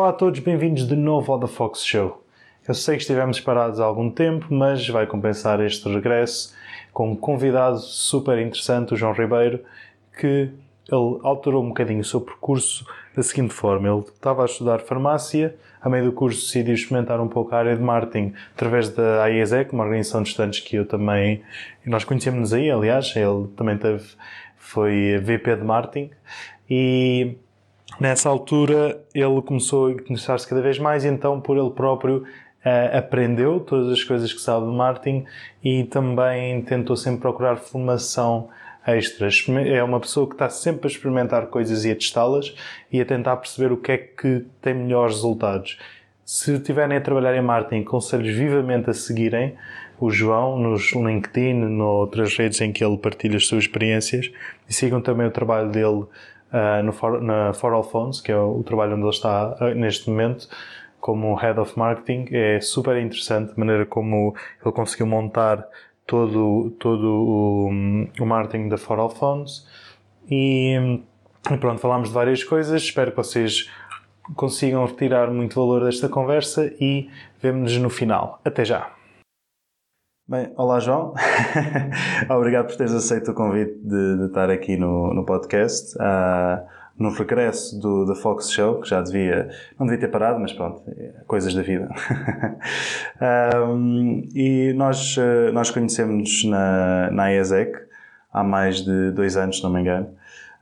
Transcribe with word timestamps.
Olá 0.00 0.08
a 0.08 0.12
todos, 0.14 0.40
bem-vindos 0.40 0.88
de 0.88 0.96
novo 0.96 1.30
ao 1.30 1.38
The 1.38 1.46
Fox 1.46 1.84
Show. 1.84 2.24
Eu 2.66 2.72
sei 2.72 2.96
que 2.96 3.02
estivemos 3.02 3.38
parados 3.38 3.80
há 3.80 3.84
algum 3.84 4.10
tempo, 4.10 4.46
mas 4.48 4.88
vai 4.88 5.06
compensar 5.06 5.60
este 5.60 5.86
regresso 5.90 6.54
com 6.90 7.10
um 7.10 7.14
convidado 7.14 7.78
super 7.80 8.38
interessante, 8.38 8.94
o 8.94 8.96
João 8.96 9.12
Ribeiro, 9.12 9.62
que 10.18 10.48
ele 10.90 11.20
alterou 11.22 11.62
um 11.62 11.68
bocadinho 11.68 12.00
o 12.00 12.04
seu 12.04 12.18
percurso 12.18 12.86
da 13.14 13.22
seguinte 13.22 13.52
forma. 13.52 13.90
Ele 13.90 14.00
estava 14.00 14.40
a 14.40 14.46
estudar 14.46 14.78
farmácia, 14.78 15.54
a 15.82 15.88
meio 15.90 16.06
do 16.06 16.12
curso 16.12 16.46
decidiu 16.46 16.72
experimentar 16.72 17.20
um 17.20 17.28
pouco 17.28 17.54
a 17.54 17.58
área 17.58 17.76
de 17.76 17.82
marketing 17.82 18.32
através 18.54 18.88
da 18.88 19.24
AIESEC, 19.24 19.74
uma 19.74 19.84
organização 19.84 20.22
de 20.22 20.30
estudantes 20.30 20.60
que 20.60 20.76
eu 20.76 20.86
também, 20.86 21.42
nós 21.84 22.04
conhecemos 22.04 22.54
aí, 22.54 22.70
aliás, 22.70 23.14
ele 23.14 23.48
também 23.54 23.76
teve, 23.76 24.02
foi 24.56 25.18
VP 25.18 25.56
de 25.56 25.62
marketing 25.62 26.10
e 26.70 27.36
Nessa 27.98 28.28
altura, 28.28 29.02
ele 29.14 29.42
começou 29.42 29.88
a 29.88 29.92
interessar-se 29.92 30.48
cada 30.48 30.62
vez 30.62 30.78
mais, 30.78 31.04
e 31.04 31.08
então, 31.08 31.40
por 31.40 31.56
ele 31.56 31.70
próprio, 31.70 32.24
uh, 32.64 32.96
aprendeu 32.96 33.60
todas 33.60 33.92
as 33.92 34.04
coisas 34.04 34.32
que 34.32 34.40
sabe 34.40 34.66
de 34.66 34.72
marketing 34.72 35.24
e 35.62 35.84
também 35.84 36.62
tentou 36.62 36.96
sempre 36.96 37.20
procurar 37.20 37.56
formação 37.56 38.48
extra. 38.86 39.28
É 39.66 39.82
uma 39.82 40.00
pessoa 40.00 40.26
que 40.26 40.34
está 40.34 40.48
sempre 40.48 40.86
a 40.86 40.90
experimentar 40.90 41.46
coisas 41.46 41.84
e 41.84 41.90
a 41.90 41.94
testá-las 41.94 42.54
e 42.90 43.00
a 43.00 43.04
tentar 43.04 43.36
perceber 43.36 43.72
o 43.72 43.76
que 43.76 43.92
é 43.92 43.98
que 43.98 44.46
tem 44.62 44.74
melhores 44.74 45.16
resultados. 45.16 45.78
Se 46.24 46.54
estiverem 46.54 46.96
a 46.96 47.00
trabalhar 47.00 47.34
em 47.34 47.42
marketing, 47.42 47.82
aconselho 47.82 48.24
vivamente 48.24 48.88
a 48.88 48.94
seguirem 48.94 49.56
o 49.98 50.10
João 50.10 50.58
nos 50.58 50.94
LinkedIn, 50.94 51.52
noutras 51.54 52.36
redes 52.36 52.60
em 52.60 52.72
que 52.72 52.82
ele 52.82 52.96
partilha 52.96 53.36
as 53.36 53.46
suas 53.46 53.64
experiências 53.64 54.30
e 54.68 54.72
sigam 54.72 55.00
também 55.00 55.26
o 55.26 55.30
trabalho 55.30 55.70
dele 55.70 56.06
uh, 56.52 56.82
no 56.82 56.92
for, 56.92 57.20
na 57.20 57.52
For 57.52 57.72
All 57.72 57.82
Phones, 57.82 58.20
que 58.20 58.32
é 58.32 58.36
o, 58.36 58.58
o 58.58 58.62
trabalho 58.62 58.94
onde 58.94 59.02
ele 59.02 59.10
está 59.10 59.56
uh, 59.60 59.74
neste 59.74 60.08
momento, 60.10 60.48
como 61.00 61.34
Head 61.34 61.58
of 61.58 61.78
Marketing. 61.78 62.26
É 62.30 62.60
super 62.60 62.96
interessante 62.96 63.52
a 63.52 63.54
maneira 63.56 63.86
como 63.86 64.34
ele 64.64 64.72
conseguiu 64.72 65.06
montar 65.06 65.66
todo, 66.06 66.70
todo 66.78 67.06
o, 67.06 67.68
o 68.20 68.26
marketing 68.26 68.68
da 68.68 68.76
For 68.76 68.98
All 68.98 69.10
Phones. 69.10 69.66
E, 70.30 71.00
e 71.50 71.56
pronto, 71.56 71.80
falámos 71.80 72.08
de 72.08 72.14
várias 72.14 72.44
coisas. 72.44 72.82
Espero 72.82 73.10
que 73.10 73.16
vocês 73.16 73.70
consigam 74.36 74.84
retirar 74.84 75.30
muito 75.30 75.54
valor 75.54 75.84
desta 75.84 76.08
conversa 76.08 76.72
e 76.80 77.08
vemo-nos 77.40 77.76
no 77.78 77.90
final. 77.90 78.40
Até 78.44 78.64
já! 78.64 78.99
Bem, 80.30 80.52
olá 80.56 80.78
João, 80.78 81.12
obrigado 82.30 82.68
por 82.68 82.76
teres 82.76 82.92
aceito 82.92 83.32
o 83.32 83.34
convite 83.34 83.74
de, 83.82 84.16
de 84.16 84.26
estar 84.26 84.48
aqui 84.48 84.76
no, 84.76 85.12
no 85.12 85.26
podcast, 85.26 85.96
uh, 85.96 86.64
no 86.96 87.10
regresso 87.10 87.76
do 87.80 88.04
da 88.04 88.14
Fox 88.14 88.48
Show, 88.52 88.80
que 88.80 88.88
já 88.88 89.02
devia, 89.02 89.50
não 89.76 89.88
devia 89.88 90.02
ter 90.02 90.06
parado, 90.06 90.38
mas 90.38 90.52
pronto, 90.52 90.84
é 90.86 91.14
coisas 91.26 91.52
da 91.52 91.62
vida. 91.62 91.88
um, 93.74 94.28
e 94.32 94.72
nós, 94.74 95.16
uh, 95.16 95.52
nós 95.52 95.68
conhecemos 95.72 96.44
na, 96.44 97.10
na 97.10 97.34
ESEC 97.34 97.76
há 98.32 98.44
mais 98.44 98.84
de 98.84 99.10
dois 99.10 99.36
anos, 99.36 99.56
se 99.56 99.64
não 99.64 99.72
me 99.72 99.80
engano. 99.80 100.10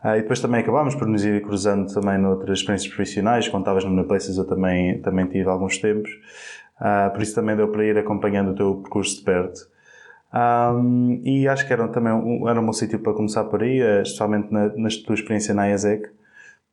Uh, 0.02 0.16
e 0.16 0.22
depois 0.22 0.40
também 0.40 0.60
acabámos 0.60 0.94
por 0.94 1.06
nos 1.06 1.22
ir 1.26 1.42
cruzando 1.42 1.92
também 1.92 2.16
noutras 2.16 2.60
experiências 2.60 2.90
profissionais. 2.90 3.48
Quando 3.48 3.64
estavas 3.64 3.84
no 3.84 4.04
Places 4.04 4.38
eu 4.38 4.46
também, 4.46 4.98
também 5.02 5.26
tive 5.26 5.46
alguns 5.50 5.76
tempos. 5.76 6.08
Uh, 6.80 7.12
por 7.12 7.22
isso 7.22 7.34
também 7.34 7.56
deu 7.56 7.68
para 7.68 7.84
ir 7.84 7.98
acompanhando 7.98 8.52
o 8.52 8.54
teu 8.54 8.76
percurso 8.76 9.18
de 9.18 9.24
perto. 9.24 9.60
Um, 10.32 11.22
e 11.24 11.48
acho 11.48 11.66
que 11.66 11.72
era 11.72 11.88
também 11.88 12.12
um, 12.12 12.48
era 12.48 12.60
um 12.60 12.66
bom 12.66 12.72
sítio 12.72 12.98
para 13.00 13.14
começar 13.14 13.44
por 13.44 13.62
aí, 13.62 13.80
eh, 13.80 14.02
especialmente 14.02 14.52
na, 14.52 14.68
na 14.76 14.88
tua 15.06 15.14
experiência 15.14 15.54
na 15.54 15.68
IASEC. 15.68 16.10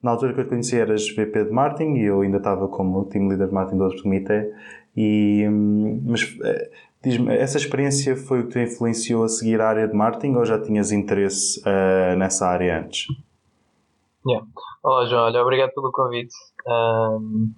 Na 0.03 0.11
altura 0.11 0.33
que 0.33 0.41
eu 0.41 0.43
te 0.43 0.49
conheci 0.49 0.77
eras 0.77 1.09
VP 1.09 1.45
de 1.45 1.51
marketing 1.51 1.95
e 1.95 2.03
eu 2.03 2.21
ainda 2.21 2.37
estava 2.37 2.67
como 2.67 3.05
team 3.05 3.27
leader 3.27 3.47
de 3.47 3.53
marketing 3.53 3.77
do 3.77 3.83
outro 3.85 4.03
comitê. 4.03 4.53
E, 4.95 5.47
hum, 5.47 6.03
mas 6.05 6.37
eh, 6.43 6.69
diz-me, 7.01 7.35
essa 7.35 7.57
experiência 7.57 8.15
foi 8.15 8.41
o 8.41 8.47
que 8.47 8.53
te 8.53 8.59
influenciou 8.59 9.23
a 9.23 9.29
seguir 9.29 9.61
a 9.61 9.69
área 9.69 9.87
de 9.87 9.95
marketing 9.95 10.35
ou 10.35 10.45
já 10.45 10.61
tinhas 10.61 10.91
interesse 10.91 11.59
uh, 11.61 12.15
nessa 12.17 12.47
área 12.47 12.81
antes? 12.81 13.07
Yeah. 14.27 14.45
Olá 14.83 15.05
João, 15.05 15.25
olha, 15.25 15.41
obrigado 15.41 15.71
pelo 15.73 15.91
convite. 15.91 16.35
Um, 16.67 17.51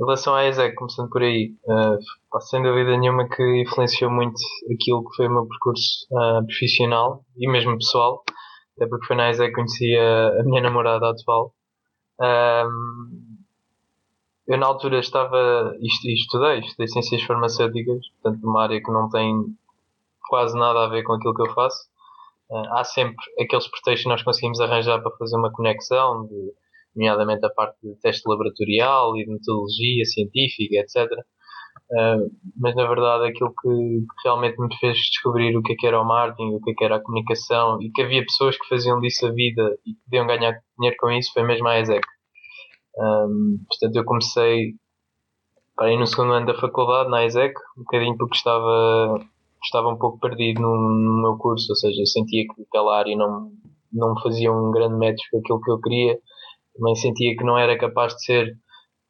em 0.00 0.04
relação 0.04 0.34
à 0.34 0.46
ESEC, 0.46 0.74
começando 0.76 1.10
por 1.10 1.22
aí, 1.22 1.54
uh, 1.66 2.40
sem 2.40 2.62
dúvida 2.62 2.96
nenhuma 2.96 3.28
que 3.28 3.42
influenciou 3.60 4.10
muito 4.10 4.40
aquilo 4.72 5.04
que 5.04 5.16
foi 5.16 5.26
o 5.26 5.30
meu 5.30 5.46
percurso 5.46 6.06
uh, 6.10 6.44
profissional 6.46 7.22
e 7.36 7.46
mesmo 7.46 7.76
pessoal, 7.76 8.24
até 8.76 8.88
porque 8.88 9.06
foi 9.06 9.16
na 9.16 9.28
ESEC 9.28 9.50
que 9.50 9.56
conheci 9.56 9.94
a, 9.96 10.40
a 10.40 10.42
minha 10.44 10.62
namorada 10.62 11.10
atual. 11.10 11.52
Um, 12.18 13.36
eu 14.46 14.56
na 14.56 14.66
altura 14.66 15.00
estava, 15.00 15.76
isto, 15.80 16.08
estudei, 16.08 16.60
estudei 16.60 16.88
ciências 16.88 17.22
farmacêuticas, 17.22 18.00
portanto 18.22 18.42
numa 18.42 18.62
área 18.62 18.82
que 18.82 18.90
não 18.90 19.10
tem 19.10 19.54
quase 20.30 20.56
nada 20.58 20.84
a 20.84 20.88
ver 20.88 21.02
com 21.02 21.12
aquilo 21.12 21.34
que 21.34 21.42
eu 21.42 21.52
faço. 21.52 21.90
Uh, 22.48 22.74
há 22.74 22.84
sempre 22.84 23.22
aqueles 23.38 23.68
pretextos 23.68 24.04
que 24.04 24.08
nós 24.08 24.22
conseguimos 24.22 24.60
arranjar 24.60 25.02
para 25.02 25.14
fazer 25.18 25.36
uma 25.36 25.52
conexão 25.52 26.26
de 26.26 26.52
nomeadamente 26.94 27.44
a 27.46 27.50
parte 27.50 27.78
de 27.82 27.94
teste 28.00 28.28
laboratorial 28.28 29.16
e 29.16 29.24
de 29.24 29.32
metodologia 29.32 30.04
científica, 30.04 30.76
etc. 30.76 31.10
Uh, 31.92 32.30
mas 32.56 32.74
na 32.76 32.86
verdade 32.86 33.28
aquilo 33.28 33.52
que, 33.60 33.68
que, 33.68 34.22
realmente 34.24 34.60
me 34.60 34.68
fez 34.78 34.96
descobrir 34.96 35.56
o 35.56 35.62
que, 35.62 35.72
é 35.72 35.76
que 35.76 35.86
era 35.86 36.00
o 36.00 36.04
marketing, 36.04 36.54
o 36.54 36.60
que, 36.60 36.70
é 36.70 36.74
que 36.74 36.84
era 36.84 36.96
a 36.96 37.00
comunicação 37.00 37.82
e 37.82 37.90
que 37.90 38.02
havia 38.02 38.22
pessoas 38.22 38.56
que 38.56 38.68
faziam 38.68 39.00
disso 39.00 39.26
a 39.26 39.32
vida 39.32 39.76
e 39.84 39.94
que 39.94 40.00
podiam 40.04 40.26
ganhar 40.26 40.60
dinheiro 40.78 40.96
com 41.00 41.10
isso 41.10 41.32
foi 41.32 41.42
mesmo 41.42 41.66
a 41.66 41.80
ESEC. 41.80 42.06
Um, 42.96 43.58
portanto, 43.68 43.96
eu 43.96 44.04
comecei 44.04 44.74
para 45.76 45.92
ir 45.92 45.96
no 45.96 46.06
segundo 46.06 46.32
ano 46.32 46.46
da 46.46 46.60
faculdade, 46.60 47.10
na 47.10 47.24
ESEC, 47.24 47.54
um 47.76 47.82
bocadinho 47.82 48.16
porque 48.16 48.36
estava, 48.36 49.18
estava 49.64 49.88
um 49.88 49.98
pouco 49.98 50.18
perdido 50.20 50.60
no, 50.60 50.76
no 50.76 51.22
meu 51.22 51.38
curso, 51.38 51.72
ou 51.72 51.76
seja, 51.76 52.02
eu 52.02 52.06
sentia 52.06 52.44
que 52.44 52.62
aquela 52.68 52.98
área 52.98 53.16
não, 53.16 53.50
não 53.92 54.14
me 54.14 54.22
fazia 54.22 54.52
um 54.52 54.70
grande 54.70 54.94
match 54.94 55.20
com 55.30 55.38
aquilo 55.38 55.60
que 55.60 55.70
eu 55.70 55.80
queria 55.80 56.18
também 56.80 56.96
sentia 56.96 57.36
que 57.36 57.44
não 57.44 57.58
era 57.58 57.78
capaz 57.78 58.14
de 58.14 58.24
ser. 58.24 58.56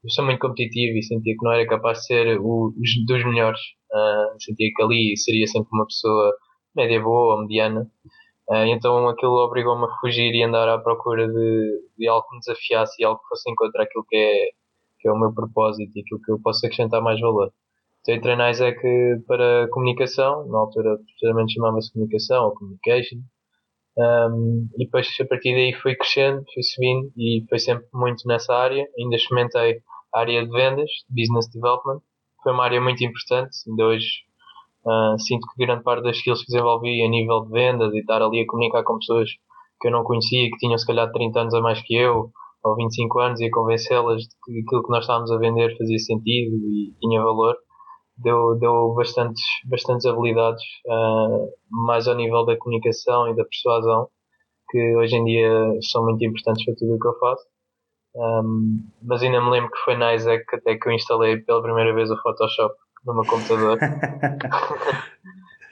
Eu 0.03 0.10
sou 0.10 0.25
muito 0.25 0.41
competitivo 0.41 0.98
e 0.98 1.03
sentia 1.03 1.34
que 1.38 1.44
não 1.44 1.53
era 1.53 1.66
capaz 1.66 2.00
de 2.00 2.06
ser 2.06 2.41
o, 2.41 2.75
dos 3.06 3.25
melhores. 3.25 3.60
Uh, 3.92 4.42
sentia 4.42 4.70
que 4.75 4.82
ali 4.82 5.16
seria 5.16 5.47
sempre 5.47 5.69
uma 5.72 5.86
pessoa 5.86 6.34
média 6.75 7.00
boa 7.00 7.36
ou 7.36 7.42
mediana. 7.42 7.82
Uh, 8.48 8.66
então 8.66 9.08
aquilo 9.08 9.36
obrigou-me 9.44 9.84
a 9.84 10.00
fugir 10.00 10.34
e 10.34 10.42
andar 10.42 10.69
à 10.69 10.78
procura 10.78 11.28
de, 11.28 11.82
de 11.97 12.08
algo 12.08 12.26
que 12.28 12.34
me 12.34 12.41
desafiasse 12.41 13.00
e 13.00 13.04
algo 13.04 13.20
que 13.20 13.28
fosse 13.28 13.50
encontrar 13.50 13.84
aquilo 13.84 14.04
que 14.08 14.16
é, 14.16 14.50
que 14.98 15.08
é 15.08 15.12
o 15.12 15.19
meu 15.19 15.32
propósito 15.32 15.92
e 15.97 16.00
aquilo 16.00 16.20
que 16.20 16.32
eu 16.32 16.41
posso 16.42 16.66
acrescentar 16.66 17.00
mais 17.00 17.20
valor. 17.20 17.52
Então 18.00 18.14
entrei 18.14 18.34
na 18.34 18.50
ISEC 18.50 18.81
para 19.26 19.69
comunicação, 19.69 20.48
na 20.48 20.58
altura 20.58 20.98
precisamente 20.98 21.54
chamava-se 21.54 21.92
comunicação 21.92 22.47
ou 22.47 22.54
communication. 22.54 23.19
Um, 24.00 24.66
e 24.77 24.84
depois 24.84 25.09
a 25.21 25.27
partir 25.27 25.53
daí 25.53 25.75
foi 25.75 25.94
crescendo, 25.94 26.43
foi 26.55 26.62
subindo 26.62 27.12
e 27.19 27.44
foi 27.49 27.59
sempre 27.59 27.87
muito 27.93 28.27
nessa 28.27 28.55
área. 28.55 28.87
Ainda 28.99 29.16
experimentei 29.16 29.83
a 30.15 30.21
área 30.21 30.43
de 30.43 30.50
vendas, 30.50 30.91
business 31.11 31.50
development, 31.53 32.00
foi 32.43 32.53
uma 32.53 32.65
área 32.65 32.81
muito 32.81 33.05
importante. 33.05 33.50
Ainda 33.69 33.84
hoje 33.84 34.06
uh, 34.87 35.19
sinto 35.19 35.47
que 35.49 35.66
grande 35.66 35.83
parte 35.83 36.03
das 36.03 36.16
skills 36.16 36.41
que 36.41 36.53
desenvolvi 36.53 37.03
a 37.03 37.09
nível 37.09 37.44
de 37.44 37.53
vendas 37.53 37.93
e 37.93 37.99
estar 37.99 38.22
ali 38.22 38.41
a 38.41 38.47
comunicar 38.47 38.83
com 38.84 38.99
pessoas 38.99 39.28
que 39.81 39.88
eu 39.88 39.93
não 39.93 40.03
conhecia, 40.03 40.50
que 40.50 40.56
tinham 40.56 40.78
se 40.78 40.87
calhar 40.87 41.11
30 41.12 41.41
anos 41.41 41.55
a 41.55 41.61
mais 41.61 41.82
que 41.82 41.94
eu, 41.94 42.31
ou 42.62 42.77
25 42.77 43.19
anos, 43.19 43.41
e 43.41 43.47
a 43.47 43.50
convencê-las 43.50 44.22
de 44.22 44.28
que 44.44 44.61
aquilo 44.61 44.82
que 44.82 44.91
nós 44.91 45.05
estávamos 45.05 45.31
a 45.31 45.38
vender 45.38 45.76
fazia 45.76 45.99
sentido 45.99 46.56
e 46.56 46.94
tinha 47.00 47.23
valor 47.23 47.55
deu, 48.22 48.56
deu 48.58 48.94
bastantes, 48.94 49.43
bastantes 49.64 50.06
habilidades, 50.06 50.62
uh, 50.87 51.49
mais 51.70 52.06
ao 52.06 52.14
nível 52.14 52.44
da 52.44 52.56
comunicação 52.56 53.28
e 53.28 53.37
da 53.37 53.44
persuasão, 53.44 54.08
que 54.70 54.96
hoje 54.96 55.17
em 55.17 55.25
dia 55.25 55.50
são 55.90 56.05
muito 56.05 56.25
importantes 56.25 56.64
para 56.64 56.75
tudo 56.76 56.94
o 56.94 56.99
que 56.99 57.08
eu 57.08 57.19
faço. 57.19 57.44
Um, 58.14 58.84
mas 59.02 59.22
ainda 59.22 59.40
me 59.40 59.50
lembro 59.50 59.70
que 59.70 59.78
foi 59.84 59.96
na 59.96 60.14
Isaac 60.14 60.44
até 60.52 60.76
que 60.76 60.88
eu 60.88 60.93
instalei 60.93 61.38
pela 61.38 61.62
primeira 61.62 61.94
vez 61.94 62.11
o 62.11 62.20
Photoshop 62.20 62.75
no 63.05 63.14
meu 63.14 63.25
computador. 63.25 63.78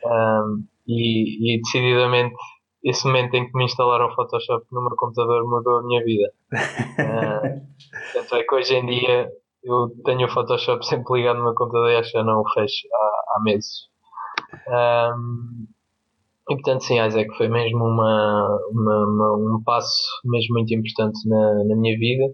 um, 0.05 0.65
e, 0.87 1.55
e 1.55 1.61
decididamente 1.61 2.37
esse 2.85 3.07
momento 3.07 3.35
em 3.35 3.47
que 3.47 3.57
me 3.57 3.65
instalaram 3.65 4.07
o 4.07 4.15
Photoshop 4.15 4.65
no 4.71 4.83
meu 4.83 4.97
computador 4.97 5.45
mudou 5.49 5.79
a 5.79 5.83
minha 5.83 6.05
vida. 6.05 6.33
Uh, 6.53 7.61
tanto 8.15 8.37
é 8.37 8.43
que 8.45 8.55
hoje 8.55 8.75
em 8.75 8.87
dia 8.87 9.29
eu 9.69 9.91
tenho 10.05 10.27
o 10.27 10.31
Photoshop 10.31 10.85
sempre 10.87 11.19
ligado 11.19 11.41
e 11.89 11.97
acho 11.97 12.13
que 12.13 12.19
já 12.19 12.25
não 12.25 12.41
o 12.41 12.51
fecho 12.53 12.89
há, 12.93 13.37
há 13.37 13.43
meses. 13.43 13.89
Um, 14.69 15.67
e 16.51 16.55
portanto, 16.55 16.85
sim, 16.85 16.99
Isaac 16.99 17.29
foi 17.37 17.49
mesmo 17.49 17.85
uma, 17.85 18.59
uma, 18.71 19.07
uma, 19.07 19.57
um 19.57 19.63
passo 19.63 20.03
mesmo 20.25 20.55
muito 20.55 20.75
importante 20.75 21.19
na, 21.29 21.65
na 21.65 21.77
minha 21.77 21.99
vida. 21.99 22.25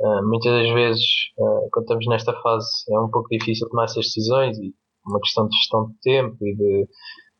Uh, 0.00 0.28
muitas 0.28 0.52
das 0.52 0.70
vezes, 0.74 1.04
uh, 1.38 1.68
quando 1.72 1.84
estamos 1.84 2.06
nesta 2.06 2.32
fase, 2.42 2.68
é 2.90 3.00
um 3.00 3.10
pouco 3.10 3.28
difícil 3.30 3.68
tomar 3.70 3.84
essas 3.84 4.04
decisões 4.06 4.58
e 4.58 4.74
uma 5.06 5.20
questão 5.20 5.48
de 5.48 5.56
gestão 5.56 5.86
de 5.86 5.94
tempo 6.02 6.36
e 6.42 6.54
de 6.54 6.88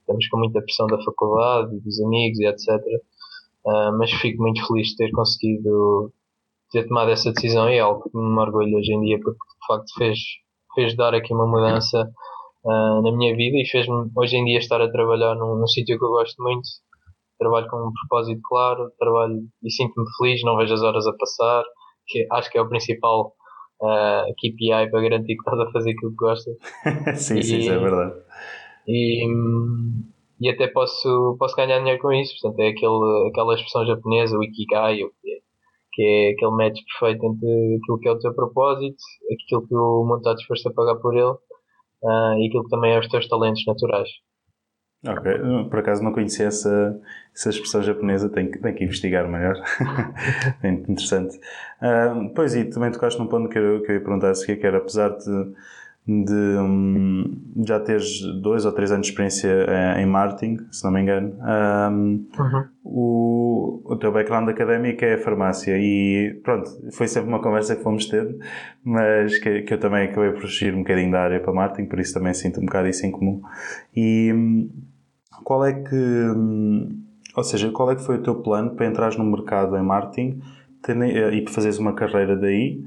estamos 0.00 0.28
com 0.28 0.38
muita 0.38 0.62
pressão 0.62 0.86
da 0.86 1.02
faculdade 1.02 1.74
e 1.76 1.80
dos 1.80 2.00
amigos 2.00 2.38
e 2.38 2.46
etc. 2.46 2.68
Uh, 3.66 3.98
mas 3.98 4.10
fico 4.12 4.42
muito 4.42 4.66
feliz 4.66 4.88
de 4.88 4.96
ter 4.96 5.10
conseguido 5.10 6.12
ter 6.74 6.88
tomado 6.88 7.10
essa 7.12 7.32
decisão 7.32 7.70
e 7.70 7.76
é 7.76 7.80
algo 7.80 8.02
que 8.02 8.18
me 8.18 8.40
orgulho 8.40 8.76
hoje 8.76 8.92
em 8.92 9.00
dia 9.02 9.18
porque 9.22 9.38
de 9.38 9.66
facto 9.66 9.94
fez, 9.96 10.18
fez 10.74 10.96
dar 10.96 11.14
aqui 11.14 11.32
uma 11.32 11.46
mudança 11.46 12.10
uh, 12.64 13.02
na 13.02 13.16
minha 13.16 13.34
vida 13.36 13.56
e 13.58 13.66
fez-me 13.66 14.10
hoje 14.16 14.36
em 14.36 14.44
dia 14.44 14.58
estar 14.58 14.82
a 14.82 14.90
trabalhar 14.90 15.36
num, 15.36 15.54
num 15.54 15.68
sítio 15.68 15.96
que 15.96 16.04
eu 16.04 16.10
gosto 16.10 16.42
muito. 16.42 16.68
Trabalho 17.38 17.68
com 17.68 17.76
um 17.76 17.92
propósito 17.92 18.40
claro, 18.44 18.90
trabalho 18.98 19.40
e 19.62 19.70
sinto-me 19.70 20.06
feliz, 20.18 20.42
não 20.42 20.56
vejo 20.56 20.74
as 20.74 20.82
horas 20.82 21.06
a 21.06 21.12
passar, 21.12 21.62
que 22.08 22.26
acho 22.32 22.50
que 22.50 22.58
é 22.58 22.62
o 22.62 22.68
principal 22.68 23.32
uh, 23.80 24.34
KPI 24.34 24.90
para 24.90 25.00
garantir 25.00 25.36
que 25.36 25.42
estás 25.48 25.60
a 25.60 25.70
fazer 25.70 25.92
aquilo 25.92 26.10
que 26.10 26.16
gostas. 26.16 26.56
sim, 27.16 27.38
e, 27.38 27.42
sim, 27.44 27.58
isso 27.58 27.70
é 27.70 27.78
verdade. 27.78 28.14
E, 28.88 29.26
e 30.40 30.50
até 30.50 30.66
posso, 30.66 31.36
posso 31.38 31.54
ganhar 31.54 31.78
dinheiro 31.78 32.00
com 32.00 32.12
isso, 32.12 32.34
portanto 32.40 32.60
é 32.60 32.68
aquele, 32.68 33.28
aquela 33.28 33.54
expressão 33.54 33.86
japonesa, 33.86 34.36
o 34.36 34.42
Ikigai, 34.42 34.96
que 34.96 35.30
é 35.30 35.43
aquele 36.02 36.50
match 36.52 36.78
perfeito 36.98 37.26
entre 37.26 37.76
aquilo 37.76 37.98
que 38.00 38.08
é 38.08 38.12
o 38.12 38.18
teu 38.18 38.34
propósito, 38.34 38.96
aquilo 39.32 39.66
que 39.66 39.74
o 39.74 40.04
mundo 40.04 40.18
está 40.18 40.34
disposto 40.34 40.68
a 40.68 40.72
pagar 40.72 40.96
por 40.96 41.14
ele 41.14 41.30
uh, 41.30 42.38
e 42.38 42.46
aquilo 42.46 42.64
que 42.64 42.70
também 42.70 42.92
é 42.92 42.98
os 42.98 43.08
teus 43.08 43.28
talentos 43.28 43.62
naturais. 43.66 44.08
Ok, 45.06 45.32
por 45.68 45.80
acaso 45.80 46.02
não 46.02 46.14
conhecia 46.14 46.46
essa, 46.46 46.98
essa 47.34 47.50
expressão 47.50 47.82
japonesa, 47.82 48.30
tenho 48.30 48.50
que, 48.50 48.58
tenho 48.58 48.74
que 48.74 48.84
investigar 48.84 49.28
melhor. 49.28 49.54
é 50.62 50.68
interessante. 50.68 51.36
Uh, 51.82 52.32
pois, 52.34 52.54
e 52.54 52.64
também 52.64 52.90
tocaste 52.90 53.20
num 53.20 53.26
ponto 53.26 53.50
que 53.50 53.58
eu, 53.58 53.82
que 53.82 53.90
eu 53.90 53.96
ia 53.96 54.00
perguntar 54.02 54.30
a 54.30 54.34
seguir, 54.34 54.56
que 54.56 54.66
era, 54.66 54.78
apesar 54.78 55.10
de, 55.10 55.52
de 56.06 56.34
um, 56.34 57.24
já 57.66 57.80
teres 57.80 58.20
dois 58.42 58.66
ou 58.66 58.72
três 58.72 58.92
anos 58.92 59.06
de 59.06 59.12
experiência 59.12 59.48
eh, 59.48 60.02
em 60.02 60.06
marketing, 60.06 60.58
se 60.70 60.84
não 60.84 60.92
me 60.92 61.00
engano, 61.00 61.34
um, 61.40 62.26
uhum. 62.38 62.64
o, 62.84 63.82
o 63.86 63.96
teu 63.96 64.12
background 64.12 64.46
académico 64.50 65.02
é 65.02 65.14
a 65.14 65.18
farmácia 65.18 65.74
e 65.78 66.38
pronto, 66.44 66.68
foi 66.92 67.08
sempre 67.08 67.30
uma 67.30 67.40
conversa 67.40 67.74
que 67.74 67.82
fomos 67.82 68.04
ter, 68.06 68.36
mas 68.84 69.38
que, 69.38 69.62
que 69.62 69.72
eu 69.72 69.80
também 69.80 70.06
acabei 70.06 70.32
por 70.32 70.42
fugir 70.42 70.74
um 70.74 70.80
bocadinho 70.80 71.10
da 71.10 71.22
área 71.22 71.40
para 71.40 71.54
marketing, 71.54 71.88
por 71.88 71.98
isso 71.98 72.12
também 72.12 72.34
sinto 72.34 72.60
um 72.60 72.66
bocado 72.66 72.88
isso 72.88 73.06
em 73.06 73.10
comum. 73.10 73.40
E 73.96 74.30
hum, 74.30 74.70
qual 75.42 75.64
é 75.64 75.72
que, 75.72 75.96
hum, 75.96 77.02
ou 77.34 77.42
seja, 77.42 77.70
qual 77.70 77.90
é 77.90 77.96
que 77.96 78.04
foi 78.04 78.16
o 78.16 78.22
teu 78.22 78.34
plano 78.42 78.76
para 78.76 78.84
entrar 78.86 79.16
no 79.16 79.24
mercado 79.24 79.74
em 79.74 79.82
marketing 79.82 80.42
e 81.32 81.40
para 81.40 81.54
fazeres 81.54 81.78
uma 81.78 81.94
carreira 81.94 82.36
daí? 82.36 82.84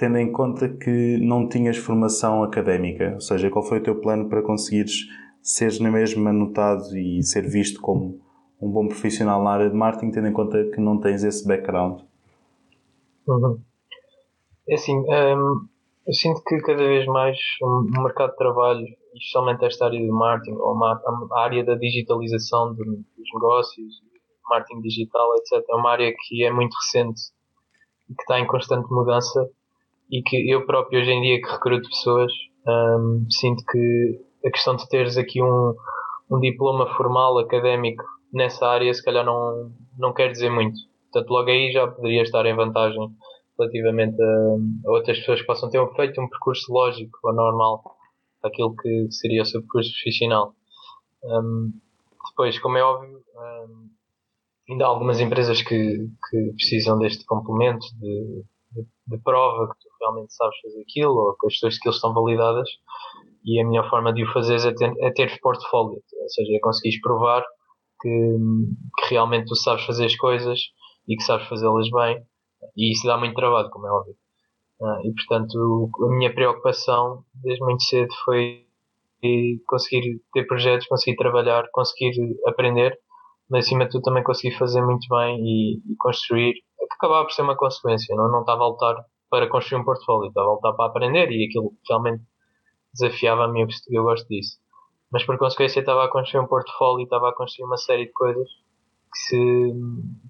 Tendo 0.00 0.16
em 0.16 0.32
conta 0.32 0.66
que 0.66 1.18
não 1.18 1.46
tinhas 1.46 1.76
formação 1.76 2.42
académica? 2.42 3.12
Ou 3.16 3.20
seja, 3.20 3.50
qual 3.50 3.62
foi 3.62 3.80
o 3.80 3.82
teu 3.82 4.00
plano 4.00 4.30
para 4.30 4.40
conseguires 4.40 5.06
ser 5.42 5.78
na 5.78 5.90
mesma 5.90 6.32
notado 6.32 6.96
e 6.96 7.22
ser 7.22 7.46
visto 7.46 7.82
como 7.82 8.18
um 8.62 8.70
bom 8.70 8.88
profissional 8.88 9.44
na 9.44 9.50
área 9.50 9.68
de 9.68 9.76
marketing, 9.76 10.10
tendo 10.10 10.28
em 10.28 10.32
conta 10.32 10.64
que 10.70 10.80
não 10.80 10.98
tens 10.98 11.22
esse 11.22 11.46
background? 11.46 12.00
Uhum. 13.28 13.60
É 14.70 14.74
assim, 14.74 14.96
hum, 14.96 15.68
eu 16.06 16.14
sinto 16.14 16.42
que 16.44 16.56
cada 16.60 16.82
vez 16.82 17.04
mais 17.04 17.36
o 17.60 18.02
mercado 18.02 18.30
de 18.30 18.36
trabalho, 18.38 18.86
especialmente 19.14 19.66
esta 19.66 19.84
área 19.84 20.00
de 20.00 20.08
marketing, 20.08 20.56
ou 20.56 20.82
a 20.82 21.40
área 21.42 21.62
da 21.62 21.74
digitalização 21.74 22.74
dos 22.74 23.28
negócios, 23.34 24.00
marketing 24.48 24.80
digital, 24.80 25.28
etc., 25.36 25.62
é 25.68 25.74
uma 25.74 25.90
área 25.90 26.10
que 26.26 26.42
é 26.42 26.50
muito 26.50 26.74
recente 26.74 27.20
e 28.08 28.14
que 28.14 28.22
está 28.22 28.40
em 28.40 28.46
constante 28.46 28.90
mudança 28.90 29.46
e 30.10 30.22
que 30.22 30.50
eu 30.50 30.66
próprio 30.66 31.00
hoje 31.00 31.10
em 31.10 31.22
dia 31.22 31.40
que 31.40 31.50
recruto 31.50 31.88
pessoas 31.88 32.32
um, 32.66 33.26
sinto 33.30 33.64
que 33.64 34.20
a 34.44 34.50
questão 34.50 34.76
de 34.76 34.88
teres 34.88 35.16
aqui 35.16 35.42
um, 35.42 35.74
um 36.30 36.40
diploma 36.40 36.86
formal 36.96 37.38
académico 37.38 38.04
nessa 38.32 38.66
área 38.66 38.92
se 38.92 39.04
calhar 39.04 39.24
não, 39.24 39.72
não 39.98 40.12
quer 40.12 40.30
dizer 40.30 40.50
muito. 40.50 40.78
Portanto, 41.12 41.30
logo 41.30 41.50
aí 41.50 41.72
já 41.72 41.86
poderia 41.86 42.22
estar 42.22 42.44
em 42.46 42.54
vantagem 42.54 43.10
relativamente 43.58 44.20
a, 44.22 44.88
a 44.88 44.90
outras 44.90 45.18
pessoas 45.18 45.40
que 45.40 45.46
possam 45.46 45.68
ter 45.68 45.86
feito 45.94 46.20
um 46.20 46.28
percurso 46.28 46.72
lógico 46.72 47.18
ou 47.22 47.32
normal 47.32 47.82
aquilo 48.42 48.74
que 48.74 49.10
seria 49.10 49.42
o 49.42 49.46
seu 49.46 49.60
percurso 49.60 49.92
profissional. 49.92 50.54
Um, 51.22 51.72
depois, 52.30 52.58
como 52.58 52.78
é 52.78 52.82
óbvio, 52.82 53.20
um, 53.36 53.88
ainda 54.70 54.84
há 54.84 54.88
algumas 54.88 55.20
empresas 55.20 55.60
que, 55.62 56.08
que 56.30 56.52
precisam 56.56 56.98
deste 56.98 57.24
complemento 57.26 57.86
de, 57.98 58.44
de, 58.72 58.82
de 59.06 59.22
prova 59.22 59.68
que 59.68 59.78
tu 59.80 59.88
realmente 60.00 60.32
sabes 60.34 60.58
fazer 60.60 60.80
aquilo 60.82 61.14
ou 61.14 61.36
que 61.36 61.46
as 61.46 61.58
tuas 61.58 61.74
skills 61.74 61.96
estão 61.96 62.14
validadas 62.14 62.68
e 63.44 63.60
a 63.60 63.66
melhor 63.66 63.88
forma 63.88 64.12
de 64.12 64.24
o 64.24 64.32
fazer 64.32 64.56
é 64.66 65.12
ter, 65.12 65.28
é 65.28 65.38
portfólio, 65.38 66.02
ou 66.20 66.28
seja, 66.28 66.56
é 66.56 66.60
conseguires 66.60 67.00
provar 67.00 67.44
que, 68.00 68.36
que, 68.98 69.14
realmente 69.14 69.46
tu 69.46 69.56
sabes 69.56 69.84
fazer 69.84 70.06
as 70.06 70.16
coisas 70.16 70.60
e 71.08 71.16
que 71.16 71.22
sabes 71.22 71.48
fazê-las 71.48 71.90
bem 71.90 72.22
e 72.76 72.92
isso 72.92 73.06
dá 73.06 73.16
muito 73.16 73.34
trabalho, 73.34 73.70
como 73.70 73.86
é 73.86 73.90
óbvio. 73.90 74.14
Uh, 74.80 75.06
e 75.06 75.14
portanto, 75.14 75.90
a 76.04 76.16
minha 76.16 76.34
preocupação 76.34 77.24
desde 77.34 77.62
muito 77.64 77.82
cedo 77.82 78.08
foi 78.24 78.66
conseguir 79.66 80.20
ter 80.32 80.46
projetos, 80.46 80.86
conseguir 80.86 81.16
trabalhar, 81.16 81.68
conseguir 81.72 82.12
aprender, 82.46 82.98
mas 83.50 83.66
acima 83.66 83.84
de 83.84 83.90
tudo 83.90 84.02
também 84.02 84.22
conseguir 84.22 84.56
fazer 84.56 84.80
muito 84.82 85.06
bem 85.10 85.38
e, 85.40 85.76
e 85.76 85.96
construir, 85.98 86.54
acabava 86.90 87.24
por 87.24 87.32
ser 87.32 87.42
uma 87.42 87.56
consequência, 87.56 88.14
não, 88.16 88.30
não 88.30 88.40
estava 88.40 88.62
a 88.62 88.68
lutar 88.68 88.96
para 89.30 89.48
construir 89.48 89.80
um 89.80 89.84
portfólio, 89.84 90.28
estava 90.28 90.46
a 90.46 90.50
voltar 90.50 90.72
para 90.72 90.86
aprender 90.86 91.30
e 91.30 91.46
aquilo 91.46 91.72
realmente 91.88 92.22
desafiava-me 92.92 93.62
e 93.62 93.98
eu 93.98 94.02
gosto 94.02 94.26
disso. 94.28 94.58
Mas 95.12 95.24
por 95.24 95.38
consequência 95.38 95.80
estava 95.80 96.04
a 96.04 96.10
construir 96.10 96.44
um 96.44 96.48
portfólio 96.48 97.04
estava 97.04 97.30
a 97.30 97.34
construir 97.34 97.66
uma 97.66 97.76
série 97.76 98.06
de 98.06 98.12
coisas 98.12 98.48
que 99.12 99.18
se, 99.18 99.72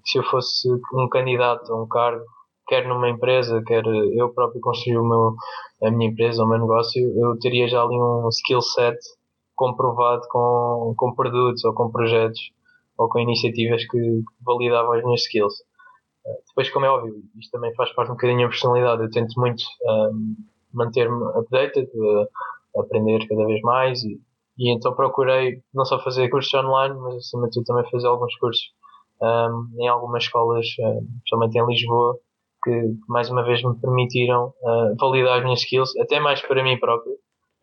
se 0.05 0.17
eu 0.17 0.23
fosse 0.23 0.67
um 0.93 1.07
candidato 1.09 1.71
a 1.71 1.83
um 1.83 1.87
cargo, 1.87 2.23
quer 2.67 2.87
numa 2.87 3.09
empresa, 3.09 3.61
quer 3.65 3.83
eu 3.85 4.33
próprio 4.33 4.61
construir 4.61 4.97
o 4.97 5.07
meu, 5.07 5.35
a 5.83 5.91
minha 5.91 6.09
empresa, 6.09 6.43
o 6.43 6.47
meu 6.47 6.59
negócio, 6.59 7.01
eu 7.01 7.37
teria 7.39 7.67
já 7.67 7.83
ali 7.83 7.95
um 7.95 8.29
skill 8.29 8.61
set 8.61 8.97
comprovado 9.55 10.21
com, 10.29 10.93
com 10.97 11.13
produtos 11.13 11.63
ou 11.65 11.73
com 11.73 11.91
projetos 11.91 12.39
ou 12.97 13.09
com 13.09 13.19
iniciativas 13.19 13.85
que 13.85 13.97
validavam 14.43 14.93
as 14.93 15.03
minhas 15.03 15.21
skills. 15.21 15.53
Depois, 16.47 16.69
como 16.69 16.85
é 16.85 16.89
óbvio, 16.89 17.15
isto 17.39 17.51
também 17.51 17.73
faz 17.75 17.91
parte 17.93 18.11
um 18.11 18.15
bocadinho 18.15 18.43
da 18.43 18.49
personalidade. 18.49 19.03
Eu 19.03 19.09
tento 19.09 19.39
muito 19.39 19.63
um, 19.83 20.35
manter-me 20.73 21.23
updated, 21.35 21.89
uh, 21.95 22.79
aprender 22.79 23.27
cada 23.27 23.45
vez 23.45 23.61
mais 23.61 24.03
e, 24.03 24.19
e, 24.57 24.73
então 24.73 24.93
procurei 24.93 25.61
não 25.73 25.85
só 25.85 25.99
fazer 26.01 26.29
cursos 26.29 26.53
online, 26.53 26.97
mas 26.99 27.15
acima 27.15 27.47
de 27.47 27.53
tudo 27.53 27.65
também 27.65 27.89
fazer 27.89 28.07
alguns 28.07 28.35
cursos 28.37 28.61
um, 29.21 29.67
em 29.79 29.87
algumas 29.87 30.23
escolas, 30.23 30.65
um, 30.79 31.05
principalmente 31.19 31.57
em 31.57 31.65
Lisboa, 31.65 32.17
que 32.63 32.95
mais 33.07 33.29
uma 33.29 33.43
vez 33.43 33.63
me 33.63 33.75
permitiram 33.79 34.53
uh, 34.61 34.95
validar 34.99 35.37
as 35.37 35.43
minhas 35.43 35.61
skills, 35.61 35.97
até 35.97 36.19
mais 36.19 36.41
para 36.41 36.63
mim 36.63 36.79
próprio. 36.79 37.13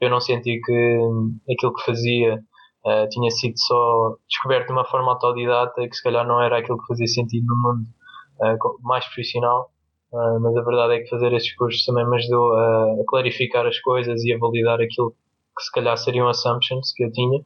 Eu 0.00 0.10
não 0.10 0.20
senti 0.20 0.60
que 0.60 0.98
um, 0.98 1.38
aquilo 1.50 1.74
que 1.74 1.84
fazia 1.84 2.34
uh, 2.34 3.08
tinha 3.10 3.30
sido 3.30 3.54
só 3.56 4.16
descoberto 4.28 4.66
de 4.68 4.72
uma 4.72 4.84
forma 4.84 5.12
autodidata 5.12 5.82
e 5.82 5.88
que 5.88 5.96
se 5.96 6.02
calhar 6.02 6.26
não 6.26 6.40
era 6.40 6.58
aquilo 6.58 6.78
que 6.78 6.86
fazia 6.86 7.06
sentido 7.06 7.46
no 7.46 7.56
mundo 7.56 7.97
uh, 8.40 8.82
mais 8.82 9.04
profissional, 9.06 9.70
uh, 10.12 10.40
mas 10.40 10.56
a 10.56 10.62
verdade 10.62 10.94
é 10.94 11.00
que 11.00 11.08
fazer 11.08 11.32
estes 11.32 11.54
cursos 11.56 11.84
também 11.84 12.08
me 12.08 12.16
ajudou 12.16 12.54
a, 12.54 12.84
a, 12.84 13.04
clarificar 13.06 13.66
as 13.66 13.78
coisas 13.80 14.22
e 14.24 14.32
a 14.32 14.38
validar 14.38 14.80
aquilo 14.80 15.10
que 15.56 15.64
se 15.64 15.72
calhar 15.72 15.96
seriam 15.96 16.28
assumptions 16.28 16.92
que 16.94 17.04
eu 17.04 17.12
tinha, 17.12 17.40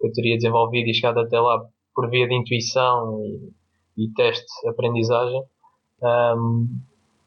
que 0.00 0.06
eu 0.06 0.12
teria 0.12 0.36
desenvolvido 0.36 0.88
e 0.88 0.94
chegado 0.94 1.20
até 1.20 1.38
lá 1.38 1.64
por 1.94 2.08
via 2.08 2.26
de 2.26 2.34
intuição 2.34 3.20
e, 3.96 4.04
e 4.04 4.12
teste 4.14 4.46
aprendizagem. 4.68 5.42
Um, 6.02 6.66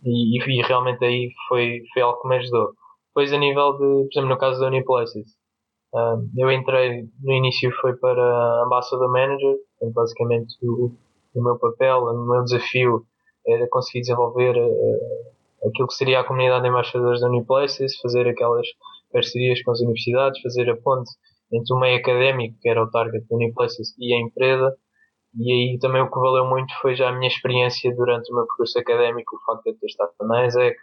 e, 0.04 0.38
e, 0.38 0.62
realmente 0.62 1.04
aí 1.06 1.32
foi, 1.48 1.82
foi 1.94 2.02
algo 2.02 2.22
que 2.22 2.28
me 2.28 2.38
ajudou. 2.38 2.74
Depois 3.10 3.32
a 3.32 3.38
nível 3.38 3.74
de, 3.74 3.78
por 3.78 4.10
exemplo, 4.12 4.30
no 4.30 4.38
caso 4.38 4.60
da 4.60 4.68
Uniplaces, 4.68 5.36
um, 5.94 6.30
eu 6.38 6.52
entrei, 6.52 7.08
no 7.24 7.34
início 7.34 7.72
foi 7.80 7.96
para 7.96 8.64
Ambassador 8.66 9.10
Manager, 9.12 9.56
basicamente 9.94 10.54
o, 10.64 10.92
o 11.40 11.44
meu 11.44 11.58
papel, 11.58 12.00
o 12.04 12.26
meu 12.26 12.44
desafio 12.44 13.06
era 13.48 13.68
conseguir 13.70 14.02
desenvolver 14.02 14.58
uh, 14.58 15.68
aquilo 15.68 15.88
que 15.88 15.94
seria 15.94 16.20
a 16.20 16.24
comunidade 16.24 16.64
de 16.64 16.70
embaixadores 16.70 17.22
da 17.22 17.28
Uniplaces, 17.28 18.00
fazer 18.00 18.28
aquelas 18.28 18.68
parcerias 19.12 19.62
com 19.64 19.72
as 19.72 19.80
universidades, 19.82 20.42
fazer 20.42 20.70
a 20.70 20.78
ponte 20.78 21.12
entre 21.54 21.74
o 21.74 21.80
meio 21.80 21.98
académico, 22.00 22.58
que 22.60 22.70
era 22.70 22.84
o 22.84 22.90
target 22.90 23.26
da 23.30 23.36
Uniplaces, 23.36 23.96
e 24.00 24.14
a 24.14 24.20
empresa. 24.20 24.76
E 25.38 25.52
aí 25.52 25.80
também 25.80 26.02
o 26.02 26.10
que 26.10 26.20
valeu 26.20 26.46
muito 26.46 26.74
foi 26.82 26.96
já 26.96 27.10
a 27.10 27.12
minha 27.12 27.28
experiência 27.28 27.94
durante 27.96 28.32
o 28.32 28.36
meu 28.36 28.46
percurso 28.48 28.80
académico, 28.80 29.36
o 29.36 29.40
facto 29.46 29.64
de 29.64 29.72
eu 29.72 29.80
ter 29.80 29.86
estado 29.88 30.12
na 30.22 30.46
ESEC, 30.46 30.76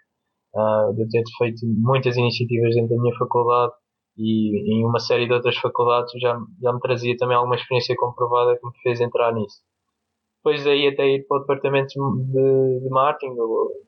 uh, 0.54 0.94
de 0.94 1.02
eu 1.02 1.08
ter 1.08 1.22
feito 1.38 1.66
muitas 1.66 2.16
iniciativas 2.16 2.74
dentro 2.74 2.94
da 2.94 3.02
minha 3.02 3.16
faculdade 3.16 3.72
e 4.16 4.74
em 4.74 4.84
uma 4.84 4.98
série 4.98 5.26
de 5.26 5.32
outras 5.32 5.56
faculdades 5.56 6.12
já, 6.20 6.38
já 6.60 6.72
me 6.72 6.80
trazia 6.80 7.16
também 7.16 7.34
alguma 7.34 7.56
experiência 7.56 7.96
comprovada 7.96 8.58
que 8.58 8.66
me 8.66 8.72
fez 8.82 9.00
entrar 9.00 9.32
nisso 9.32 9.62
depois 10.42 10.64
daí 10.64 10.88
até 10.88 11.06
ir 11.06 11.26
para 11.28 11.36
o 11.36 11.40
departamento 11.40 11.94
de, 11.94 12.80
de 12.80 12.88
marketing, 12.90 13.36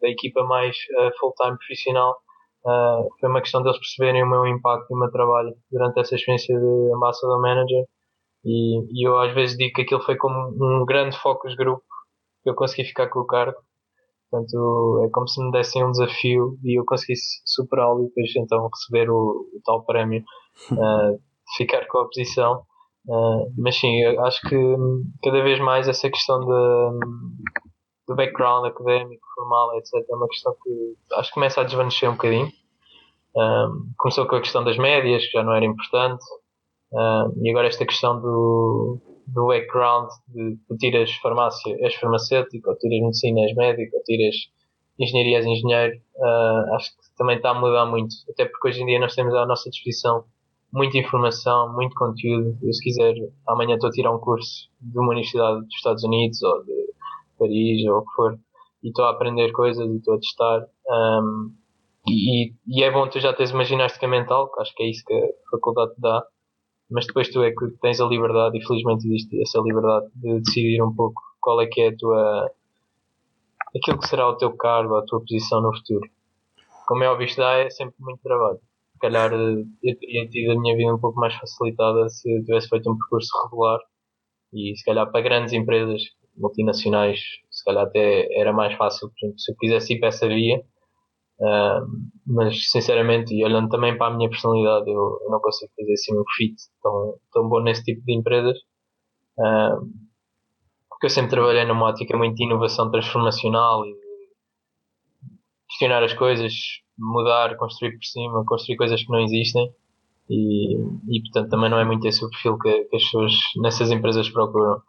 da 0.01 0.09
equipa 0.09 0.45
mais 0.45 0.77
uh, 0.99 1.11
full-time 1.19 1.59
profissional, 1.59 2.17
uh, 2.65 3.09
foi 3.19 3.29
uma 3.29 3.41
questão 3.41 3.61
deles 3.61 3.79
perceberem 3.79 4.23
o 4.23 4.31
meu 4.31 4.47
impacto 4.47 4.87
e 4.89 4.95
o 4.95 4.99
meu 4.99 5.11
trabalho 5.11 5.53
durante 5.71 5.99
essa 5.99 6.15
experiência 6.15 6.57
de 6.57 6.95
Ambassador 6.95 7.41
Manager. 7.41 7.85
E, 8.45 8.79
e 8.93 9.09
eu 9.09 9.19
às 9.19 9.35
vezes 9.35 9.57
digo 9.57 9.75
que 9.75 9.83
aquilo 9.83 10.03
foi 10.03 10.17
como 10.17 10.37
um 10.61 10.85
grande 10.85 11.19
focus 11.19 11.57
group 11.57 11.81
que 12.45 12.51
eu 12.51 12.55
consegui 12.55 12.85
ficar 12.85 13.09
com 13.09 13.21
o 13.21 13.27
cargo. 13.27 13.57
Portanto, 14.31 15.03
é 15.05 15.11
como 15.11 15.27
se 15.27 15.43
me 15.43 15.51
dessem 15.51 15.85
um 15.85 15.91
desafio 15.91 16.57
e 16.63 16.79
eu 16.79 16.85
conseguisse 16.85 17.41
superá-lo 17.45 18.05
e 18.05 18.09
depois 18.09 18.31
então 18.37 18.69
receber 18.69 19.11
o, 19.11 19.49
o 19.55 19.61
tal 19.65 19.85
prémio, 19.85 20.23
uh, 20.71 21.19
ficar 21.57 21.87
com 21.89 21.99
a 21.99 22.05
posição. 22.05 22.63
Uh, 23.07 23.53
mas 23.59 23.77
sim, 23.77 24.03
acho 24.03 24.41
que 24.49 24.57
cada 25.23 25.43
vez 25.43 25.59
mais 25.61 25.89
essa 25.89 26.09
questão 26.09 26.41
de, 26.41 26.99
do 28.09 28.17
background 28.17 28.67
académico, 28.67 29.27
formal, 29.35 29.77
etc., 29.77 30.05
é 30.11 30.15
uma 30.15 30.29
questão 30.29 30.55
que 30.63 30.97
acho 31.15 31.29
que 31.29 31.35
começa 31.35 31.61
a 31.61 31.65
desvanecer 31.65 32.09
um 32.09 32.15
bocadinho. 32.15 32.51
Um, 33.37 33.93
começou 33.99 34.27
com 34.27 34.37
a 34.37 34.41
questão 34.41 34.65
das 34.65 34.79
médias, 34.79 35.27
que 35.27 35.33
já 35.33 35.43
não 35.43 35.53
era 35.53 35.65
importante, 35.65 36.25
e 37.43 37.51
agora 37.51 37.67
esta 37.67 37.85
questão 37.85 38.21
do, 38.21 39.01
do 39.27 39.47
background 39.49 40.09
de 40.29 40.77
tiras 40.79 41.13
farmácia, 41.17 41.77
és 41.81 41.95
farmacêutico, 41.97 42.71
ou 42.71 42.77
tiras 42.77 43.01
medicina, 43.01 43.41
és 43.41 43.55
médico, 43.55 43.97
ou 43.97 44.03
tiras 44.05 44.37
engenharia, 44.99 45.39
és 45.39 45.47
engenheiro, 45.47 45.97
uh, 46.17 46.75
acho 46.75 46.91
que 46.91 47.17
também 47.17 47.37
está 47.37 47.51
a 47.51 47.55
mudar 47.55 47.87
muito, 47.87 48.15
até 48.31 48.45
porque 48.45 48.69
hoje 48.69 48.83
em 48.83 48.87
dia 48.87 49.01
nós 49.01 49.15
temos 49.15 49.35
à 49.35 49.45
nossa 49.47 49.69
disposição 49.71 50.25
muita 50.75 50.99
informação, 50.99 51.73
muito 51.73 51.95
conteúdo. 51.95 52.59
Eu, 52.61 52.73
se 52.73 52.83
quiser, 52.83 53.15
amanhã 53.47 53.75
estou 53.77 53.89
a 53.89 53.93
tirar 53.93 54.13
um 54.13 54.19
curso 54.19 54.69
de 54.81 54.99
uma 54.99 55.13
universidade 55.13 55.61
dos 55.61 55.75
Estados 55.77 56.03
Unidos 56.03 56.43
ou 56.43 56.65
de 56.65 56.73
Paris 57.39 57.87
ou 57.87 57.99
o 57.99 58.03
que 58.03 58.15
for, 58.17 58.39
e 58.83 58.89
estou 58.89 59.05
a 59.05 59.11
aprender 59.11 59.53
coisas 59.53 59.87
e 59.89 59.97
estou 59.97 60.15
a 60.15 60.19
testar. 60.19 60.67
Um, 60.89 61.55
e, 62.09 62.53
e, 62.67 62.83
é 62.83 62.91
bom 62.91 63.09
tu 63.09 63.21
já 63.21 63.33
teres 63.33 63.53
uma 63.53 63.65
ginástica 63.65 64.09
mental, 64.09 64.51
que 64.53 64.61
acho 64.61 64.75
que 64.75 64.83
é 64.83 64.91
isso 64.91 65.05
que 65.07 65.15
a 65.15 65.51
faculdade 65.53 65.95
te 65.95 66.01
dá, 66.01 66.27
mas 66.91 67.07
depois 67.07 67.31
tu 67.31 67.43
é 67.43 67.53
que 67.53 67.71
tens 67.81 68.01
a 68.01 68.07
liberdade, 68.07 68.59
e 68.59 68.67
felizmente 68.67 69.07
existe 69.07 69.41
essa 69.41 69.61
liberdade 69.61 70.07
de 70.17 70.41
decidir 70.41 70.83
um 70.83 70.95
pouco 70.95 71.23
qual 71.41 71.61
é 71.61 71.67
que 71.67 71.81
é 71.83 71.89
a 71.89 71.97
tua 71.97 72.51
aquilo 73.77 73.99
que 73.99 74.09
será 74.09 74.29
o 74.29 74.37
teu 74.37 74.53
cargo, 74.57 74.97
a 74.97 75.05
tua 75.05 75.21
posição 75.21 75.63
no 75.63 75.75
futuro. 75.75 76.09
Como 76.87 77.03
é 77.05 77.09
óbvio, 77.09 77.27
isto 77.27 77.39
dá 77.39 77.59
é 77.59 77.71
sempre 77.71 77.95
muito 78.01 78.21
trabalho. 78.23 78.61
Calhar 79.05 79.33
eh, 79.35 79.65
eu 79.83 79.99
teria 79.99 80.27
tido 80.31 80.53
a 80.53 80.61
minha 80.61 80.75
vida 80.75 80.95
um 80.95 80.99
pouco 80.99 81.21
mais 81.21 81.35
facilitada 81.35 82.09
se 82.09 82.43
tivesse 82.45 82.69
feito 82.71 82.91
um 82.91 82.97
percurso 82.97 83.29
regular 83.45 83.79
e 84.55 84.75
se 84.75 84.83
calhar 84.83 85.11
para 85.13 85.21
grandes 85.21 85.53
empresas 85.53 86.01
multinacionais, 86.37 87.21
se 87.51 87.65
calhar 87.65 87.85
até 87.85 88.27
era 88.41 88.51
mais 88.51 88.75
fácil, 88.79 89.11
exemplo, 89.23 89.39
se 89.39 89.53
eu 89.53 89.57
quisesse 89.59 89.93
ir 89.95 90.01
para 90.01 90.09
essa 90.09 90.27
via. 90.27 90.59
Uh, 91.39 91.85
mas 92.27 92.71
sinceramente, 92.71 93.35
e 93.35 93.45
olhando 93.45 93.69
também 93.69 93.99
para 93.99 94.07
a 94.07 94.17
minha 94.17 94.31
personalidade, 94.31 94.89
eu, 94.89 95.19
eu 95.23 95.31
não 95.31 95.41
consigo 95.41 95.71
fazer 95.77 95.93
assim 95.93 96.19
um 96.19 96.25
fit 96.37 96.55
tão, 96.83 97.19
tão 97.33 97.49
bom 97.49 97.61
nesse 97.61 97.85
tipo 97.85 98.03
de 98.07 98.15
empresas. 98.15 98.57
Uh, 99.39 99.87
porque 100.89 101.07
eu 101.07 101.11
sempre 101.11 101.33
trabalhei 101.33 101.67
numa 101.67 101.87
ótica 101.87 102.17
muito 102.17 102.37
de 102.37 102.45
inovação 102.45 102.91
transformacional 102.91 103.85
e 103.85 103.95
questionar 105.69 106.03
as 106.03 106.15
coisas, 106.15 106.53
mudar, 106.99 107.57
construir 107.57 107.93
por 107.93 108.05
cima, 108.05 108.45
construir 108.45 108.77
coisas 108.77 109.03
que 109.03 109.11
não 109.11 109.21
existem. 109.21 109.73
E, 110.29 110.77
e 111.09 111.21
portanto 111.23 111.51
também 111.51 111.69
não 111.69 111.79
é 111.79 111.85
muito 111.85 112.07
esse 112.09 112.25
o 112.25 112.31
perfil 112.31 112.59
que, 112.59 112.85
que 112.85 112.97
as 112.97 113.05
pessoas 113.05 113.33
nessas 113.63 113.91
empresas 113.91 114.29
procuram. 114.31 114.81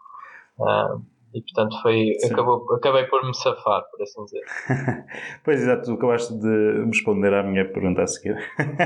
Uh, 0.60 1.02
e 1.36 1.42
portanto 1.42 1.82
foi, 1.82 2.14
acabou, 2.24 2.74
acabei 2.74 3.04
por 3.08 3.26
me 3.26 3.36
safar, 3.36 3.84
por 3.92 4.02
assim 4.02 4.24
dizer. 4.24 4.42
pois 5.44 5.62
exato, 5.62 5.84
tu 5.84 5.92
acabaste 5.96 6.34
de 6.34 6.86
responder 6.86 7.34
à 7.34 7.44
minha 7.44 7.70
pergunta 7.70 8.04
a 8.04 8.08
seguir. 8.08 8.38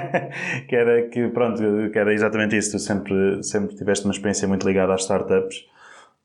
que 0.68 0.76
era 0.76 1.08
que, 1.10 1.28
pronto, 1.28 1.62
que 1.92 2.00
era 2.00 2.12
exatamente 2.12 2.58
isso, 2.58 2.72
tu 2.72 2.80
sempre, 2.80 3.44
sempre 3.44 3.76
tiveste 3.76 4.06
uma 4.06 4.14
experiência 4.14 4.48
muito 4.48 4.68
ligada 4.68 4.96
às 4.96 5.02
startups. 5.02 5.64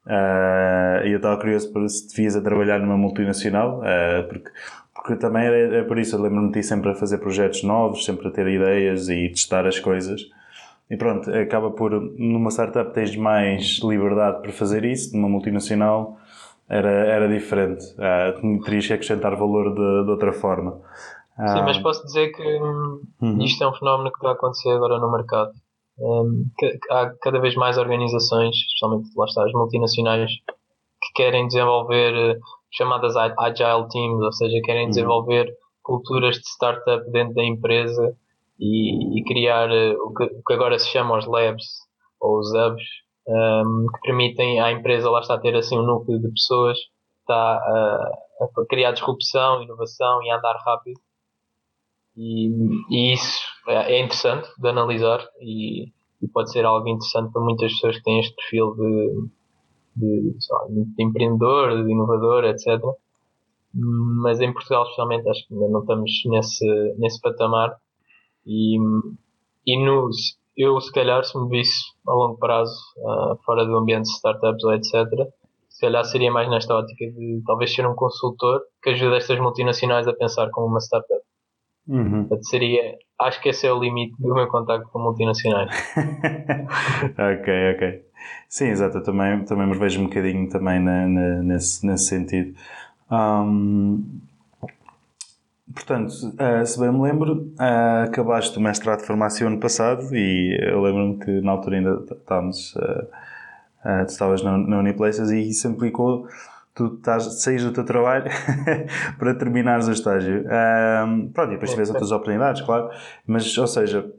Uh, 0.07 1.07
e 1.07 1.13
eu 1.13 1.17
estava 1.17 1.39
curioso 1.39 1.73
para 1.73 1.89
se 1.89 2.09
devias 2.09 2.37
a 2.37 2.43
trabalhar 2.43 2.79
numa 2.79 2.97
multinacional, 2.97 3.81
uh, 3.81 4.29
porque, 4.29 4.51
porque 4.95 5.17
também 5.17 5.47
é, 5.47 5.79
é 5.79 5.83
por 5.83 5.99
isso, 5.99 6.17
eu 6.17 6.21
lembro-me 6.21 6.49
de 6.49 6.61
ti 6.61 6.63
sempre 6.63 6.91
a 6.91 6.95
fazer 6.95 7.19
projetos 7.19 7.63
novos, 7.63 8.05
sempre 8.05 8.29
a 8.29 8.31
ter 8.31 8.47
ideias 8.47 9.09
e 9.09 9.29
testar 9.31 9.67
as 9.67 9.79
coisas. 9.79 10.21
E 10.91 10.97
pronto, 10.97 11.31
acaba 11.35 11.71
por, 11.71 11.93
numa 12.19 12.51
startup 12.51 12.93
tens 12.93 13.17
mais 13.17 13.81
liberdade 13.83 14.43
para 14.43 14.53
fazer 14.53 14.85
isso, 14.85 15.17
numa 15.17 15.29
multinacional 15.29 16.19
era, 16.69 16.91
era 16.91 17.29
diferente. 17.29 17.85
Uh, 17.95 18.63
terias 18.63 18.87
que 18.87 18.93
acrescentar 18.93 19.35
valor 19.37 19.75
de, 19.75 20.05
de 20.05 20.11
outra 20.11 20.33
forma. 20.33 20.81
Sim, 21.37 21.63
mas 21.63 21.79
posso 21.79 22.05
dizer 22.05 22.31
que 22.31 22.43
hum, 22.43 23.01
uhum. 23.21 23.43
isto 23.43 23.65
é 23.65 23.69
um 23.69 23.75
fenómeno 23.75 24.13
que 24.13 24.19
está 24.19 24.29
a 24.29 24.33
acontecer 24.33 24.71
agora 24.71 25.01
no 25.01 25.11
mercado. 25.11 25.51
Um, 25.99 26.47
que, 26.59 26.79
há 26.91 27.11
cada 27.23 27.41
vez 27.41 27.55
mais 27.55 27.79
organizações, 27.79 28.55
especialmente 28.57 29.11
lá 29.17 29.25
está, 29.27 29.45
as 29.45 29.53
multinacionais, 29.53 30.31
que 30.31 31.13
querem 31.15 31.47
desenvolver 31.47 32.15
eh, 32.15 32.39
chamadas 32.73 33.15
agile 33.17 33.89
teams, 33.91 34.21
ou 34.21 34.33
seja, 34.33 34.61
querem 34.65 34.85
uhum. 34.85 34.89
desenvolver 34.91 35.55
culturas 35.83 36.37
de 36.37 36.49
startup 36.49 37.09
dentro 37.13 37.35
da 37.35 37.45
empresa 37.45 38.17
e, 38.59 39.21
e 39.21 39.25
criar 39.25 39.71
uh, 39.71 39.97
o, 40.03 40.15
que, 40.15 40.25
o, 40.25 40.43
que, 40.45 40.53
agora 40.53 40.79
se 40.79 40.89
chama 40.89 41.19
os 41.19 41.27
labs 41.27 41.67
ou 42.21 42.39
os 42.39 42.53
hubs, 42.55 42.85
um, 43.29 43.87
que 43.95 44.01
permitem 44.03 44.61
à 44.61 44.73
empresa 44.73 45.11
lá 45.11 45.21
está 45.21 45.35
a 45.35 45.41
ter 45.41 45.55
assim 45.55 45.79
um 45.79 45.83
núcleo 45.83 46.19
de 46.19 46.29
pessoas 46.31 46.79
está 47.25 47.35
a, 47.35 48.11
a 48.43 48.67
criar 48.69 48.93
disrupção, 48.93 49.63
inovação 49.63 50.23
e 50.23 50.31
andar 50.31 50.57
rápido. 50.65 51.01
E, 52.17 52.49
e 52.91 53.13
isso 53.13 53.43
é, 53.69 53.95
é 53.95 54.01
interessante 54.01 54.49
de 54.59 54.69
analisar 54.69 55.27
e, 55.41 55.89
e, 56.23 56.29
pode 56.33 56.53
ser 56.53 56.65
algo 56.65 56.89
interessante 56.89 57.33
para 57.33 57.43
muitas 57.43 57.73
pessoas 57.73 57.97
que 57.97 58.03
têm 58.05 58.21
este 58.21 58.35
perfil 58.37 58.75
de, 58.75 59.29
de, 59.97 60.37
de 60.95 61.03
empreendedor, 61.03 61.85
de 61.85 61.91
inovador, 61.91 62.45
etc. 62.45 62.81
Mas 63.75 64.41
em 64.41 64.53
Portugal, 64.53 64.85
especialmente, 64.85 65.29
acho 65.29 65.47
que 65.49 65.55
ainda 65.55 65.69
não 65.69 65.81
estamos 65.81 66.11
nesse, 66.27 66.95
nesse 66.99 67.21
patamar 67.21 67.77
e, 68.47 68.79
e 69.67 69.85
no, 69.85 70.09
eu, 70.57 70.81
se 70.81 70.93
calhar, 70.93 71.25
se 71.25 71.37
me 71.39 71.49
visse 71.49 71.83
a 72.07 72.13
longo 72.13 72.39
prazo, 72.39 72.79
uh, 72.99 73.37
fora 73.45 73.65
do 73.65 73.77
ambiente 73.77 74.05
de 74.05 74.17
startups 74.17 74.65
ou 74.65 74.73
etc., 74.73 74.93
se 75.69 75.81
calhar 75.81 76.05
seria 76.05 76.31
mais 76.31 76.49
nesta 76.49 76.73
ótica 76.75 77.05
de 77.11 77.43
talvez 77.45 77.75
ser 77.75 77.85
um 77.85 77.97
consultor 77.97 78.61
que 78.81 78.91
ajude 78.91 79.17
estas 79.17 79.41
multinacionais 79.41 80.07
a 80.07 80.13
pensar 80.13 80.49
como 80.51 80.69
uma 80.69 80.79
startup. 80.79 81.21
Uhum. 81.87 82.25
Portanto, 82.25 82.49
seria, 82.49 82.97
acho 83.21 83.41
que 83.43 83.51
esse 83.51 83.67
é 83.67 83.73
o 83.73 83.79
limite 83.79 84.15
do 84.21 84.35
meu 84.35 84.47
contacto 84.49 84.89
com 84.91 84.99
multinacionais. 84.99 85.71
ok, 87.13 87.75
ok. 87.75 88.05
Sim, 88.49 88.69
exato, 88.69 88.99
eu 88.99 89.03
também, 89.03 89.45
também 89.45 89.67
me 89.67 89.77
vejo 89.77 90.01
um 90.01 90.05
bocadinho 90.05 90.49
também 90.49 90.81
na, 90.81 91.07
na, 91.07 91.43
nesse, 91.43 91.87
nesse 91.87 92.07
sentido. 92.07 92.55
Um, 93.11 94.03
Portanto, 95.73 96.11
uh, 96.11 96.65
se 96.65 96.79
bem 96.79 96.93
me 96.93 97.01
lembro, 97.01 97.53
uh, 97.59 98.05
acabaste 98.05 98.57
o 98.59 98.61
mestrado 98.61 99.01
de 99.01 99.07
farmácia 99.07 99.47
ano 99.47 99.59
passado 99.59 100.15
e 100.15 100.57
eu 100.61 100.81
lembro-me 100.81 101.19
que 101.19 101.41
na 101.41 101.53
altura 101.53 101.77
ainda 101.77 102.05
estávamos, 102.13 102.77
uh, 102.77 104.05
tu 104.07 104.11
estavas 104.11 104.43
na, 104.43 104.57
na 104.57 104.79
Uniplaces 104.79 105.31
e 105.31 105.49
isso 105.49 105.67
implicou 105.67 106.29
tu 106.75 106.95
estás, 106.95 107.43
saís 107.43 107.63
do 107.63 107.73
teu 107.73 107.85
trabalho 107.85 108.25
para 109.19 109.35
terminares 109.35 109.89
o 109.89 109.93
estágio. 109.93 110.45
pronto, 111.33 111.51
e 111.51 111.55
depois 111.55 111.71
tiveste 111.71 111.93
outras 111.93 112.11
oportunidades, 112.11 112.63
claro, 112.63 112.91
mas, 113.27 113.57
ou 113.57 113.67
seja, 113.67 114.11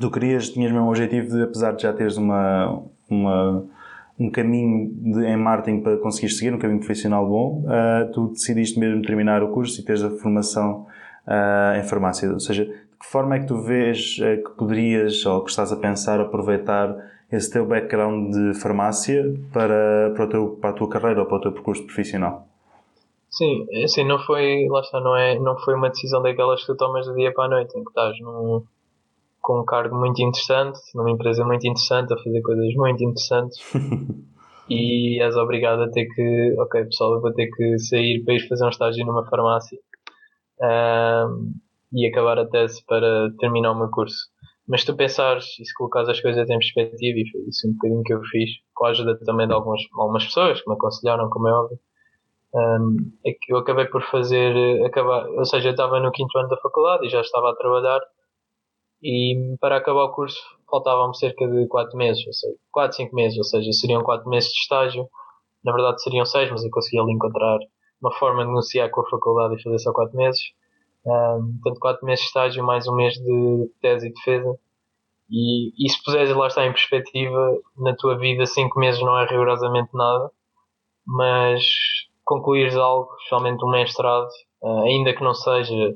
tu 0.00 0.10
querias, 0.10 0.50
tinhas 0.50 0.70
mesmo 0.70 0.86
o 0.86 0.90
objetivo 0.90 1.28
de, 1.28 1.42
apesar 1.42 1.72
de 1.72 1.82
já 1.82 1.92
teres 1.92 2.16
uma, 2.16 2.82
uma 3.10 3.64
um 4.18 4.30
caminho 4.30 4.92
de, 4.94 5.26
em 5.26 5.36
marketing 5.36 5.80
para 5.80 5.96
conseguir 5.96 6.28
seguir, 6.30 6.54
um 6.54 6.58
caminho 6.58 6.78
profissional 6.78 7.28
bom, 7.28 7.64
uh, 7.64 8.12
tu 8.12 8.28
decidiste 8.28 8.78
mesmo 8.78 9.02
terminar 9.02 9.42
o 9.42 9.48
curso 9.48 9.80
e 9.80 9.84
teres 9.84 10.02
a 10.02 10.10
formação 10.10 10.86
uh, 11.26 11.78
em 11.78 11.82
farmácia. 11.82 12.32
Ou 12.32 12.40
seja, 12.40 12.64
de 12.64 12.72
que 12.72 13.06
forma 13.06 13.36
é 13.36 13.40
que 13.40 13.46
tu 13.46 13.60
vês 13.60 14.16
uh, 14.18 14.42
que 14.42 14.56
poderias, 14.56 15.26
ou 15.26 15.42
que 15.42 15.50
estás 15.50 15.72
a 15.72 15.76
pensar, 15.76 16.20
aproveitar 16.20 16.94
esse 17.34 17.50
teu 17.50 17.66
background 17.66 18.32
de 18.32 18.54
farmácia 18.60 19.22
para, 19.52 20.12
para, 20.14 20.24
o 20.24 20.28
teu, 20.28 20.48
para 20.60 20.70
a 20.70 20.72
tua 20.72 20.88
carreira 20.88 21.20
ou 21.20 21.26
para 21.26 21.36
o 21.36 21.40
teu 21.40 21.52
percurso 21.52 21.84
profissional? 21.84 22.46
Sim, 23.30 23.66
assim, 23.82 24.04
não 24.04 24.18
foi, 24.20 24.66
lá 24.68 24.80
está, 24.80 25.00
não, 25.00 25.16
é, 25.16 25.38
não 25.38 25.58
foi 25.58 25.74
uma 25.74 25.88
decisão 25.88 26.22
daquelas 26.22 26.60
que 26.60 26.66
tu 26.66 26.76
tomas 26.76 27.06
do 27.06 27.14
dia 27.14 27.32
para 27.32 27.46
a 27.46 27.48
noite, 27.48 27.76
em 27.76 27.82
que 27.82 27.90
estás 27.90 28.18
num, 28.20 28.62
com 29.40 29.60
um 29.60 29.64
cargo 29.64 29.96
muito 29.98 30.22
interessante, 30.22 30.78
numa 30.94 31.10
empresa 31.10 31.44
muito 31.44 31.66
interessante, 31.66 32.14
a 32.14 32.16
fazer 32.16 32.40
coisas 32.42 32.74
muito 32.74 33.02
interessantes. 33.02 33.58
e 34.70 35.20
és 35.20 35.36
obrigado 35.36 35.82
a 35.82 35.90
ter 35.90 36.06
que, 36.06 36.54
ok 36.58 36.84
pessoal, 36.84 37.14
eu 37.14 37.20
vou 37.20 37.32
ter 37.32 37.48
que 37.48 37.78
sair 37.78 38.22
para 38.24 38.34
ir 38.34 38.48
fazer 38.48 38.64
um 38.64 38.70
estágio 38.70 39.04
numa 39.04 39.24
farmácia 39.26 39.78
um, 40.60 41.52
e 41.92 42.06
acabar 42.06 42.38
a 42.38 42.46
tese 42.46 42.84
para 42.86 43.30
terminar 43.38 43.72
o 43.72 43.78
meu 43.78 43.90
curso. 43.90 44.28
Mas 44.66 44.80
se 44.80 44.86
tu 44.86 44.96
pensares 44.96 45.58
e 45.60 45.64
se 45.64 45.74
colocares 45.74 46.08
as 46.08 46.20
coisas 46.20 46.48
em 46.48 46.58
perspectiva, 46.58 47.18
e 47.18 47.30
foi 47.30 47.40
isso 47.48 47.68
um 47.68 47.72
bocadinho 47.74 48.02
que 48.02 48.14
eu 48.14 48.22
fiz, 48.24 48.50
com 48.74 48.86
a 48.86 48.90
ajuda 48.90 49.18
também 49.24 49.46
de 49.46 49.52
algumas, 49.52 49.80
algumas 49.94 50.24
pessoas 50.24 50.60
que 50.60 50.68
me 50.68 50.74
aconselharam, 50.74 51.28
como 51.28 51.48
é 51.48 51.52
óbvio, 51.52 51.78
um, 52.54 52.96
é 53.26 53.32
que 53.32 53.52
eu 53.52 53.58
acabei 53.58 53.86
por 53.86 54.02
fazer, 54.04 54.84
acabar, 54.86 55.28
ou 55.28 55.44
seja, 55.44 55.68
eu 55.68 55.72
estava 55.72 56.00
no 56.00 56.12
quinto 56.12 56.38
ano 56.38 56.48
da 56.48 56.56
faculdade 56.58 57.06
e 57.06 57.10
já 57.10 57.20
estava 57.20 57.50
a 57.50 57.56
trabalhar 57.56 58.00
e 59.02 59.56
para 59.60 59.76
acabar 59.76 60.04
o 60.04 60.12
curso 60.12 60.40
faltavam-me 60.70 61.16
cerca 61.16 61.46
de 61.46 61.66
4 61.68 61.96
meses, 61.96 62.26
ou 62.26 62.32
seja, 62.32 62.56
4, 62.72 62.96
5 62.96 63.14
meses, 63.14 63.36
ou 63.38 63.44
seja, 63.44 63.70
seriam 63.72 64.02
4 64.02 64.28
meses 64.28 64.50
de 64.50 64.58
estágio. 64.60 65.08
Na 65.62 65.72
verdade 65.72 66.02
seriam 66.02 66.24
6, 66.24 66.50
mas 66.50 66.64
eu 66.64 66.70
consegui 66.70 66.98
ali 66.98 67.12
encontrar 67.12 67.58
uma 68.00 68.12
forma 68.12 68.42
de 68.42 68.48
negociar 68.48 68.88
com 68.90 69.02
a 69.02 69.08
faculdade 69.10 69.56
e 69.56 69.62
fazer 69.62 69.78
só 69.78 69.92
4 69.92 70.16
meses. 70.16 70.40
Portanto, 71.04 71.80
4 71.80 72.06
meses 72.06 72.22
de 72.22 72.28
estágio, 72.28 72.64
mais 72.64 72.88
um 72.88 72.94
mês 72.94 73.14
de 73.14 73.70
tese 73.80 74.08
e 74.08 74.12
defesa. 74.12 74.58
E, 75.30 75.86
e 75.86 75.90
se 75.90 76.02
puseres 76.02 76.34
lá 76.34 76.46
está 76.46 76.66
em 76.66 76.72
perspectiva, 76.72 77.58
na 77.76 77.94
tua 77.94 78.18
vida 78.18 78.46
5 78.46 78.78
meses 78.78 79.00
não 79.00 79.18
é 79.18 79.26
rigorosamente 79.26 79.90
nada, 79.94 80.30
mas 81.06 81.64
concluires 82.24 82.76
algo, 82.76 83.14
especialmente 83.16 83.64
um 83.64 83.70
mestrado, 83.70 84.28
uh, 84.62 84.82
ainda 84.82 85.14
que 85.14 85.22
não 85.22 85.34
seja 85.34 85.94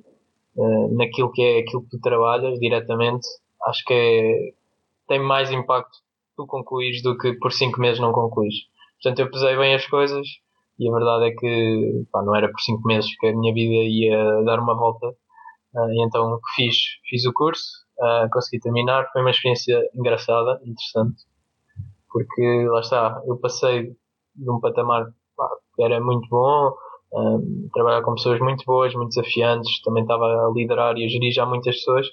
uh, 0.57 0.97
naquilo 0.97 1.33
que 1.33 1.43
é 1.43 1.59
aquilo 1.61 1.83
que 1.83 1.91
tu 1.91 2.01
trabalhas 2.01 2.59
diretamente, 2.59 3.27
acho 3.67 3.85
que 3.85 3.95
é, 3.95 4.53
tem 5.07 5.19
mais 5.21 5.51
impacto 5.51 5.99
tu 6.37 6.47
concluires 6.47 7.03
do 7.03 7.17
que 7.17 7.33
por 7.35 7.53
5 7.53 7.81
meses 7.81 8.01
não 8.01 8.13
concluís. 8.13 8.55
Portanto, 9.03 9.21
eu 9.21 9.31
pesei 9.31 9.57
bem 9.57 9.75
as 9.75 9.87
coisas 9.87 10.27
e 10.79 10.89
a 10.89 10.93
verdade 10.93 11.27
é 11.27 11.31
que 11.33 12.05
pá, 12.13 12.23
não 12.23 12.35
era 12.35 12.49
por 12.49 12.61
5 12.61 12.87
meses 12.87 13.11
que 13.19 13.27
a 13.27 13.37
minha 13.37 13.53
vida 13.53 13.75
ia 13.75 14.43
dar 14.45 14.61
uma 14.61 14.75
volta. 14.75 15.09
Uh, 15.75 15.91
e 15.91 16.05
então 16.05 16.39
fiz, 16.57 16.77
fiz 17.09 17.27
o 17.27 17.33
curso, 17.33 17.65
uh, 18.01 18.29
consegui 18.33 18.61
terminar. 18.61 19.09
Foi 19.13 19.23
uma 19.23 19.31
experiência 19.31 19.81
engraçada, 19.95 20.61
interessante, 20.65 21.23
porque 22.11 22.67
lá 22.69 22.81
está, 22.81 23.23
eu 23.27 23.37
passei 23.39 23.93
de 24.35 24.51
um 24.51 24.61
patamar 24.61 25.07
pá, 25.37 25.49
que 25.75 25.83
era 25.83 26.01
muito 26.01 26.29
bom, 26.29 26.73
um, 27.13 27.69
trabalhar 27.73 28.03
com 28.03 28.15
pessoas 28.15 28.41
muito 28.41 28.65
boas, 28.65 28.95
muito 28.95 29.11
desafiantes, 29.11 29.81
também 29.83 30.03
estava 30.03 30.25
a 30.25 30.53
liderar 30.55 30.97
e 30.97 31.05
a 31.05 31.09
gerir 31.09 31.33
já 31.33 31.47
muitas 31.47 31.77
pessoas, 31.77 32.07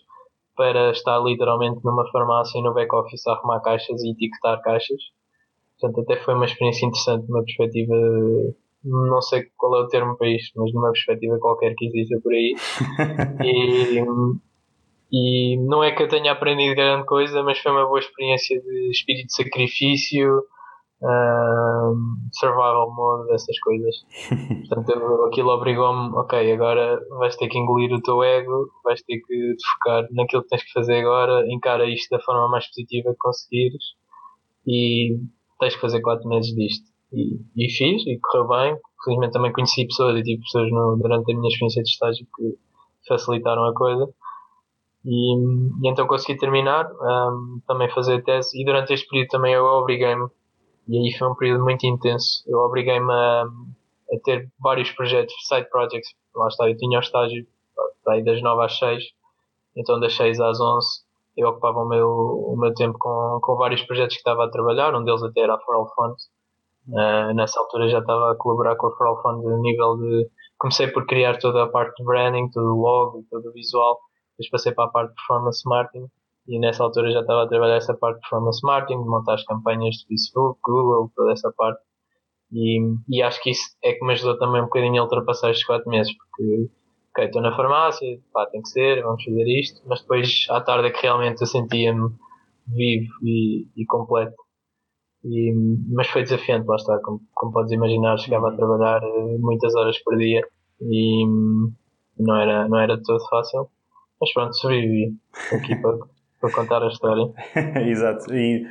para 0.56 0.92
estar 0.92 1.20
literalmente 1.20 1.84
numa 1.84 2.10
farmácia 2.12 2.62
no 2.62 2.74
back-office 2.74 3.28
a 3.28 3.34
arrumar 3.34 3.60
caixas 3.60 4.02
e 4.02 4.12
etiquetar 4.12 4.62
caixas. 4.62 5.02
Portanto, 5.80 6.02
até 6.02 6.24
foi 6.24 6.34
uma 6.34 6.46
experiência 6.46 6.86
interessante, 6.86 7.30
uma 7.30 7.44
perspectiva, 7.44 7.94
não 8.84 9.22
sei 9.22 9.48
qual 9.58 9.76
é 9.76 9.84
o 9.84 9.88
termo 9.88 10.18
para 10.18 10.30
isto, 10.30 10.60
mas 10.60 10.74
numa 10.74 10.92
perspectiva 10.92 11.38
qualquer 11.40 11.74
que 11.76 11.86
exista 11.88 12.20
por 12.22 12.34
aí. 12.34 12.56
e, 13.44 14.04
e 15.12 15.58
não 15.58 15.84
é 15.84 15.92
que 15.92 16.04
eu 16.04 16.08
tenha 16.08 16.32
aprendido 16.32 16.76
grande 16.76 17.06
coisa, 17.06 17.44
mas 17.44 17.60
foi 17.60 17.72
uma 17.72 17.86
boa 17.86 18.00
experiência 18.00 18.60
de 18.62 18.92
espírito 18.92 19.28
de 19.28 19.36
sacrifício, 19.36 20.44
survival 22.32 22.94
mode, 22.94 23.34
essas 23.34 23.60
coisas. 23.60 23.96
Portanto, 24.68 25.26
aquilo 25.26 25.50
obrigou-me, 25.50 26.16
ok, 26.16 26.52
agora 26.52 27.00
vais 27.20 27.36
ter 27.36 27.48
que 27.48 27.58
engolir 27.58 27.92
o 27.94 28.02
teu 28.02 28.24
ego, 28.24 28.70
vais 28.84 29.02
ter 29.04 29.20
que 29.20 29.56
focar 29.74 30.08
naquilo 30.12 30.44
que 30.44 30.50
tens 30.50 30.64
que 30.64 30.72
fazer 30.72 31.02
agora, 31.02 31.46
encara 31.48 31.88
isto 31.90 32.10
da 32.16 32.24
forma 32.24 32.50
mais 32.50 32.68
positiva 32.68 33.12
que 33.12 33.18
conseguires 33.18 33.84
e 34.68 35.18
tens 35.60 35.76
que 35.76 35.82
fazer 35.82 36.02
4 36.02 36.28
meses 36.28 36.54
disto. 36.56 36.86
E, 37.14 37.40
e 37.56 37.70
fiz, 37.72 38.06
e 38.06 38.20
correu 38.20 38.48
bem. 38.48 38.78
Felizmente 39.04 39.34
também 39.34 39.54
conheci 39.54 39.86
pessoas 39.86 40.18
e 40.18 40.24
tive 40.24 40.42
pessoas 40.42 40.70
no, 40.72 40.98
durante 40.98 41.32
a 41.32 41.36
minha 41.36 41.48
experiência 41.48 41.84
de 41.84 41.90
estágio 41.90 42.28
que 42.36 42.58
facilitaram 43.08 43.66
a 43.66 43.74
coisa. 43.74 44.08
E, 45.06 45.36
e 45.84 45.90
então 45.90 46.08
consegui 46.08 46.38
terminar, 46.38 46.90
um, 46.92 47.62
também 47.68 47.90
fazer 47.92 48.16
a 48.16 48.22
tese, 48.22 48.60
e 48.60 48.66
durante 48.66 48.94
este 48.94 49.08
período 49.08 49.30
também 49.30 49.54
eu 49.54 49.64
obriguei-me 49.64 50.28
e 50.88 50.98
aí 50.98 51.12
foi 51.18 51.28
um 51.28 51.36
período 51.36 51.64
muito 51.64 51.86
intenso. 51.86 52.44
Eu 52.48 52.60
obriguei-me 52.60 53.12
a, 53.12 53.44
a, 53.44 54.20
ter 54.24 54.52
vários 54.60 54.92
projetos, 54.92 55.34
side 55.48 55.70
projects. 55.70 56.14
Lá 56.36 56.48
está, 56.48 56.70
eu 56.70 56.78
tinha 56.78 57.00
o 57.00 57.02
estágio 57.02 57.46
aí 58.08 58.24
das 58.24 58.42
9 58.42 58.64
às 58.64 58.78
6, 58.78 59.04
então 59.76 60.00
das 60.00 60.16
6 60.16 60.40
às 60.40 60.60
11 60.60 61.05
eu 61.38 61.50
ocupava 61.50 61.80
o 61.80 61.88
meu, 61.88 62.10
o 62.10 62.56
meu 62.58 62.74
tempo 62.74 62.98
com, 62.98 63.40
com 63.42 63.56
vários 63.56 63.82
projetos 63.84 64.16
que 64.16 64.20
estava 64.20 64.46
a 64.46 64.50
trabalhar, 64.50 64.96
um 64.96 65.04
deles 65.04 65.24
até 65.24 65.42
era 65.42 65.56
a 65.56 65.60
For 65.60 65.76
All 65.76 65.92
Fund. 65.96 66.16
Uh, 66.88 67.34
nessa 67.34 67.60
altura 67.60 67.90
já 67.90 68.00
estava 68.00 68.32
a 68.32 68.36
colaborar 68.36 68.76
com 68.76 68.88
a 68.88 68.96
For 68.96 69.08
All 69.08 69.22
Fund 69.22 69.46
a 69.46 69.58
nível 69.58 69.98
de. 69.98 70.30
Comecei 70.58 70.88
por 70.88 71.06
criar 71.06 71.38
toda 71.40 71.64
a 71.64 71.68
parte 71.68 71.96
de 71.98 72.06
branding, 72.06 72.50
todo 72.50 72.76
o 72.76 72.82
logo, 72.82 73.26
todo 73.30 73.50
o 73.50 73.52
visual, 73.52 74.00
depois 74.38 74.50
passei 74.50 74.74
para 74.74 74.86
a 74.86 74.90
parte 74.90 75.10
de 75.10 75.16
performance 75.16 75.62
marketing 75.68 76.08
e 76.48 76.60
nessa 76.60 76.84
altura 76.84 77.12
já 77.12 77.22
estava 77.22 77.44
a 77.44 77.48
trabalhar 77.48 77.76
essa 77.76 77.94
parte 77.96 78.18
de 78.18 78.22
performance 78.22 78.60
marketing, 78.64 79.02
de 79.02 79.10
montar 79.10 79.34
as 79.34 79.44
campanhas 79.46 79.96
de 79.96 80.08
Facebook, 80.08 80.60
Google, 80.64 81.12
toda 81.16 81.32
essa 81.32 81.52
parte. 81.58 81.82
E, 82.52 82.80
e 83.10 83.24
acho 83.24 83.42
que 83.42 83.50
isso 83.50 83.76
é 83.84 83.94
que 83.94 84.06
me 84.06 84.14
ajudou 84.14 84.38
também 84.38 84.62
um 84.62 84.66
bocadinho 84.66 85.02
a 85.02 85.04
ultrapassar 85.06 85.50
estes 85.50 85.66
4 85.66 85.90
meses, 85.90 86.14
porque, 86.16 86.70
ok, 87.16 87.26
estou 87.26 87.42
na 87.42 87.56
farmácia, 87.56 88.20
pá, 88.34 88.46
tem 88.48 88.62
que 88.62 88.70
ser, 88.70 89.02
vamos 89.02 89.24
fazer 89.24 89.60
isto, 89.60 89.82
mas 89.88 90.02
depois 90.02 90.46
à 90.50 90.60
tarde 90.60 90.90
é 90.90 90.92
que 90.92 91.02
realmente 91.02 91.42
eu 91.42 91.48
sentia-me 91.48 92.10
vivo 92.68 93.12
e, 93.24 93.68
e 93.78 93.86
completo. 93.86 94.36
E, 95.24 95.54
mas 95.92 96.08
foi 96.10 96.24
desafiante, 96.24 96.68
lá 96.68 96.76
está, 96.76 97.00
como, 97.00 97.22
como 97.34 97.54
podes 97.54 97.72
imaginar, 97.72 98.18
chegava 98.18 98.50
a 98.50 98.56
trabalhar 98.56 99.02
eh, 99.02 99.38
muitas 99.40 99.74
horas 99.76 99.98
por 100.04 100.18
dia 100.18 100.42
e 100.82 101.26
não 102.20 102.36
era, 102.40 102.68
não 102.68 102.80
era 102.80 103.02
todo 103.02 103.26
fácil, 103.30 103.70
mas 104.22 104.32
pronto, 104.34 104.56
sobrevivi 104.56 105.16
aqui 105.52 105.76
para, 105.78 105.98
para 106.40 106.52
contar 106.52 106.84
a 106.84 106.88
história. 106.88 107.32
Exato. 107.90 108.32
E 108.36 108.68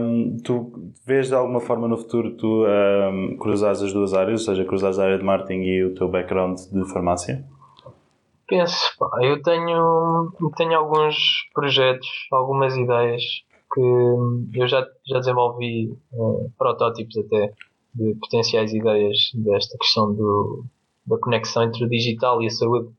um, 0.00 0.36
tu 0.42 0.92
vês 1.06 1.28
de 1.28 1.34
alguma 1.34 1.60
forma 1.60 1.86
no 1.86 1.96
futuro 1.96 2.36
tu 2.36 2.66
um, 2.66 3.36
cruzares 3.38 3.80
as 3.80 3.92
duas 3.92 4.14
áreas, 4.14 4.40
ou 4.40 4.46
seja, 4.54 4.64
cruzares 4.66 4.98
a 4.98 5.04
área 5.04 5.18
de 5.18 5.24
marketing 5.24 5.60
e 5.60 5.84
o 5.84 5.94
teu 5.94 6.08
background 6.08 6.58
de 6.58 6.92
farmácia? 6.92 7.44
Penso, 8.48 8.96
pá, 8.98 9.10
eu 9.22 9.42
tenho, 9.42 10.32
tenho 10.56 10.78
alguns 10.78 11.16
projetos, 11.52 12.08
algumas 12.32 12.74
ideias 12.76 13.22
que 13.72 13.80
eu 13.80 14.66
já, 14.66 14.86
já 15.06 15.18
desenvolvi 15.18 15.90
uh, 16.12 16.50
protótipos 16.56 17.16
até 17.18 17.52
de 17.94 18.14
potenciais 18.14 18.72
ideias 18.72 19.30
desta 19.34 19.76
questão 19.76 20.14
do, 20.14 20.64
da 21.06 21.18
conexão 21.18 21.64
entre 21.64 21.84
o 21.84 21.88
digital 21.88 22.42
e 22.42 22.46
a 22.46 22.50
saúde 22.50 22.90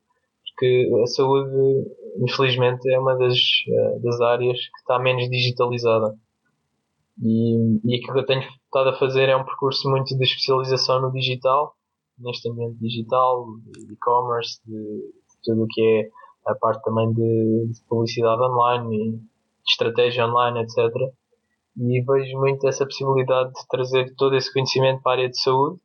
porque 0.60 0.92
a 1.02 1.08
saúde, 1.08 1.88
infelizmente, 2.18 2.92
é 2.92 3.00
uma 3.00 3.16
das, 3.16 3.38
eh, 3.66 4.00
das 4.00 4.20
áreas 4.20 4.58
que 4.58 4.80
está 4.80 5.00
menos 5.00 5.30
digitalizada. 5.30 6.14
E, 7.22 7.80
e 7.86 7.96
aquilo 7.96 8.14
que 8.14 8.20
eu 8.20 8.26
tenho 8.26 8.42
estado 8.42 8.90
a 8.90 9.00
fazer 9.00 9.30
é 9.30 9.38
um 9.38 9.46
percurso 9.46 9.90
muito 9.90 10.18
de 10.18 10.24
especialização 10.24 11.02
no 11.02 11.14
digital, 11.14 11.76
neste 12.18 12.50
ambiente 12.50 12.78
digital, 12.78 13.46
de 13.72 13.94
e-commerce, 13.94 14.60
de, 14.66 15.14
tudo 15.44 15.64
o 15.64 15.68
que 15.68 15.82
é 15.82 16.10
a 16.52 16.56
parte 16.56 16.84
também 16.84 17.12
de, 17.14 17.68
de 17.72 17.82
publicidade 17.88 18.42
online, 18.42 19.18
de 19.18 19.72
estratégia 19.72 20.26
online, 20.26 20.62
etc. 20.62 20.78
E 21.78 22.02
vejo 22.02 22.38
muito 22.40 22.68
essa 22.68 22.86
possibilidade 22.86 23.54
de 23.54 23.68
trazer 23.70 24.14
todo 24.16 24.36
esse 24.36 24.52
conhecimento 24.52 25.02
para 25.02 25.12
a 25.12 25.16
área 25.16 25.30
de 25.30 25.40
saúde 25.40 25.80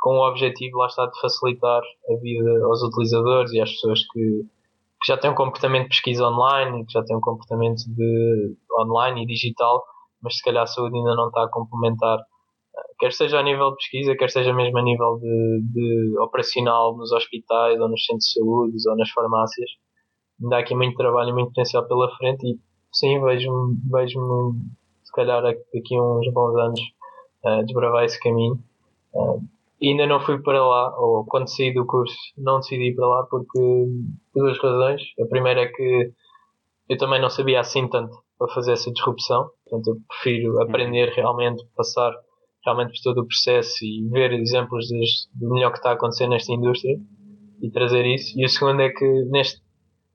com 0.00 0.14
o 0.14 0.28
objetivo, 0.28 0.78
lá 0.78 0.86
está, 0.86 1.06
de 1.06 1.20
facilitar 1.20 1.82
a 1.82 2.16
vida 2.20 2.64
aos 2.64 2.82
utilizadores 2.82 3.52
e 3.52 3.60
às 3.60 3.70
pessoas 3.70 4.00
que, 4.10 4.20
que 5.02 5.06
já 5.06 5.16
têm 5.16 5.30
um 5.30 5.34
comportamento 5.34 5.84
de 5.84 5.88
pesquisa 5.90 6.26
online, 6.26 6.86
que 6.86 6.92
já 6.92 7.04
têm 7.04 7.16
um 7.16 7.20
comportamento 7.20 7.82
de 7.86 8.56
online 8.80 9.22
e 9.22 9.26
digital, 9.26 9.84
mas 10.22 10.36
se 10.36 10.42
calhar 10.42 10.62
a 10.62 10.66
saúde 10.66 10.96
ainda 10.96 11.14
não 11.14 11.28
está 11.28 11.44
a 11.44 11.50
complementar, 11.50 12.18
quer 13.00 13.12
seja 13.12 13.40
a 13.40 13.42
nível 13.42 13.70
de 13.70 13.76
pesquisa, 13.76 14.14
quer 14.14 14.30
seja 14.30 14.52
mesmo 14.52 14.78
a 14.78 14.82
nível 14.82 15.18
de, 15.18 15.62
de 15.72 16.18
operacional 16.20 16.96
nos 16.96 17.10
hospitais 17.10 17.80
ou 17.80 17.88
nos 17.88 18.04
centros 18.04 18.26
de 18.26 18.32
saúde 18.32 18.76
ou 18.88 18.96
nas 18.96 19.10
farmácias. 19.10 19.70
Ainda 20.40 20.56
há 20.56 20.58
aqui 20.60 20.74
muito 20.74 20.96
trabalho 20.96 21.30
e 21.30 21.32
muito 21.32 21.48
potencial 21.48 21.88
pela 21.88 22.14
frente 22.16 22.46
e 22.46 22.58
sim, 22.92 23.20
vejo-me 23.20 23.76
vejo 23.90 24.54
se 25.02 25.12
calhar 25.12 25.42
daqui 25.42 25.96
a 25.96 26.02
uns 26.02 26.32
bons 26.32 26.56
anos 26.56 26.80
uh, 27.44 27.64
desbravar 27.64 28.04
esse 28.04 28.20
caminho. 28.20 28.58
Uh, 29.14 29.40
ainda 29.82 30.06
não 30.06 30.20
fui 30.20 30.40
para 30.42 30.64
lá, 30.64 30.94
ou 31.00 31.24
quando 31.24 31.48
saí 31.48 31.72
do 31.72 31.86
curso 31.86 32.14
não 32.36 32.60
decidi 32.60 32.90
ir 32.90 32.94
para 32.94 33.08
lá 33.08 33.26
porque 33.30 33.58
por 34.32 34.42
duas 34.42 34.58
razões. 34.58 35.02
A 35.20 35.26
primeira 35.26 35.62
é 35.62 35.66
que 35.66 36.12
eu 36.88 36.98
também 36.98 37.20
não 37.20 37.30
sabia 37.30 37.60
assim 37.60 37.88
tanto 37.88 38.14
para 38.38 38.52
fazer 38.52 38.72
essa 38.72 38.90
disrupção, 38.92 39.50
portanto 39.64 39.88
eu 39.88 39.96
prefiro 40.08 40.54
uhum. 40.54 40.62
aprender 40.62 41.08
realmente, 41.10 41.64
passar 41.76 42.12
realmente 42.64 42.92
por 42.92 43.12
todo 43.12 43.22
o 43.22 43.26
processo 43.26 43.84
e 43.84 44.08
ver 44.10 44.32
exemplos 44.32 44.86
do 45.34 45.50
melhor 45.50 45.70
que 45.70 45.78
está 45.78 45.90
a 45.90 45.94
acontecer 45.94 46.28
nesta 46.28 46.52
indústria 46.52 46.98
e 47.62 47.70
trazer 47.70 48.06
isso. 48.06 48.38
E 48.38 48.44
o 48.44 48.48
segundo 48.48 48.80
é 48.80 48.90
que 48.90 49.06
neste, 49.26 49.60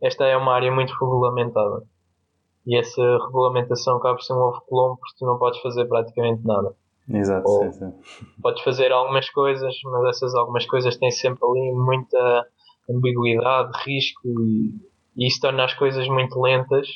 esta 0.01 0.25
é 0.25 0.37
uma 0.37 0.53
área 0.53 0.71
muito 0.71 0.93
regulamentada. 0.93 1.83
E 2.65 2.77
essa 2.77 3.01
regulamentação 3.25 3.99
por 3.99 4.21
ser 4.21 4.33
um 4.33 4.37
ovo 4.37 4.61
colombo 4.67 4.97
porque 4.97 5.17
tu 5.19 5.25
não 5.25 5.37
podes 5.37 5.61
fazer 5.61 5.85
praticamente 5.85 6.43
nada. 6.45 6.75
Exato, 7.07 7.47
sim, 7.47 7.71
sim. 7.71 7.93
Podes 8.41 8.63
fazer 8.63 8.91
algumas 8.91 9.29
coisas, 9.29 9.75
mas 9.83 10.15
essas 10.15 10.33
algumas 10.33 10.65
coisas 10.65 10.97
têm 10.97 11.11
sempre 11.11 11.45
ali 11.45 11.71
muita 11.71 12.47
ambiguidade, 12.89 13.71
risco 13.85 14.27
e, 14.27 14.73
e 15.15 15.27
isso 15.27 15.39
torna 15.39 15.65
as 15.65 15.73
coisas 15.75 16.07
muito 16.07 16.39
lentas. 16.41 16.87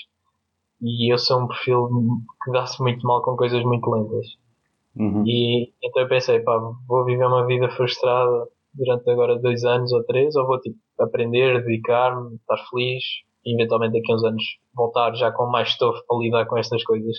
E 0.82 1.14
eu 1.14 1.18
sou 1.18 1.42
um 1.42 1.48
perfil 1.48 1.90
que 2.44 2.52
dá-se 2.52 2.82
muito 2.82 3.06
mal 3.06 3.22
com 3.22 3.36
coisas 3.36 3.62
muito 3.64 3.88
lentas. 3.90 4.26
Uhum. 5.00 5.24
E 5.26 5.72
então 5.82 6.04
eu 6.04 6.10
pensei, 6.10 6.42
pá, 6.42 6.60
vou 6.88 7.06
viver 7.06 7.26
uma 7.26 7.46
vida 7.46 7.70
frustrada 7.70 8.48
durante 8.74 9.10
agora 9.10 9.40
dois 9.40 9.64
anos 9.64 9.92
ou 9.94 10.04
três, 10.04 10.36
ou 10.36 10.46
vou 10.46 10.60
tipo, 10.60 10.78
aprender, 11.00 11.64
dedicar-me, 11.64 12.36
estar 12.36 12.58
feliz 12.70 13.04
e 13.46 13.54
eventualmente 13.54 13.94
daqui 13.94 14.12
a 14.12 14.16
uns 14.16 14.24
anos 14.26 14.44
voltar 14.76 15.16
já 15.16 15.32
com 15.32 15.48
mais 15.48 15.70
estofo 15.70 16.04
para 16.06 16.20
lidar 16.20 16.46
com 16.46 16.58
estas 16.58 16.84
coisas 16.84 17.18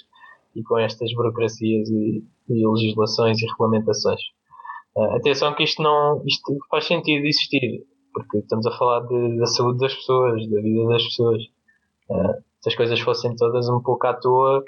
e 0.55 0.63
com 0.63 0.79
estas 0.79 1.13
burocracias 1.15 1.89
e, 1.89 2.23
e 2.49 2.67
legislações 2.67 3.41
e 3.41 3.47
regulamentações. 3.47 4.21
Uh, 4.95 5.17
atenção 5.17 5.55
que 5.55 5.63
isto 5.63 5.83
não 5.83 6.23
isto 6.27 6.57
faz 6.69 6.87
sentido 6.87 7.25
existir, 7.25 7.85
porque 8.13 8.39
estamos 8.39 8.67
a 8.67 8.77
falar 8.77 9.01
de, 9.07 9.39
da 9.39 9.47
saúde 9.47 9.79
das 9.79 9.95
pessoas, 9.95 10.49
da 10.51 10.61
vida 10.61 10.87
das 10.87 11.05
pessoas. 11.05 11.43
Uh, 12.11 12.51
se 12.61 12.69
as 12.69 12.75
coisas 12.75 13.01
fossem 13.01 13.35
todas 13.37 13.69
um 13.69 13.81
pouco 13.81 14.07
à 14.07 14.15
toa, 14.15 14.63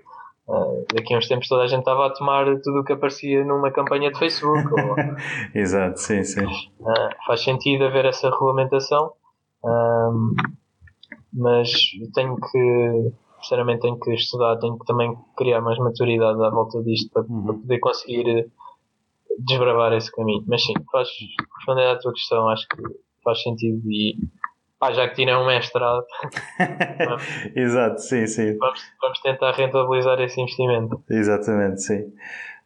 uh, 0.53 0.85
daqui 0.95 1.15
a 1.15 1.19
uns 1.19 1.27
tempos 1.27 1.49
toda 1.49 1.63
a 1.63 1.67
gente 1.67 1.81
estava 1.81 2.07
a 2.07 2.11
tomar 2.11 2.45
tudo 2.61 2.81
o 2.81 2.85
que 2.85 2.93
aparecia 2.93 3.45
numa 3.45 3.71
campanha 3.71 4.11
de 4.13 4.19
Facebook. 4.19 4.69
ou, 4.69 4.97
Exato, 5.55 5.99
sim, 5.99 6.23
sim. 6.23 6.47
faz 7.27 7.43
sentido 7.43 7.85
haver 7.85 8.05
essa 8.05 8.31
regulamentação, 8.31 9.13
mas 11.33 11.71
tenho 12.15 12.37
que, 12.37 13.13
sinceramente, 13.41 13.81
tenho 13.81 13.99
que 13.99 14.13
estudar, 14.13 14.59
tenho 14.59 14.79
que 14.79 14.85
também 14.85 15.17
criar 15.37 15.61
mais 15.63 15.79
maturidade 15.79 16.43
à 16.45 16.51
volta 16.51 16.83
disto 16.83 17.11
para, 17.11 17.23
uhum. 17.23 17.45
para 17.45 17.55
poder 17.55 17.79
conseguir 17.81 18.51
desbravar 19.39 19.93
esse 19.95 20.13
caminho. 20.13 20.45
Mas 20.47 20.63
sim, 20.63 20.75
faz 20.91 21.09
responder 21.57 21.87
à 21.87 21.99
tua 21.99 22.13
questão, 22.13 22.49
acho 22.49 22.67
que 22.69 22.83
faz 23.25 23.43
sentido 23.43 23.81
e 23.91 24.17
pá, 24.83 24.93
já 24.93 25.09
que 25.09 25.15
tirei 25.15 25.33
um 25.37 25.47
mestrado 25.47 26.05
vamos, 26.99 27.23
Exato, 27.55 28.01
sim, 28.01 28.27
sim. 28.27 28.57
Vamos, 28.59 28.81
vamos 29.01 29.21
tentar 29.21 29.53
rentabilizar 29.53 30.21
esse 30.21 30.41
investimento. 30.41 31.01
Exatamente, 31.09 31.83
sim. 31.83 32.13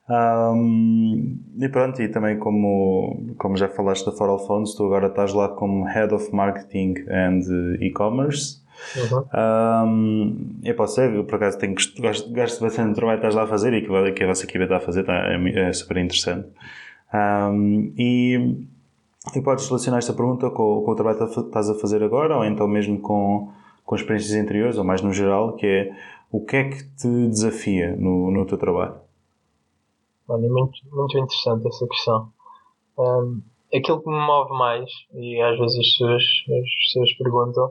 Um, 0.09 1.39
e 1.61 1.69
pronto, 1.69 2.01
e 2.01 2.09
também 2.09 2.39
como, 2.39 3.35
como 3.37 3.57
já 3.57 3.69
falaste 3.69 4.07
da 4.07 4.13
For 4.13 4.39
Phones, 4.47 4.75
tu 4.75 4.87
agora 4.87 5.09
estás 5.09 5.35
lá 5.35 5.49
como 5.51 5.85
Head 5.85 6.15
of 6.15 6.35
Marketing 6.35 6.95
and 7.11 7.41
E-Commerce. 7.83 8.65
Uhum. 8.97 9.25
Um, 9.35 10.61
eu 10.65 10.75
posso 10.75 10.95
ser, 10.95 11.23
por 11.25 11.35
acaso 11.35 11.59
tenho, 11.59 11.75
gosto, 11.75 12.33
gosto 12.33 12.63
bastante 12.63 12.91
do 12.91 12.95
trabalho 12.95 13.21
que 13.21 13.27
estás 13.27 13.35
lá 13.35 13.43
a 13.43 13.47
fazer 13.47 13.75
e 13.75 13.83
que, 13.83 14.13
que 14.13 14.25
a 14.25 14.27
vossa 14.27 14.45
equipa 14.45 14.65
está 14.65 14.77
a 14.79 14.81
fazer, 14.81 15.05
tá, 15.05 15.13
é, 15.13 15.69
é 15.69 15.73
super 15.73 15.99
interessante. 15.99 16.49
Um, 17.13 17.93
e, 17.99 18.67
e 19.35 19.41
podes 19.41 19.67
relacionar 19.67 19.99
esta 19.99 20.13
pergunta 20.13 20.51
com, 20.51 20.83
com, 20.83 20.91
o 20.91 20.95
trabalho 20.95 21.19
que 21.19 21.41
estás 21.41 21.69
a 21.69 21.75
fazer 21.75 22.03
agora 22.03 22.37
ou 22.37 22.45
então 22.45 22.69
mesmo 22.69 23.01
com, 23.01 23.51
com 23.85 23.95
experiências 23.95 24.41
anteriores 24.41 24.79
ou 24.79 24.85
mais 24.85 25.03
no 25.03 25.13
geral, 25.13 25.55
que 25.57 25.67
é 25.67 25.97
o 26.31 26.45
que 26.45 26.57
é 26.57 26.69
que 26.69 26.85
te 26.97 27.29
desafia 27.29 27.97
no, 27.97 28.31
no 28.31 28.47
teu 28.47 28.59
trabalho? 28.59 28.97
Olha, 30.29 30.49
muito, 30.49 30.79
muito 30.91 31.19
interessante 31.19 31.67
essa 31.69 31.87
questão. 31.87 32.33
Um, 32.99 33.41
aquilo 33.75 34.03
que 34.03 34.11
me 34.11 34.19
move 34.19 34.51
mais, 34.51 34.91
e 35.15 35.41
às 35.41 35.59
vezes 35.59 35.79
as 35.79 35.87
pessoas, 35.87 36.23
as 36.23 36.75
pessoas 36.85 37.13
perguntam, 37.17 37.71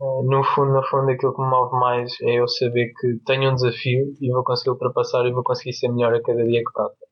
uh, 0.00 0.22
no 0.22 0.44
fundo, 0.44 0.72
no 0.72 0.82
fundo, 0.84 1.10
aquilo 1.10 1.34
que 1.34 1.42
me 1.42 1.48
move 1.48 1.72
mais 1.72 2.12
é 2.22 2.40
eu 2.40 2.46
saber 2.46 2.92
que 2.94 3.18
tenho 3.26 3.50
um 3.50 3.54
desafio 3.54 4.14
e 4.20 4.30
vou 4.30 4.44
conseguir 4.44 4.70
ultrapassar 4.70 5.26
e 5.26 5.32
vou 5.32 5.42
conseguir 5.42 5.72
ser 5.72 5.88
melhor 5.88 6.14
a 6.14 6.22
cada 6.22 6.44
dia 6.44 6.62
que 6.64 6.72
passa. 6.72 7.06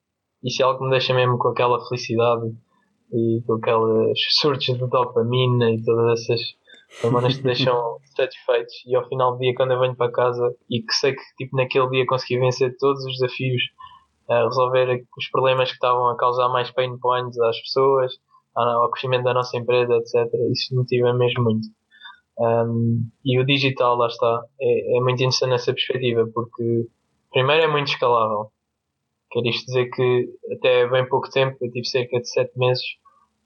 Isso 0.44 0.62
é 0.62 0.64
algo 0.64 0.78
que 0.78 0.84
me 0.84 0.90
deixa 0.90 1.12
mesmo 1.12 1.38
com 1.38 1.48
aquela 1.48 1.84
felicidade 1.88 2.54
e 3.12 3.42
com 3.46 3.54
aquelas 3.54 4.18
surtos 4.40 4.66
de 4.66 4.78
dopamina 4.78 5.70
e 5.70 5.82
todas 5.82 6.20
essas 6.20 6.40
hormonas 7.02 7.36
que 7.36 7.42
deixam 7.42 7.98
satisfeitos. 8.16 8.74
E 8.86 8.94
ao 8.94 9.08
final 9.08 9.32
do 9.32 9.38
dia, 9.38 9.54
quando 9.54 9.72
eu 9.72 9.80
venho 9.80 9.96
para 9.96 10.12
casa 10.12 10.54
e 10.70 10.80
que 10.80 10.92
sei 10.94 11.14
que 11.14 11.22
tipo, 11.38 11.56
naquele 11.56 11.88
dia 11.90 12.06
consegui 12.06 12.38
vencer 12.40 12.76
todos 12.78 13.04
os 13.04 13.12
desafios 13.18 13.62
a 14.28 14.44
resolver 14.44 15.04
os 15.16 15.28
problemas 15.30 15.68
que 15.70 15.74
estavam 15.74 16.08
a 16.08 16.16
causar 16.16 16.48
mais 16.50 16.70
pain 16.70 16.98
points 16.98 17.38
às 17.40 17.58
pessoas, 17.60 18.12
ao 18.54 18.90
crescimento 18.90 19.24
da 19.24 19.32
nossa 19.32 19.56
empresa, 19.56 19.94
etc. 19.94 20.30
Isso 20.52 20.74
motiva 20.74 21.12
mesmo 21.14 21.44
muito. 21.44 21.68
Um, 22.38 23.08
e 23.24 23.38
o 23.40 23.44
digital, 23.44 23.96
lá 23.96 24.06
está, 24.06 24.42
é, 24.60 24.96
é, 24.96 25.00
muito 25.00 25.16
interessante 25.16 25.50
nessa 25.50 25.72
perspectiva, 25.72 26.28
porque 26.32 26.86
primeiro 27.32 27.64
é 27.64 27.66
muito 27.66 27.88
escalável. 27.88 28.50
Quer 29.30 29.46
isto 29.46 29.66
dizer 29.66 29.90
que 29.90 30.28
até 30.56 30.88
bem 30.88 31.08
pouco 31.08 31.28
tempo, 31.30 31.56
eu 31.60 31.70
tive 31.70 31.86
cerca 31.86 32.18
de 32.20 32.28
7 32.28 32.58
meses 32.58 32.84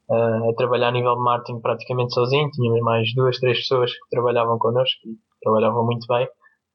uh, 0.08 0.50
a 0.50 0.54
trabalhar 0.56 0.88
a 0.88 0.92
nível 0.92 1.14
de 1.14 1.22
marketing 1.22 1.60
praticamente 1.60 2.14
sozinho, 2.14 2.50
tínhamos 2.50 2.80
mais 2.80 3.12
duas, 3.14 3.38
três 3.38 3.58
pessoas 3.58 3.92
que 3.92 4.10
trabalhavam 4.10 4.58
connosco 4.58 5.00
e 5.06 5.16
trabalhavam 5.42 5.84
muito 5.84 6.06
bem, 6.06 6.26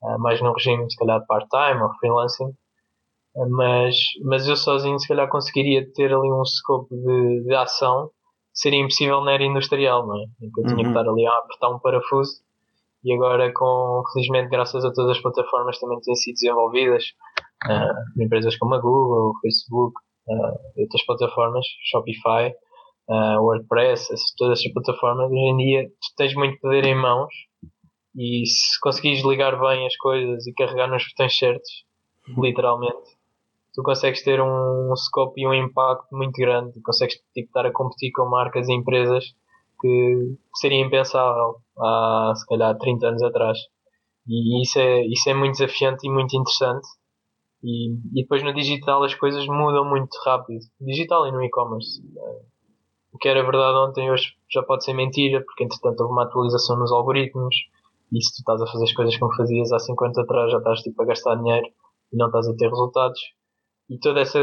uh, 0.04 0.20
mais 0.20 0.42
no 0.42 0.54
regime 0.54 0.90
se 0.92 0.98
calhar 0.98 1.20
de 1.20 1.26
part-time 1.28 1.82
ou 1.82 1.94
freelancing, 2.00 2.54
mas, 3.50 3.96
mas 4.24 4.48
eu 4.48 4.56
sozinho 4.56 5.00
se 5.00 5.08
calhar 5.08 5.30
conseguiria 5.30 5.88
ter 5.94 6.12
ali 6.14 6.32
um 6.32 6.44
scope 6.44 6.90
de, 6.96 7.44
de 7.44 7.56
ação 7.56 8.10
seria 8.52 8.82
impossível 8.82 9.22
na 9.22 9.34
era 9.34 9.44
industrial, 9.44 10.08
não 10.08 10.18
é? 10.18 10.26
eu 10.42 10.64
tinha 10.64 10.76
uhum. 10.76 10.82
que 10.82 10.88
estar 10.88 11.08
ali 11.08 11.28
a 11.28 11.38
apertar 11.38 11.70
um 11.70 11.80
parafuso 11.80 12.42
e 13.04 13.14
agora 13.14 13.54
com, 13.54 14.02
felizmente 14.12 14.50
graças 14.50 14.84
a 14.84 14.92
todas 14.92 15.18
as 15.18 15.22
plataformas 15.22 15.80
também 15.80 16.00
têm 16.02 16.16
sido 16.16 16.34
desenvolvidas 16.34 17.04
uh, 17.66 18.22
empresas 18.22 18.58
como 18.58 18.76
a 18.76 18.80
Google, 18.80 19.32
o 19.32 19.40
Facebook 19.42 19.94
uh, 20.28 20.82
outras 20.82 21.06
plataformas, 21.06 21.66
Shopify 21.92 22.54
uh, 23.10 23.42
WordPress, 23.42 24.08
todas 24.38 24.60
essas 24.60 24.72
plataformas 24.74 25.32
hoje 25.32 25.40
em 25.40 25.58
dia 25.58 25.88
tu 25.88 26.16
tens 26.16 26.34
muito 26.36 26.60
poder 26.60 26.86
em 26.86 26.96
mãos 26.96 27.34
e 28.16 28.46
se 28.46 28.80
conseguires 28.82 29.24
ligar 29.24 29.60
bem 29.60 29.86
as 29.86 29.96
coisas 29.98 30.48
e 30.48 30.54
carregar 30.54 30.88
nos 30.88 31.04
botões 31.08 31.38
certos 31.38 31.86
literalmente 32.38 33.18
tu 33.78 33.84
consegues 33.84 34.24
ter 34.24 34.42
um, 34.42 34.92
um 34.92 34.96
scope 34.96 35.40
e 35.40 35.48
um 35.48 35.54
impacto 35.54 36.08
muito 36.12 36.36
grande, 36.36 36.82
consegues 36.82 37.14
tipo, 37.32 37.48
estar 37.48 37.64
a 37.64 37.72
competir 37.72 38.12
com 38.12 38.28
marcas 38.28 38.68
e 38.68 38.74
empresas 38.74 39.24
que 39.80 40.36
seria 40.56 40.84
impensável 40.84 41.58
há 41.78 42.34
se 42.36 42.46
calhar 42.48 42.76
30 42.76 43.08
anos 43.08 43.22
atrás. 43.22 43.60
E 44.28 44.64
isso 44.64 44.80
é, 44.80 45.06
isso 45.06 45.30
é 45.30 45.36
muito 45.36 45.60
desafiante 45.60 46.08
e 46.08 46.10
muito 46.10 46.36
interessante. 46.36 46.88
E, 47.64 47.94
e 47.94 48.22
depois 48.22 48.44
no 48.44 48.54
digital 48.54 49.04
as 49.04 49.16
coisas 49.16 49.46
mudam 49.48 49.86
muito 49.86 50.16
rápido. 50.26 50.60
Digital 50.80 51.28
e 51.28 51.32
no 51.32 51.44
e-commerce. 51.44 52.02
O 53.12 53.18
que 53.18 53.28
era 53.28 53.44
verdade 53.44 53.78
ontem 53.78 54.12
hoje 54.12 54.34
já 54.52 54.62
pode 54.64 54.84
ser 54.84 54.94
mentira, 54.94 55.44
porque 55.44 55.64
entretanto 55.64 56.02
houve 56.02 56.14
uma 56.14 56.24
atualização 56.24 56.78
nos 56.78 56.92
algoritmos. 56.92 57.56
E 58.12 58.24
se 58.24 58.36
tu 58.36 58.40
estás 58.40 58.62
a 58.62 58.68
fazer 58.68 58.84
as 58.86 58.94
coisas 58.94 59.18
como 59.18 59.36
fazias 59.36 59.72
há 59.72 59.80
50 59.80 60.22
atrás, 60.22 60.52
já 60.52 60.58
estás 60.60 60.80
tipo 60.82 61.02
a 61.02 61.06
gastar 61.06 61.36
dinheiro 61.36 61.68
e 62.14 62.18
não 62.18 62.28
estás 62.28 62.48
a 62.48 62.56
ter 62.56 62.70
resultados 62.70 63.20
e 63.90 63.98
toda 64.00 64.22
essa, 64.22 64.40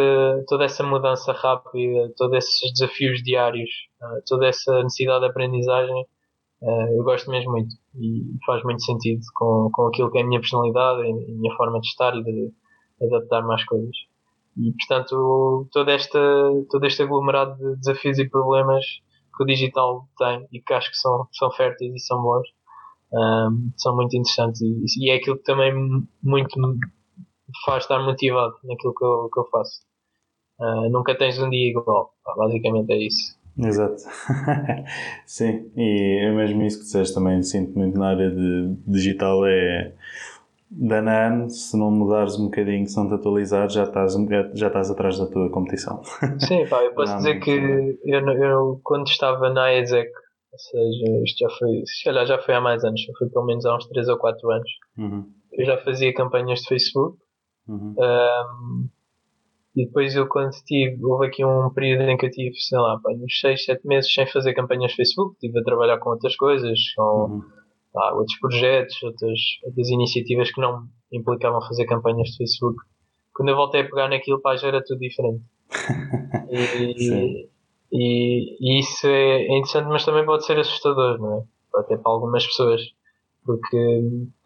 toda 0.48 0.64
essa 0.64 0.82
mudança 0.82 1.32
rápida, 1.32 2.12
todos 2.16 2.38
esses 2.38 2.72
desafios 2.72 3.22
diários, 3.22 3.70
uh, 4.00 4.22
toda 4.26 4.46
essa 4.46 4.82
necessidade 4.82 5.20
de 5.20 5.30
aprendizagem, 5.30 6.06
uh, 6.62 6.96
eu 6.96 7.04
gosto 7.04 7.30
mesmo 7.30 7.52
muito 7.52 7.74
e 7.94 8.22
faz 8.46 8.62
muito 8.62 8.82
sentido 8.82 9.20
com, 9.34 9.68
com 9.70 9.86
aquilo 9.88 10.10
que 10.10 10.18
é 10.18 10.22
a 10.22 10.26
minha 10.26 10.40
personalidade, 10.40 11.02
a 11.02 11.12
minha 11.12 11.54
forma 11.56 11.78
de 11.80 11.86
estar 11.86 12.16
e 12.16 12.22
de 12.24 12.52
adaptar-me 13.04 13.54
às 13.54 13.64
coisas. 13.64 13.96
E 14.56 14.72
portanto, 14.72 15.68
toda 15.72 15.92
esta, 15.92 16.18
todo 16.70 16.84
este 16.86 17.02
aglomerado 17.02 17.56
de 17.56 17.76
desafios 17.76 18.18
e 18.18 18.28
problemas 18.28 18.84
que 19.36 19.42
o 19.42 19.46
digital 19.46 20.08
tem 20.16 20.46
e 20.52 20.60
que 20.60 20.72
acho 20.72 20.90
que 20.90 20.96
são, 20.96 21.26
são 21.32 21.50
férteis 21.50 21.92
e 21.94 21.98
são 21.98 22.22
bons, 22.22 22.46
um, 23.12 23.72
são 23.76 23.96
muito 23.96 24.16
interessantes 24.16 24.60
e, 24.60 25.06
e 25.06 25.10
é 25.10 25.16
aquilo 25.16 25.36
que 25.36 25.44
também 25.44 25.72
muito 26.22 26.60
faz 27.64 27.84
estar 27.84 27.98
motivado 28.00 28.54
naquilo 28.64 28.94
que 28.94 29.04
eu, 29.04 29.28
que 29.32 29.40
eu 29.40 29.44
faço. 29.50 29.82
Uh, 30.60 30.88
nunca 30.88 31.16
tens 31.16 31.38
um 31.40 31.50
dia 31.50 31.70
igual, 31.70 32.14
basicamente 32.36 32.92
é 32.92 33.06
isso. 33.06 33.36
Exato. 33.58 34.02
Sim, 35.26 35.70
e 35.76 36.18
é 36.22 36.32
mesmo 36.32 36.62
isso 36.62 36.78
que 36.78 36.84
disseste 36.84 37.14
também. 37.14 37.42
Sinto 37.42 37.78
muito 37.78 37.98
na 37.98 38.08
área 38.08 38.30
de 38.30 38.76
digital. 38.86 39.46
É 39.46 39.94
da 40.76 41.48
se 41.48 41.78
não 41.78 41.90
mudares 41.90 42.38
um 42.38 42.46
bocadinho, 42.46 42.86
se 42.86 42.96
não 42.96 43.08
te 43.08 43.14
atualizares, 43.14 43.72
já 43.72 43.84
estás, 43.84 44.14
já 44.54 44.66
estás 44.66 44.90
atrás 44.90 45.18
da 45.18 45.26
tua 45.26 45.50
competição. 45.50 46.02
Sim, 46.38 46.66
pá, 46.68 46.82
eu 46.82 46.92
posso 46.94 47.12
não, 47.12 47.18
dizer 47.18 47.40
que 47.40 47.50
eu, 47.50 48.20
eu, 48.28 48.80
quando 48.82 49.06
estava 49.06 49.50
na 49.50 49.72
ESEC, 49.72 50.10
ou 50.52 50.58
seja, 50.58 51.22
isto 51.24 51.38
já 51.38 51.56
foi, 51.56 51.82
se 51.86 52.04
calhar 52.04 52.26
já 52.26 52.38
foi 52.38 52.54
há 52.54 52.60
mais 52.60 52.84
anos, 52.84 53.00
foi 53.18 53.28
pelo 53.28 53.46
menos 53.46 53.64
há 53.64 53.76
uns 53.76 53.86
3 53.86 54.08
ou 54.08 54.18
4 54.18 54.50
anos, 54.50 54.70
uhum. 54.98 55.24
eu 55.52 55.64
já 55.64 55.78
fazia 55.78 56.12
campanhas 56.12 56.60
de 56.60 56.68
Facebook 56.68 57.18
Uhum. 57.68 57.94
Um, 57.98 58.88
e 59.76 59.86
depois 59.86 60.14
eu 60.14 60.28
quando 60.28 60.50
tive, 60.64 61.04
houve 61.04 61.26
aqui 61.26 61.44
um 61.44 61.70
período 61.70 62.08
em 62.08 62.16
que 62.16 62.26
eu 62.26 62.30
tive, 62.30 62.54
sei 62.56 62.78
lá, 62.78 63.00
uns 63.06 63.40
6, 63.40 63.64
7 63.64 63.86
meses 63.86 64.12
sem 64.12 64.26
fazer 64.26 64.54
campanhas 64.54 64.92
Facebook, 64.92 65.34
estive 65.34 65.58
a 65.58 65.64
trabalhar 65.64 65.98
com 65.98 66.10
outras 66.10 66.36
coisas, 66.36 66.78
com 66.94 67.02
uhum. 67.02 67.42
Pá, 67.94 68.12
outros 68.12 68.38
projetos, 68.40 69.00
outras, 69.02 69.38
outras 69.64 69.88
iniciativas 69.88 70.52
que 70.52 70.60
não 70.60 70.82
implicavam 71.12 71.62
fazer 71.62 71.86
campanhas 71.86 72.28
de 72.30 72.36
Facebook. 72.36 72.76
Quando 73.32 73.48
eu 73.50 73.56
voltei 73.56 73.82
a 73.82 73.84
pegar 73.84 74.08
naquilo, 74.08 74.40
pá, 74.42 74.56
já 74.56 74.68
era 74.68 74.84
tudo 74.84 74.98
diferente. 74.98 75.42
e, 76.50 77.48
e, 77.92 78.58
e, 78.60 78.80
isso 78.80 79.06
é, 79.06 79.46
interessante, 79.46 79.88
mas 79.88 80.04
também 80.04 80.26
pode 80.26 80.44
ser 80.44 80.58
assustador, 80.58 81.18
não 81.18 81.38
é? 81.38 81.42
Até 81.76 81.96
para 81.96 82.12
algumas 82.12 82.44
pessoas. 82.44 82.82
Porque, 83.44 84.00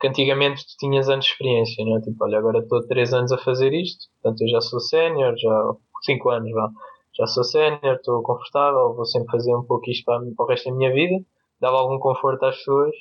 antigamente 0.04 0.66
tu 0.66 0.76
tinhas 0.78 1.08
anos 1.08 1.24
de 1.24 1.30
experiência, 1.32 1.84
não 1.84 1.96
é? 1.96 2.00
Tipo, 2.00 2.24
olha, 2.24 2.38
agora 2.38 2.58
estou 2.58 2.86
3 2.86 3.12
anos 3.14 3.32
a 3.32 3.38
fazer 3.38 3.72
isto, 3.72 4.06
portanto 4.20 4.42
eu 4.42 4.48
já 4.48 4.60
sou 4.60 4.80
sénior, 4.80 5.34
já 5.38 5.72
5 6.02 6.28
anos, 6.30 6.50
vá. 6.50 6.68
Já 7.16 7.26
sou 7.26 7.44
sénior, 7.44 7.96
estou 7.96 8.22
confortável, 8.22 8.94
vou 8.94 9.04
sempre 9.04 9.30
fazer 9.30 9.54
um 9.54 9.64
pouco 9.64 9.88
isto 9.90 10.04
para, 10.04 10.20
para 10.36 10.44
o 10.44 10.48
resto 10.48 10.70
da 10.70 10.76
minha 10.76 10.92
vida, 10.92 11.14
dava 11.60 11.76
algum 11.76 11.98
conforto 11.98 12.44
às 12.44 12.56
pessoas. 12.56 12.94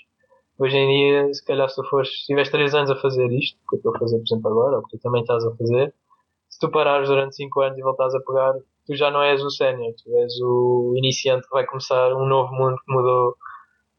Hoje 0.59 0.75
em 0.75 0.87
dia, 0.87 1.33
se 1.33 1.45
calhar 1.45 1.69
se 1.69 1.75
tu 1.75 1.83
fores, 1.87 2.09
se 2.09 2.25
tiveres 2.25 2.49
3 2.49 2.73
anos 2.73 2.89
a 2.89 2.95
fazer 2.95 3.31
isto, 3.31 3.59
que 3.69 3.75
eu 3.75 3.77
estou 3.77 3.95
a 3.95 3.99
fazer, 3.99 4.17
por 4.17 4.25
exemplo, 4.25 4.51
agora, 4.51 4.77
ou 4.77 4.83
que 4.83 4.97
tu 4.97 5.01
também 5.01 5.21
estás 5.21 5.45
a 5.45 5.55
fazer, 5.55 5.93
se 6.49 6.59
tu 6.59 6.71
parares 6.71 7.07
durante 7.07 7.35
5 7.35 7.61
anos 7.61 7.77
e 7.77 7.81
voltares 7.83 8.15
a 8.15 8.19
pegar, 8.21 8.53
tu 8.87 8.95
já 8.95 9.11
não 9.11 9.21
és 9.21 9.43
o 9.43 9.51
sénior, 9.51 9.93
tu 10.03 10.17
és 10.17 10.33
o 10.41 10.93
iniciante 10.95 11.43
que 11.47 11.53
vai 11.53 11.65
começar 11.65 12.13
um 12.13 12.25
novo 12.25 12.51
mundo 12.53 12.75
que 12.77 12.91
mudou 12.91 13.35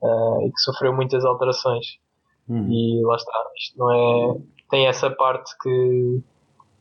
uh, 0.03 0.47
e 0.47 0.51
que 0.51 0.61
sofreu 0.61 0.93
muitas 0.93 1.25
alterações. 1.25 1.87
Hum. 2.49 2.67
E 2.73 3.05
lá 3.05 3.15
está, 3.15 3.39
isto 3.57 3.79
não 3.79 3.93
é. 3.93 4.41
Tem 4.71 4.87
essa 4.87 5.11
parte 5.11 5.53
que. 5.63 6.21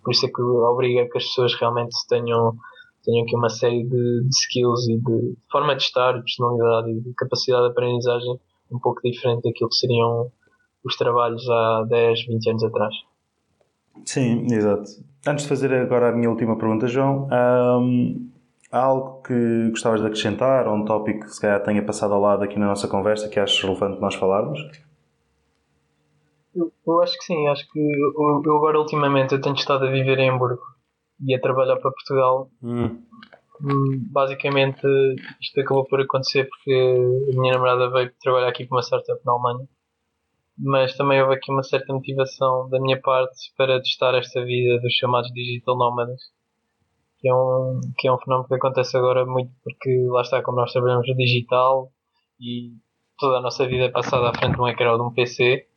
Por 0.03 0.11
isso 0.11 0.25
é 0.25 0.29
que 0.29 0.41
obriga 0.41 1.09
que 1.09 1.17
as 1.17 1.25
pessoas 1.25 1.53
realmente 1.55 1.93
tenham, 2.07 2.55
tenham 3.03 3.23
aqui 3.23 3.35
uma 3.35 3.49
série 3.49 3.83
de, 3.83 4.23
de 4.23 4.29
skills 4.29 4.87
e 4.87 4.97
de, 4.97 5.33
de 5.33 5.51
forma 5.51 5.75
de 5.75 5.83
estar, 5.83 6.13
de 6.13 6.21
personalidade 6.23 6.91
e 6.91 7.01
de 7.01 7.13
capacidade 7.13 7.65
de 7.65 7.71
aprendizagem 7.71 8.39
um 8.71 8.79
pouco 8.79 9.01
diferente 9.03 9.43
daquilo 9.43 9.69
que 9.69 9.75
seriam 9.75 10.31
os 10.83 10.95
trabalhos 10.95 11.47
há 11.49 11.85
10, 11.89 12.25
20 12.25 12.49
anos 12.49 12.63
atrás. 12.63 12.95
Sim, 14.05 14.45
exato. 14.51 14.89
Antes 15.25 15.43
de 15.43 15.49
fazer 15.49 15.73
agora 15.73 16.09
a 16.09 16.11
minha 16.11 16.29
última 16.29 16.57
pergunta, 16.57 16.87
João, 16.87 17.27
hum, 17.81 18.29
há 18.71 18.79
algo 18.79 19.21
que 19.21 19.69
gostavas 19.69 20.01
de 20.01 20.07
acrescentar 20.07 20.67
ou 20.67 20.75
um 20.75 20.85
tópico 20.85 21.25
que 21.25 21.33
se 21.33 21.41
calhar 21.41 21.61
tenha 21.63 21.83
passado 21.83 22.13
ao 22.13 22.21
lado 22.21 22.43
aqui 22.43 22.57
na 22.59 22.67
nossa 22.67 22.87
conversa 22.87 23.27
que 23.27 23.39
achas 23.39 23.61
relevante 23.61 23.99
nós 23.99 24.15
falarmos? 24.15 24.59
Eu, 26.55 26.71
eu 26.85 27.01
acho 27.01 27.17
que 27.17 27.25
sim, 27.25 27.47
acho 27.47 27.69
que 27.71 27.79
eu, 27.79 28.41
eu, 28.45 28.57
agora 28.57 28.79
ultimamente 28.79 29.33
eu 29.33 29.41
tenho 29.41 29.55
estado 29.55 29.85
a 29.85 29.91
viver 29.91 30.17
em 30.19 30.29
Hamburgo 30.29 30.63
e 31.25 31.35
a 31.35 31.41
trabalhar 31.41 31.75
para 31.77 31.91
Portugal. 31.91 32.49
Hum. 32.63 33.01
Basicamente 34.11 34.87
isto 35.41 35.59
acabou 35.59 35.85
por 35.85 36.01
acontecer 36.01 36.47
porque 36.49 36.71
a 36.71 37.39
minha 37.39 37.53
namorada 37.53 37.89
veio 37.89 38.13
trabalhar 38.21 38.49
aqui 38.49 38.65
para 38.65 38.77
uma 38.77 38.83
startup 38.83 39.19
na 39.25 39.33
Alemanha 39.33 39.67
mas 40.57 40.95
também 40.95 41.21
houve 41.21 41.35
aqui 41.35 41.51
uma 41.51 41.63
certa 41.63 41.93
motivação 41.93 42.67
da 42.69 42.79
minha 42.79 42.99
parte 42.99 43.53
para 43.55 43.79
testar 43.79 44.15
esta 44.15 44.43
vida 44.43 44.79
dos 44.81 44.93
chamados 44.93 45.31
digital 45.31 45.77
nómadas, 45.77 46.19
que 47.19 47.29
é 47.29 47.33
um, 47.33 47.79
que 47.97 48.07
é 48.07 48.11
um 48.11 48.17
fenómeno 48.17 48.47
que 48.47 48.55
acontece 48.55 48.97
agora 48.97 49.25
muito 49.25 49.51
porque 49.63 50.07
lá 50.09 50.21
está, 50.21 50.41
como 50.41 50.57
nós 50.57 50.71
trabalhamos 50.73 51.07
no 51.07 51.15
digital 51.15 51.91
e 52.39 52.73
toda 53.19 53.37
a 53.37 53.41
nossa 53.41 53.67
vida 53.67 53.85
é 53.85 53.89
passada 53.89 54.29
à 54.29 54.33
frente 54.33 54.55
de 54.55 54.61
um 54.61 54.67
ecrã 54.67 54.91
ou 54.93 54.97
de 54.97 55.03
um 55.03 55.13
PC, 55.13 55.67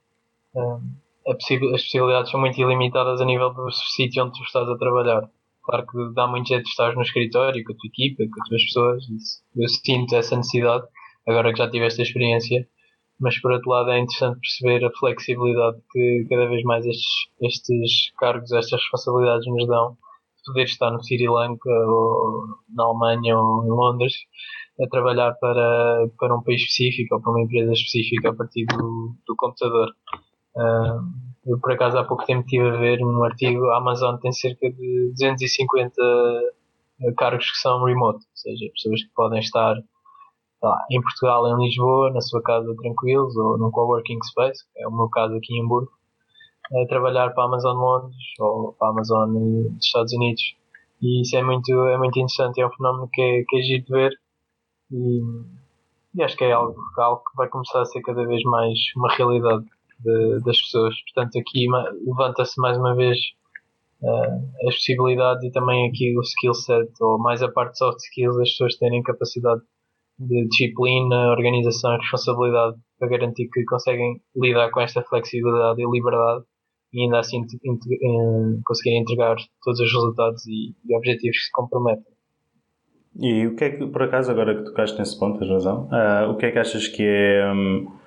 um, 0.54 0.94
possi 1.24 1.56
as 1.74 1.82
possibilidades 1.82 2.30
são 2.30 2.40
muito 2.40 2.58
ilimitadas 2.58 3.20
a 3.20 3.24
nível 3.24 3.52
do 3.52 3.70
sítio 3.70 4.24
onde 4.24 4.38
tu 4.38 4.44
estás 4.44 4.68
a 4.68 4.78
trabalhar. 4.78 5.30
Claro 5.62 5.86
que 5.86 6.14
dá 6.14 6.26
muito 6.26 6.48
jeito 6.48 6.64
de 6.64 6.70
estar 6.70 6.94
no 6.94 7.02
escritório, 7.02 7.62
com 7.64 7.72
a 7.72 7.76
tua 7.76 7.88
equipa, 7.88 8.24
com 8.24 8.42
as 8.42 8.48
tuas 8.48 8.64
pessoas, 8.64 9.08
isso. 9.08 9.42
eu 9.56 9.68
sinto 9.68 10.14
essa 10.14 10.36
necessidade, 10.36 10.86
agora 11.28 11.52
que 11.52 11.58
já 11.58 11.70
tive 11.70 11.86
esta 11.86 12.02
experiência 12.02 12.66
mas 13.20 13.38
por 13.38 13.52
outro 13.52 13.70
lado 13.70 13.90
é 13.90 13.98
interessante 13.98 14.40
perceber 14.40 14.84
a 14.84 14.90
flexibilidade 14.98 15.78
que 15.92 16.26
cada 16.28 16.48
vez 16.48 16.62
mais 16.64 16.86
estes, 16.86 17.06
estes 17.42 18.10
cargos, 18.18 18.50
estas 18.50 18.80
responsabilidades 18.80 19.46
nos 19.46 19.66
dão. 19.66 19.96
Poder 20.46 20.64
estar 20.64 20.90
no 20.90 21.04
Sri 21.04 21.28
Lanka 21.28 21.68
ou 21.68 22.46
na 22.74 22.84
Alemanha 22.84 23.36
ou 23.36 23.62
em 23.66 23.68
Londres 23.68 24.14
a 24.82 24.88
trabalhar 24.88 25.34
para, 25.34 26.08
para 26.18 26.34
um 26.34 26.42
país 26.42 26.62
específico 26.62 27.14
ou 27.14 27.20
para 27.20 27.30
uma 27.30 27.42
empresa 27.42 27.72
específica 27.72 28.30
a 28.30 28.34
partir 28.34 28.64
do, 28.64 29.14
do 29.26 29.36
computador. 29.36 29.90
Uh, 30.56 31.29
eu 31.46 31.58
por 31.58 31.72
acaso 31.72 31.98
há 31.98 32.04
pouco 32.04 32.24
tempo 32.24 32.42
estive 32.42 32.68
a 32.68 32.76
ver 32.76 33.02
um 33.02 33.24
artigo, 33.24 33.66
a 33.70 33.78
Amazon 33.78 34.16
tem 34.16 34.32
cerca 34.32 34.70
de 34.70 35.10
250 35.12 35.92
cargos 37.16 37.50
que 37.50 37.58
são 37.58 37.82
remote, 37.84 38.18
ou 38.18 38.36
seja, 38.36 38.70
pessoas 38.74 39.02
que 39.02 39.10
podem 39.14 39.40
estar 39.40 39.74
lá, 40.62 40.84
em 40.90 41.00
Portugal, 41.00 41.46
em 41.48 41.64
Lisboa, 41.64 42.10
na 42.12 42.20
sua 42.20 42.42
casa 42.42 42.74
tranquilos 42.76 43.36
ou 43.36 43.58
num 43.58 43.70
coworking 43.70 44.22
space, 44.22 44.64
é 44.76 44.86
o 44.86 44.92
meu 44.92 45.08
caso 45.08 45.34
aqui 45.34 45.54
em 45.54 45.64
Hamburgo, 45.64 45.90
a 46.72 46.86
trabalhar 46.86 47.30
para 47.30 47.44
a 47.44 47.46
Amazon 47.46 47.76
Londres 47.76 48.16
ou 48.38 48.74
para 48.74 48.88
a 48.88 48.90
Amazon 48.90 49.32
dos 49.32 49.84
Estados 49.84 50.12
Unidos. 50.12 50.42
E 51.00 51.22
isso 51.22 51.36
é 51.36 51.42
muito, 51.42 51.72
é 51.72 51.96
muito 51.96 52.18
interessante, 52.18 52.60
é 52.60 52.66
um 52.66 52.70
fenómeno 52.72 53.08
que 53.10 53.22
é, 53.22 53.44
que 53.48 53.56
é 53.56 53.62
giro 53.62 53.84
de 53.84 53.92
ver 53.92 54.12
e, 54.92 55.20
e 56.14 56.22
acho 56.22 56.36
que 56.36 56.44
é 56.44 56.52
algo, 56.52 56.76
algo 56.98 57.22
que 57.22 57.36
vai 57.36 57.48
começar 57.48 57.80
a 57.80 57.86
ser 57.86 58.02
cada 58.02 58.26
vez 58.26 58.42
mais 58.44 58.78
uma 58.94 59.10
realidade 59.14 59.64
de, 60.02 60.40
das 60.44 60.60
pessoas. 60.60 60.94
Portanto, 61.02 61.38
aqui 61.38 61.66
levanta-se 62.06 62.60
mais 62.60 62.76
uma 62.76 62.94
vez 62.94 63.18
uh, 64.02 64.68
as 64.68 64.74
possibilidades 64.76 65.44
e 65.44 65.52
também 65.52 65.88
aqui 65.88 66.16
o 66.16 66.22
skill 66.22 66.54
set, 66.54 66.90
ou 67.00 67.18
mais 67.18 67.42
a 67.42 67.50
parte 67.50 67.78
soft 67.78 67.98
skills, 68.00 68.38
as 68.38 68.50
pessoas 68.50 68.76
terem 68.76 69.02
capacidade 69.02 69.62
de 70.18 70.46
disciplina, 70.48 71.30
organização 71.30 71.94
e 71.94 71.98
responsabilidade 71.98 72.76
para 72.98 73.08
garantir 73.08 73.48
que 73.48 73.64
conseguem 73.64 74.20
lidar 74.36 74.70
com 74.70 74.80
esta 74.80 75.02
flexibilidade 75.02 75.80
e 75.80 75.90
liberdade 75.90 76.44
e 76.92 77.02
ainda 77.02 77.20
assim 77.20 77.46
conseguirem 78.64 79.00
entregar 79.00 79.36
todos 79.62 79.80
os 79.80 79.92
resultados 79.92 80.46
e, 80.46 80.74
e, 80.86 80.96
objetivos 80.96 81.36
que 81.38 81.44
se 81.44 81.52
comprometem. 81.52 82.12
E 83.18 83.46
o 83.46 83.56
que 83.56 83.64
é 83.64 83.70
que, 83.70 83.86
por 83.86 84.02
acaso, 84.02 84.30
agora 84.30 84.56
que 84.56 84.64
tocaste 84.64 84.98
nesse 84.98 85.18
ponto, 85.18 85.38
tens 85.38 85.50
razão, 85.50 85.88
uh, 85.88 86.30
o 86.30 86.36
que 86.36 86.46
é 86.46 86.50
que 86.50 86.58
achas 86.58 86.88
que 86.88 87.02
é. 87.02 87.52
Um, 87.52 87.99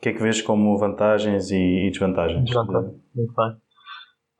que 0.00 0.08
é 0.08 0.12
que 0.12 0.22
vês 0.22 0.40
como 0.40 0.76
vantagens 0.78 1.50
e, 1.50 1.86
e 1.86 1.90
desvantagens? 1.90 2.44
Desvantagem. 2.44 3.00
Muito 3.14 3.34
bem. 3.34 3.56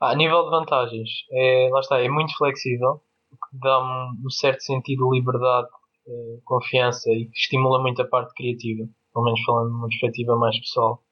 Ah, 0.00 0.12
a 0.12 0.16
nível 0.16 0.44
de 0.44 0.50
vantagens, 0.50 1.10
é, 1.30 1.68
lá 1.70 1.80
está, 1.80 2.00
é 2.00 2.08
muito 2.08 2.34
flexível, 2.36 3.02
que 3.30 3.58
dá 3.58 3.78
um, 3.80 4.30
certo 4.30 4.62
sentido 4.62 5.08
de 5.10 5.18
liberdade 5.18 5.68
eh, 6.08 6.38
confiança 6.44 7.10
e 7.10 7.28
estimula 7.34 7.80
muito 7.80 8.00
a 8.00 8.06
parte 8.06 8.32
criativa, 8.34 8.88
pelo 9.12 9.24
menos 9.26 9.40
falando 9.44 9.70
numa 9.70 9.88
perspectiva 9.88 10.36
mais 10.36 10.58
pessoal. 10.58 11.02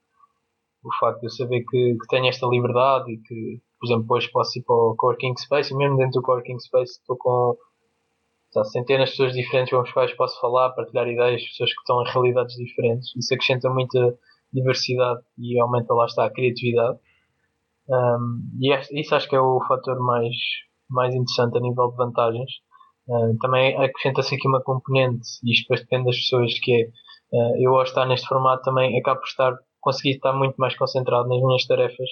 O 0.83 0.89
facto 0.99 1.21
de 1.21 1.27
eu 1.27 1.31
saber 1.31 1.65
que, 1.65 1.97
que 2.01 2.07
tenho 2.09 2.27
esta 2.27 2.47
liberdade 2.47 3.13
e 3.13 3.19
que, 3.19 3.61
por 3.79 3.87
exemplo, 3.87 4.07
hoje 4.17 4.31
posso 4.33 4.59
ir 4.59 4.63
para 4.63 4.75
o 4.75 4.95
Coworking 4.97 5.37
Space 5.37 5.73
e 5.73 5.77
mesmo 5.77 5.97
dentro 5.97 6.21
do 6.21 6.23
Coworking 6.23 6.59
Space 6.59 6.93
estou 6.93 7.17
com 7.19 7.57
centenas 8.65 9.11
de 9.11 9.17
pessoas 9.17 9.35
diferentes 9.35 9.71
com 9.71 9.81
as 9.81 9.93
quais 9.93 10.15
posso 10.15 10.41
falar, 10.41 10.71
partilhar 10.71 11.07
ideias, 11.07 11.43
pessoas 11.43 11.73
que 11.73 11.81
estão 11.81 12.03
em 12.03 12.11
realidades 12.11 12.57
diferentes. 12.57 13.15
Isso 13.17 13.35
acrescenta 13.35 13.69
muita 13.69 14.19
diversidade 14.53 15.21
e 15.39 15.61
aumenta 15.61 15.95
lá 15.95 16.07
está 16.07 16.25
a 16.25 16.31
criatividade. 16.31 16.99
Um, 17.89 18.43
e 18.61 19.01
isso 19.01 19.15
acho 19.15 19.29
que 19.29 19.37
é 19.37 19.41
o 19.41 19.61
fator 19.67 19.99
mais, 20.01 20.35
mais 20.91 21.15
interessante 21.15 21.57
a 21.57 21.61
nível 21.61 21.91
de 21.91 21.97
vantagens. 21.97 22.51
Uh, 23.09 23.37
também 23.41 23.75
acrescenta-se 23.77 24.35
aqui 24.35 24.47
uma 24.47 24.63
componente, 24.63 25.27
e 25.43 25.53
isto 25.53 25.63
depois 25.63 25.81
depende 25.81 26.05
das 26.07 26.17
pessoas, 26.17 26.53
que 26.61 26.73
é 26.75 27.37
uh, 27.37 27.63
eu 27.63 27.75
ao 27.75 27.83
estar 27.83 28.05
neste 28.07 28.29
formato 28.29 28.63
também 28.63 28.99
acabo 28.99 29.21
por 29.21 29.27
estar, 29.27 29.55
conseguir 29.81 30.17
estar 30.17 30.35
muito 30.35 30.57
mais 30.57 30.77
concentrado 30.77 31.29
nas 31.29 31.41
minhas 31.41 31.67
tarefas, 31.67 32.09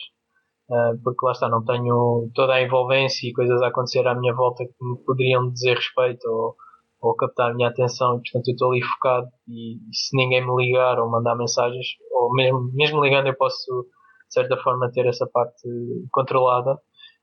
uh, 0.71 0.99
porque 1.05 1.27
lá 1.27 1.33
está, 1.33 1.51
não 1.51 1.63
tenho 1.63 2.31
toda 2.35 2.55
a 2.55 2.63
envolvência 2.63 3.29
e 3.29 3.35
coisas 3.35 3.61
a 3.61 3.69
acontecer 3.69 4.07
à 4.07 4.15
minha 4.15 4.35
volta 4.35 4.65
que 4.65 4.85
me 4.85 4.97
poderiam 5.05 5.51
dizer 5.51 5.77
respeito 5.77 6.27
ou, 6.31 6.57
ou 7.01 7.15
captar 7.15 7.51
a 7.51 7.55
minha 7.55 7.69
atenção, 7.69 8.17
e 8.17 8.23
portanto 8.23 8.49
eu 8.49 8.53
estou 8.53 8.73
ali 8.73 8.83
focado 8.83 9.29
e, 9.49 9.77
e 9.77 9.95
se 9.95 10.17
ninguém 10.17 10.47
me 10.47 10.55
ligar 10.57 10.99
ou 10.99 11.11
mandar 11.11 11.37
mensagens, 11.37 11.87
ou 12.11 12.33
mesmo, 12.35 12.71
mesmo 12.73 13.05
ligando 13.05 13.27
eu 13.27 13.37
posso 13.37 13.87
de 14.29 14.35
certa 14.35 14.57
forma 14.57 14.91
ter 14.91 15.07
essa 15.07 15.27
parte 15.27 15.69
controlada, 16.11 16.79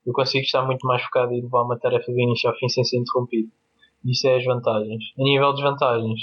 eu 0.06 0.12
consigo 0.12 0.44
estar 0.44 0.64
muito 0.64 0.86
mais 0.86 1.02
focado 1.02 1.32
e 1.32 1.40
levar 1.40 1.62
uma 1.62 1.78
tarefa 1.78 2.12
de 2.12 2.22
início 2.22 2.48
ao 2.48 2.56
fim 2.56 2.68
sem 2.68 2.84
ser 2.84 2.98
interrompido. 2.98 3.50
Isso 4.04 4.26
é 4.28 4.36
as 4.36 4.44
vantagens. 4.44 5.02
A 5.18 5.22
nível 5.22 5.54
de 5.54 5.62
vantagens, 5.62 6.20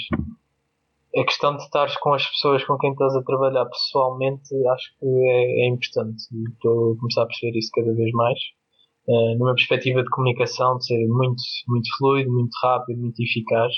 a 1.16 1.24
questão 1.24 1.56
de 1.56 1.62
estares 1.62 1.96
com 1.98 2.14
as 2.14 2.26
pessoas 2.26 2.64
com 2.64 2.78
quem 2.78 2.92
estás 2.92 3.14
a 3.16 3.22
trabalhar 3.22 3.66
pessoalmente 3.66 4.54
acho 4.68 4.98
que 4.98 5.06
é, 5.06 5.64
é 5.64 5.68
importante. 5.68 6.22
Estou 6.52 6.92
a 6.92 6.96
começar 6.96 7.22
a 7.22 7.26
perceber 7.26 7.58
isso 7.58 7.70
cada 7.74 7.92
vez 7.92 8.12
mais. 8.12 8.38
Uh, 9.08 9.36
numa 9.36 9.54
perspectiva 9.54 10.02
de 10.02 10.10
comunicação, 10.10 10.78
de 10.78 10.86
ser 10.86 11.06
muito, 11.08 11.42
muito 11.66 11.88
fluido, 11.98 12.30
muito 12.32 12.52
rápido, 12.62 13.00
muito 13.00 13.20
eficaz. 13.20 13.72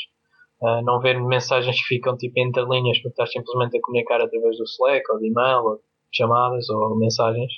Uh, 0.61 0.83
não 0.83 1.01
ver 1.01 1.21
mensagens 1.21 1.77
que 1.81 1.87
ficam 1.87 2.17
tipo 2.17 2.39
entre 2.39 2.63
linhas 2.65 2.99
porque 2.99 3.09
estás 3.09 3.33
simplesmente 3.33 3.77
a 3.77 3.81
comunicar 3.81 4.21
através 4.21 4.57
do 4.59 4.65
Slack 4.65 5.03
ou 5.11 5.19
de 5.19 5.29
e-mail 5.29 5.65
ou 5.65 5.81
chamadas 6.13 6.69
ou 6.69 6.97
mensagens. 6.97 7.53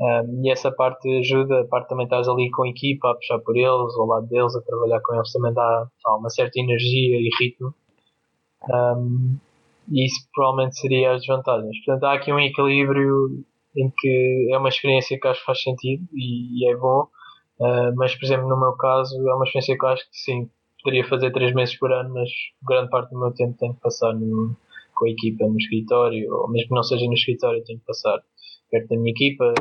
Um, 0.00 0.44
e 0.44 0.50
essa 0.50 0.70
parte 0.70 1.08
ajuda, 1.18 1.62
a 1.62 1.66
parte 1.66 1.88
também 1.88 2.04
estás 2.04 2.28
ali 2.28 2.50
com 2.50 2.62
a 2.62 2.68
equipa, 2.68 3.10
a 3.10 3.14
puxar 3.14 3.40
por 3.40 3.56
eles, 3.56 3.96
ao 3.98 4.06
lado 4.06 4.28
deles, 4.28 4.54
a 4.54 4.62
trabalhar 4.62 5.00
com 5.00 5.14
eles 5.14 5.32
também 5.32 5.52
dá 5.52 5.88
uma 6.06 6.30
certa 6.30 6.60
energia 6.60 7.18
e 7.18 7.28
ritmo. 7.40 7.74
Um, 8.70 9.38
e 9.90 10.06
isso 10.06 10.28
provavelmente 10.32 10.78
seria 10.78 11.12
as 11.12 11.20
desvantagens. 11.20 11.76
Portanto, 11.84 12.04
há 12.04 12.12
aqui 12.12 12.32
um 12.32 12.38
equilíbrio 12.38 13.44
em 13.78 13.92
que 13.96 14.48
é 14.52 14.58
uma 14.58 14.68
experiência 14.68 15.18
que 15.18 15.28
acho 15.28 15.40
que 15.40 15.46
faz 15.46 15.62
sentido 15.62 16.04
e, 16.12 16.64
e 16.64 16.70
é 16.70 16.76
bom, 16.76 17.08
uh, 17.60 17.94
mas, 17.96 18.14
por 18.14 18.24
exemplo, 18.24 18.48
no 18.48 18.58
meu 18.58 18.72
caso, 18.72 19.16
é 19.16 19.34
uma 19.34 19.44
experiência 19.44 19.78
que 19.78 19.86
acho 19.86 20.02
que 20.04 20.18
sim, 20.18 20.50
poderia 20.82 21.08
fazer 21.08 21.32
3 21.32 21.54
meses 21.54 21.78
por 21.78 21.92
ano, 21.92 22.12
mas 22.14 22.30
grande 22.66 22.90
parte 22.90 23.10
do 23.10 23.18
meu 23.18 23.32
tempo 23.32 23.56
tenho 23.58 23.74
que 23.74 23.80
passar 23.80 24.12
no, 24.14 24.56
com 24.94 25.06
a 25.06 25.10
equipa 25.10 25.46
no 25.46 25.56
escritório, 25.56 26.32
ou 26.34 26.50
mesmo 26.50 26.68
que 26.68 26.74
não 26.74 26.82
seja 26.82 27.06
no 27.06 27.14
escritório, 27.14 27.64
tenho 27.64 27.78
que 27.78 27.86
passar 27.86 28.20
perto 28.70 28.88
da 28.88 28.96
minha 28.96 29.10
equipa, 29.10 29.54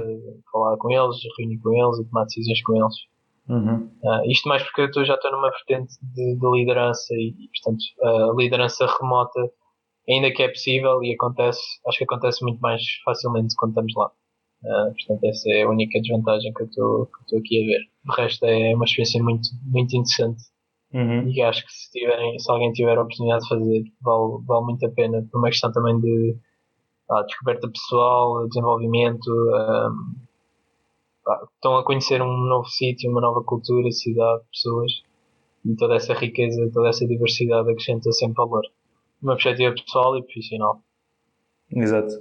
falar 0.52 0.78
com 0.78 0.92
eles, 0.92 1.18
reunir 1.38 1.60
com 1.60 1.72
eles 1.74 2.00
e 2.00 2.10
tomar 2.10 2.26
decisões 2.26 2.62
com 2.64 2.76
eles. 2.76 2.96
Uhum. 3.48 3.90
Uh, 4.04 4.30
isto 4.30 4.50
mais 4.50 4.62
porque 4.64 5.00
eu 5.00 5.06
já 5.06 5.14
estou 5.14 5.32
numa 5.32 5.50
vertente 5.50 5.94
de, 6.02 6.36
de, 6.36 6.52
liderança 6.52 7.14
e, 7.14 7.34
portanto, 7.54 7.84
a 8.04 8.34
liderança 8.36 8.86
remota, 9.00 9.50
ainda 10.10 10.32
que 10.32 10.44
é 10.44 10.50
possível 10.50 11.04
e 11.04 11.14
acontece, 11.14 11.62
acho 11.88 11.98
que 11.98 12.04
acontece 12.04 12.44
muito 12.44 12.60
mais 12.60 12.82
facilmente 13.04 13.56
quando 13.58 13.72
estamos 13.72 13.94
lá. 13.96 14.12
Uh, 14.64 14.94
portanto, 14.94 15.24
essa 15.26 15.50
é 15.52 15.64
a 15.64 15.70
única 15.70 16.00
desvantagem 16.02 16.52
que 16.54 16.64
eu 16.64 16.66
estou 16.66 17.40
aqui 17.40 17.64
a 17.64 17.66
ver. 17.66 17.82
O 18.08 18.14
resto 18.14 18.46
é 18.46 18.76
uma 18.76 18.86
experiência 18.86 19.22
muito, 19.24 19.50
muito 19.66 19.96
interessante 19.96 20.42
Uhum. 20.94 21.30
E 21.30 21.42
acho 21.42 21.66
que 21.66 21.72
se, 21.72 21.92
tiverem, 21.92 22.40
se 22.40 22.50
alguém 22.52 22.72
tiver 22.72 22.98
a 22.98 23.02
oportunidade 23.02 23.44
de 23.44 23.50
fazer, 23.50 23.84
vale, 24.02 24.44
vale 24.46 24.66
muito 24.66 24.86
a 24.86 24.90
pena. 24.90 25.28
Por 25.32 25.40
uma 25.40 25.50
questão 25.50 25.72
também 25.72 26.00
de 26.00 26.38
ah, 27.10 27.24
descoberta 27.24 27.70
pessoal, 27.70 28.48
desenvolvimento. 28.48 29.30
Um, 29.30 30.16
ah, 31.28 31.46
estão 31.54 31.78
a 31.78 31.84
conhecer 31.84 32.22
um 32.22 32.38
novo 32.48 32.68
sítio, 32.68 33.12
uma 33.12 33.22
nova 33.22 33.44
cultura, 33.44 33.92
cidade, 33.92 34.44
pessoas. 34.52 34.92
E 35.66 35.76
toda 35.76 35.96
essa 35.96 36.14
riqueza, 36.14 36.70
toda 36.74 36.90
essa 36.90 37.06
diversidade 37.06 37.70
acrescenta 37.70 38.12
sempre 38.12 38.36
valor. 38.36 38.64
Uma 39.22 39.34
perspectiva 39.34 39.74
pessoal 39.74 40.18
e 40.18 40.24
profissional. 40.24 40.82
Exato. 41.72 42.14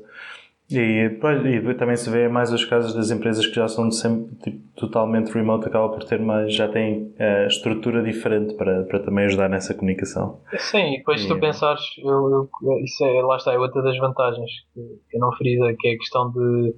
E, 0.68 0.78
e 0.78 1.74
também 1.74 1.96
se 1.96 2.10
vê 2.10 2.26
mais 2.28 2.52
os 2.52 2.64
casos 2.64 2.92
das 2.92 3.12
empresas 3.12 3.46
que 3.46 3.54
já 3.54 3.68
são 3.68 3.88
sempre 3.92 4.34
tipo, 4.42 4.58
totalmente 4.74 5.30
remote, 5.30 5.66
acaba 5.68 5.88
por 5.88 6.02
ter 6.02 6.18
mais, 6.18 6.52
já 6.52 6.66
têm 6.66 7.14
uh, 7.20 7.46
estrutura 7.46 8.02
diferente 8.02 8.54
para, 8.54 8.82
para 8.82 8.98
também 8.98 9.26
ajudar 9.26 9.48
nessa 9.48 9.74
comunicação. 9.74 10.40
Sim, 10.58 10.94
e 10.94 10.98
depois 10.98 11.20
se 11.20 11.28
tu 11.28 11.38
pensares, 11.38 11.82
eu, 11.98 12.48
eu, 12.62 12.78
isso 12.82 13.04
é, 13.04 13.22
lá 13.22 13.36
está, 13.36 13.52
é 13.52 13.58
outra 13.58 13.80
das 13.80 13.96
vantagens 13.96 14.50
que, 14.74 14.80
que 15.08 15.16
eu 15.16 15.20
não 15.20 15.30
frisa, 15.32 15.72
que 15.78 15.88
é 15.88 15.92
a 15.92 15.98
questão 15.98 16.32
de. 16.32 16.74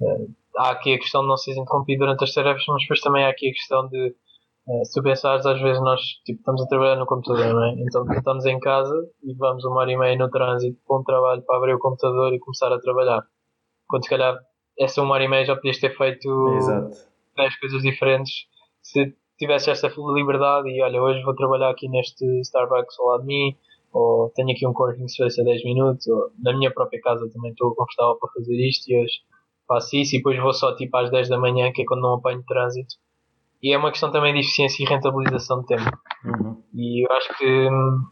Uh, 0.00 0.30
há 0.58 0.70
aqui 0.70 0.94
a 0.94 0.98
questão 0.98 1.22
de 1.22 1.28
não 1.28 1.36
ser 1.36 1.58
interrompido 1.58 2.04
durante 2.04 2.22
as 2.22 2.32
tarefas, 2.32 2.64
mas 2.68 2.82
depois 2.82 3.00
também 3.00 3.24
há 3.24 3.28
aqui 3.28 3.48
a 3.48 3.52
questão 3.52 3.88
de 3.88 4.14
Uh, 4.68 4.84
se 4.84 4.92
tu 4.94 5.02
pensares, 5.02 5.46
às 5.46 5.60
vezes 5.60 5.80
nós 5.80 6.00
tipo, 6.24 6.40
estamos 6.40 6.62
a 6.62 6.66
trabalhar 6.66 6.96
no 6.96 7.06
computador, 7.06 7.54
não 7.54 7.64
é? 7.64 7.74
Então 7.78 8.04
estamos 8.12 8.44
em 8.46 8.58
casa 8.58 8.94
e 9.22 9.32
vamos 9.34 9.64
uma 9.64 9.80
hora 9.80 9.92
e 9.92 9.96
meia 9.96 10.16
no 10.18 10.28
trânsito 10.28 10.78
para 10.86 10.98
um 10.98 11.04
trabalho 11.04 11.42
para 11.42 11.56
abrir 11.56 11.74
o 11.74 11.78
computador 11.78 12.34
e 12.34 12.38
começar 12.40 12.72
a 12.72 12.80
trabalhar. 12.80 13.22
Quando 13.86 14.04
se 14.04 14.10
calhar 14.10 14.36
essa 14.78 15.00
uma 15.02 15.14
hora 15.14 15.24
e 15.24 15.28
meia 15.28 15.44
já 15.44 15.54
podias 15.54 15.78
ter 15.78 15.96
feito 15.96 16.48
Exato. 16.56 16.96
10 17.36 17.60
coisas 17.60 17.82
diferentes 17.82 18.32
se 18.82 19.14
tivesse 19.38 19.70
esta 19.70 19.92
liberdade 20.14 20.68
e 20.70 20.82
olha, 20.82 21.02
hoje 21.02 21.22
vou 21.22 21.34
trabalhar 21.34 21.70
aqui 21.70 21.88
neste 21.88 22.24
Starbucks 22.40 22.98
ao 22.98 23.06
lado 23.06 23.20
de 23.22 23.26
mim, 23.26 23.56
ou 23.92 24.30
tenho 24.30 24.50
aqui 24.50 24.66
um 24.66 24.72
coworking 24.72 25.08
space 25.08 25.40
a 25.40 25.44
10 25.44 25.64
minutos, 25.64 26.06
ou 26.06 26.30
na 26.42 26.56
minha 26.56 26.72
própria 26.72 27.00
casa 27.00 27.28
também 27.32 27.50
estou 27.50 27.74
confortável 27.74 28.16
para 28.16 28.30
fazer 28.32 28.54
isto 28.66 28.90
e 28.90 28.98
hoje 28.98 29.14
faço 29.66 29.96
isso 29.96 30.14
e 30.14 30.18
depois 30.18 30.40
vou 30.40 30.52
só 30.52 30.74
tipo 30.76 30.96
às 30.96 31.10
10 31.10 31.28
da 31.28 31.38
manhã, 31.38 31.72
que 31.72 31.82
é 31.82 31.84
quando 31.84 32.02
não 32.02 32.14
apanho 32.14 32.42
trânsito 32.46 32.94
e 33.62 33.72
é 33.72 33.78
uma 33.78 33.90
questão 33.90 34.10
também 34.10 34.32
de 34.32 34.40
eficiência 34.40 34.82
e 34.82 34.86
rentabilização 34.86 35.60
de 35.60 35.66
tempo. 35.66 35.90
Uhum. 36.24 36.62
E 36.74 37.04
eu 37.04 37.12
acho 37.12 37.36
que 37.38 37.68
hum, 37.68 38.04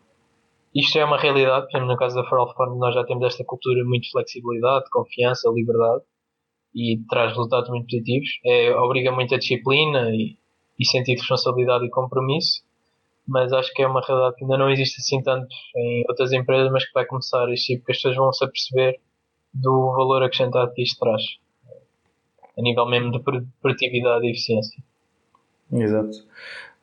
isto 0.75 0.99
é 0.99 1.05
uma 1.05 1.19
realidade, 1.19 1.67
por 1.67 1.77
exemplo, 1.77 1.93
no 1.93 1.99
caso 1.99 2.17
da 2.17 2.25
For 2.29 2.39
All 2.39 2.53
Fund 2.55 2.79
nós 2.79 2.95
já 2.95 3.05
temos 3.05 3.25
esta 3.25 3.45
cultura 3.45 3.85
muito 3.85 4.05
de 4.05 4.11
flexibilidade, 4.11 4.91
confiança, 4.91 5.49
liberdade 5.51 6.03
e 6.75 6.99
traz 7.09 7.31
resultados 7.31 7.71
muito 7.71 7.87
positivos. 7.87 8.29
É, 8.45 8.75
obriga 8.75 9.13
muita 9.13 9.39
disciplina 9.39 10.11
e, 10.11 10.37
e 10.79 10.87
sentido 10.87 11.17
de 11.17 11.21
responsabilidade 11.21 11.87
e 11.87 11.91
compromisso, 11.91 12.63
mas 13.27 13.53
acho 13.53 13.73
que 13.73 13.83
é 13.83 13.87
uma 13.87 14.01
realidade 14.01 14.35
que 14.37 14.45
ainda 14.45 14.59
não 14.59 14.69
existe 14.69 15.01
assim 15.01 15.23
tanto 15.23 15.55
em 15.77 16.05
outras 16.09 16.33
empresas, 16.33 16.73
mas 16.73 16.85
que 16.85 16.93
vai 16.93 17.07
começar 17.07 17.47
a 17.47 17.53
existir 17.53 17.79
porque 17.79 17.93
as 17.93 17.99
pessoas 17.99 18.17
vão 18.17 18.33
se 18.33 18.45
aperceber 18.45 19.01
do 19.53 19.93
valor 19.93 20.25
acrescentado 20.25 20.73
que 20.75 20.83
isto 20.83 20.99
traz, 20.99 21.23
a 22.59 22.63
nível 22.63 22.87
mesmo 22.87 23.13
de 23.13 23.21
produtividade 23.61 24.27
e 24.27 24.31
eficiência. 24.31 24.83
Exato. 25.75 26.17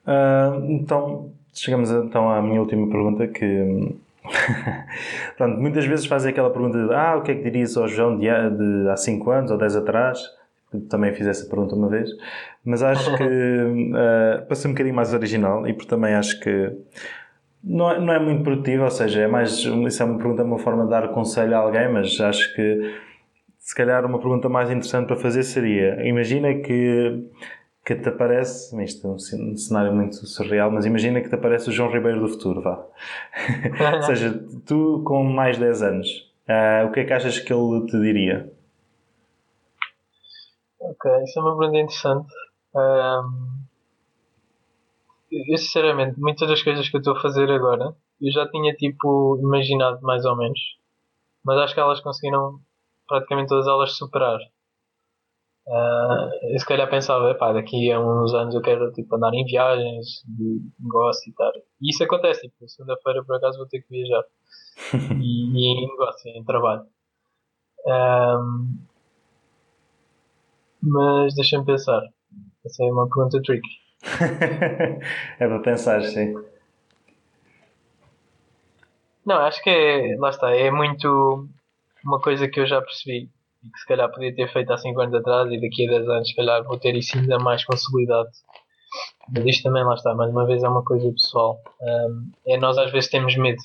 Uh, 0.05 0.65
então, 0.71 1.31
chegamos 1.53 1.91
então 1.91 2.29
à 2.29 2.41
minha 2.41 2.59
última 2.59 2.89
pergunta 2.89 3.27
que... 3.27 3.95
Pronto, 5.37 5.59
muitas 5.59 5.85
vezes 5.85 6.05
fazem 6.05 6.31
aquela 6.31 6.49
pergunta 6.49 6.85
de 6.85 6.93
ah, 6.93 7.17
o 7.17 7.21
que 7.21 7.31
é 7.31 7.35
que 7.35 7.43
dirias 7.43 7.75
ao 7.75 7.87
João 7.87 8.17
de, 8.17 8.27
de 8.27 8.89
há 8.89 8.95
5 8.95 9.31
anos 9.31 9.51
ou 9.51 9.57
10 9.57 9.77
atrás? 9.77 10.19
Também 10.89 11.13
fiz 11.13 11.27
essa 11.27 11.49
pergunta 11.49 11.75
uma 11.75 11.89
vez, 11.89 12.09
mas 12.63 12.81
acho 12.81 13.17
que 13.17 13.23
uh, 13.23 14.45
para 14.47 14.55
ser 14.55 14.69
um 14.69 14.71
bocadinho 14.71 14.95
mais 14.95 15.13
original 15.13 15.67
e 15.67 15.73
porque 15.73 15.89
também 15.89 16.13
acho 16.13 16.39
que 16.39 16.71
não 17.63 17.91
é, 17.91 17.99
não 17.99 18.13
é 18.13 18.19
muito 18.19 18.43
produtivo, 18.43 18.83
ou 18.83 18.91
seja, 18.91 19.21
é 19.21 19.27
mais, 19.27 19.51
isso 19.59 20.01
é 20.01 20.05
uma 20.05 20.17
pergunta, 20.17 20.43
uma 20.43 20.57
forma 20.57 20.85
de 20.85 20.89
dar 20.89 21.09
conselho 21.09 21.55
a 21.55 21.59
alguém, 21.59 21.91
mas 21.91 22.19
acho 22.21 22.55
que 22.55 22.95
se 23.59 23.75
calhar 23.75 24.05
uma 24.05 24.17
pergunta 24.19 24.49
mais 24.49 24.69
interessante 24.69 25.07
para 25.07 25.15
fazer 25.15 25.43
seria: 25.43 26.05
imagina 26.07 26.53
que 26.55 27.23
que 27.83 27.95
te 27.95 28.09
aparece, 28.09 28.79
isto 28.83 29.07
é 29.07 29.09
um 29.09 29.57
cenário 29.57 29.93
muito 29.93 30.15
surreal, 30.27 30.69
mas 30.71 30.85
imagina 30.85 31.19
que 31.19 31.29
te 31.29 31.35
aparece 31.35 31.69
o 31.69 31.71
João 31.71 31.91
Ribeiro 31.91 32.21
do 32.21 32.27
futuro, 32.27 32.61
vá. 32.61 32.85
Ou 33.95 34.03
seja, 34.03 34.33
tu 34.65 35.01
com 35.05 35.23
mais 35.23 35.57
10 35.57 35.81
anos, 35.81 36.31
uh, 36.47 36.87
o 36.87 36.91
que 36.91 36.99
é 36.99 37.05
que 37.05 37.13
achas 37.13 37.39
que 37.39 37.51
ele 37.51 37.85
te 37.87 37.99
diria? 37.99 38.51
Ok, 40.79 41.11
isso 41.23 41.39
é 41.39 41.41
uma 41.41 41.57
pergunta 41.57 41.79
interessante. 41.79 42.33
Um, 42.75 43.61
eu 45.31 45.57
sinceramente, 45.57 46.19
muitas 46.19 46.47
das 46.47 46.61
coisas 46.61 46.87
que 46.87 46.95
eu 46.95 46.99
estou 46.99 47.15
a 47.15 47.21
fazer 47.21 47.49
agora, 47.49 47.95
eu 48.21 48.31
já 48.31 48.47
tinha 48.49 48.73
tipo 48.75 49.39
imaginado 49.41 49.99
mais 50.01 50.23
ou 50.25 50.35
menos, 50.35 50.59
mas 51.43 51.57
acho 51.57 51.73
que 51.73 51.79
elas 51.79 52.01
conseguiram 52.01 52.59
praticamente 53.07 53.49
todas 53.49 53.67
elas 53.67 53.93
superar. 53.93 54.39
Uh, 55.71 56.51
eu 56.51 56.59
se 56.59 56.65
calhar 56.65 56.89
pensava, 56.89 57.33
pá, 57.35 57.53
daqui 57.53 57.89
a 57.93 57.97
uns 57.97 58.33
anos 58.33 58.53
eu 58.53 58.61
quero 58.61 58.91
tipo, 58.91 59.15
andar 59.15 59.33
em 59.33 59.45
viagens 59.45 60.21
de 60.27 60.59
negócio 60.77 61.31
e 61.31 61.33
tal. 61.33 61.49
E 61.81 61.89
isso 61.89 62.03
acontece, 62.03 62.41
tipo, 62.41 62.67
segunda-feira 62.67 63.23
por 63.23 63.37
acaso 63.37 63.57
vou 63.57 63.67
ter 63.67 63.81
que 63.81 63.87
viajar. 63.89 64.23
e, 65.23 65.47
e 65.47 65.85
em 65.85 65.87
negócio, 65.87 66.29
em 66.29 66.43
trabalho. 66.43 66.85
Um, 67.87 68.79
mas 70.81 71.35
deixa-me 71.35 71.65
pensar. 71.65 72.01
Essa 72.65 72.83
é 72.83 72.91
uma 72.91 73.07
pergunta 73.07 73.41
tricky. 73.41 73.69
é 75.39 75.47
para 75.47 75.59
pensar, 75.59 76.03
sim. 76.03 76.35
Não, 79.25 79.37
acho 79.37 79.63
que 79.63 79.69
é, 79.69 80.17
lá 80.17 80.31
está, 80.31 80.53
é 80.53 80.69
muito 80.69 81.47
uma 82.03 82.19
coisa 82.19 82.45
que 82.49 82.59
eu 82.59 82.65
já 82.65 82.81
percebi 82.81 83.29
e 83.63 83.69
que 83.69 83.79
se 83.79 83.87
calhar 83.87 84.11
podia 84.11 84.33
ter 84.33 84.51
feito 84.51 84.71
há 84.71 84.77
5 84.77 84.99
anos 85.01 85.15
atrás 85.15 85.51
e 85.51 85.59
daqui 85.59 85.87
a 85.87 85.91
10 85.91 86.09
anos 86.09 86.29
se 86.29 86.35
calhar 86.35 86.63
vou 86.63 86.79
ter 86.79 86.95
isso 86.95 87.17
ainda 87.17 87.37
mais 87.39 87.63
consolidado. 87.63 88.29
Mas 89.33 89.45
isto 89.45 89.63
também 89.63 89.83
lá 89.83 89.93
está, 89.93 90.13
mais 90.13 90.31
uma 90.31 90.45
vez 90.45 90.63
é 90.63 90.67
uma 90.67 90.83
coisa 90.83 91.11
pessoal. 91.11 91.61
Um, 91.81 92.31
é 92.47 92.57
nós 92.57 92.77
às 92.77 92.91
vezes 92.91 93.09
temos 93.09 93.35
medo. 93.37 93.61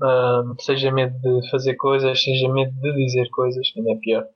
Um, 0.00 0.54
seja 0.60 0.90
medo 0.92 1.18
de 1.18 1.50
fazer 1.50 1.74
coisas, 1.74 2.22
seja 2.22 2.48
medo 2.48 2.72
de 2.80 2.94
dizer 2.94 3.28
coisas, 3.30 3.70
que 3.70 3.80
ainda 3.80 3.92
é 3.92 3.96
pior. 3.96 4.26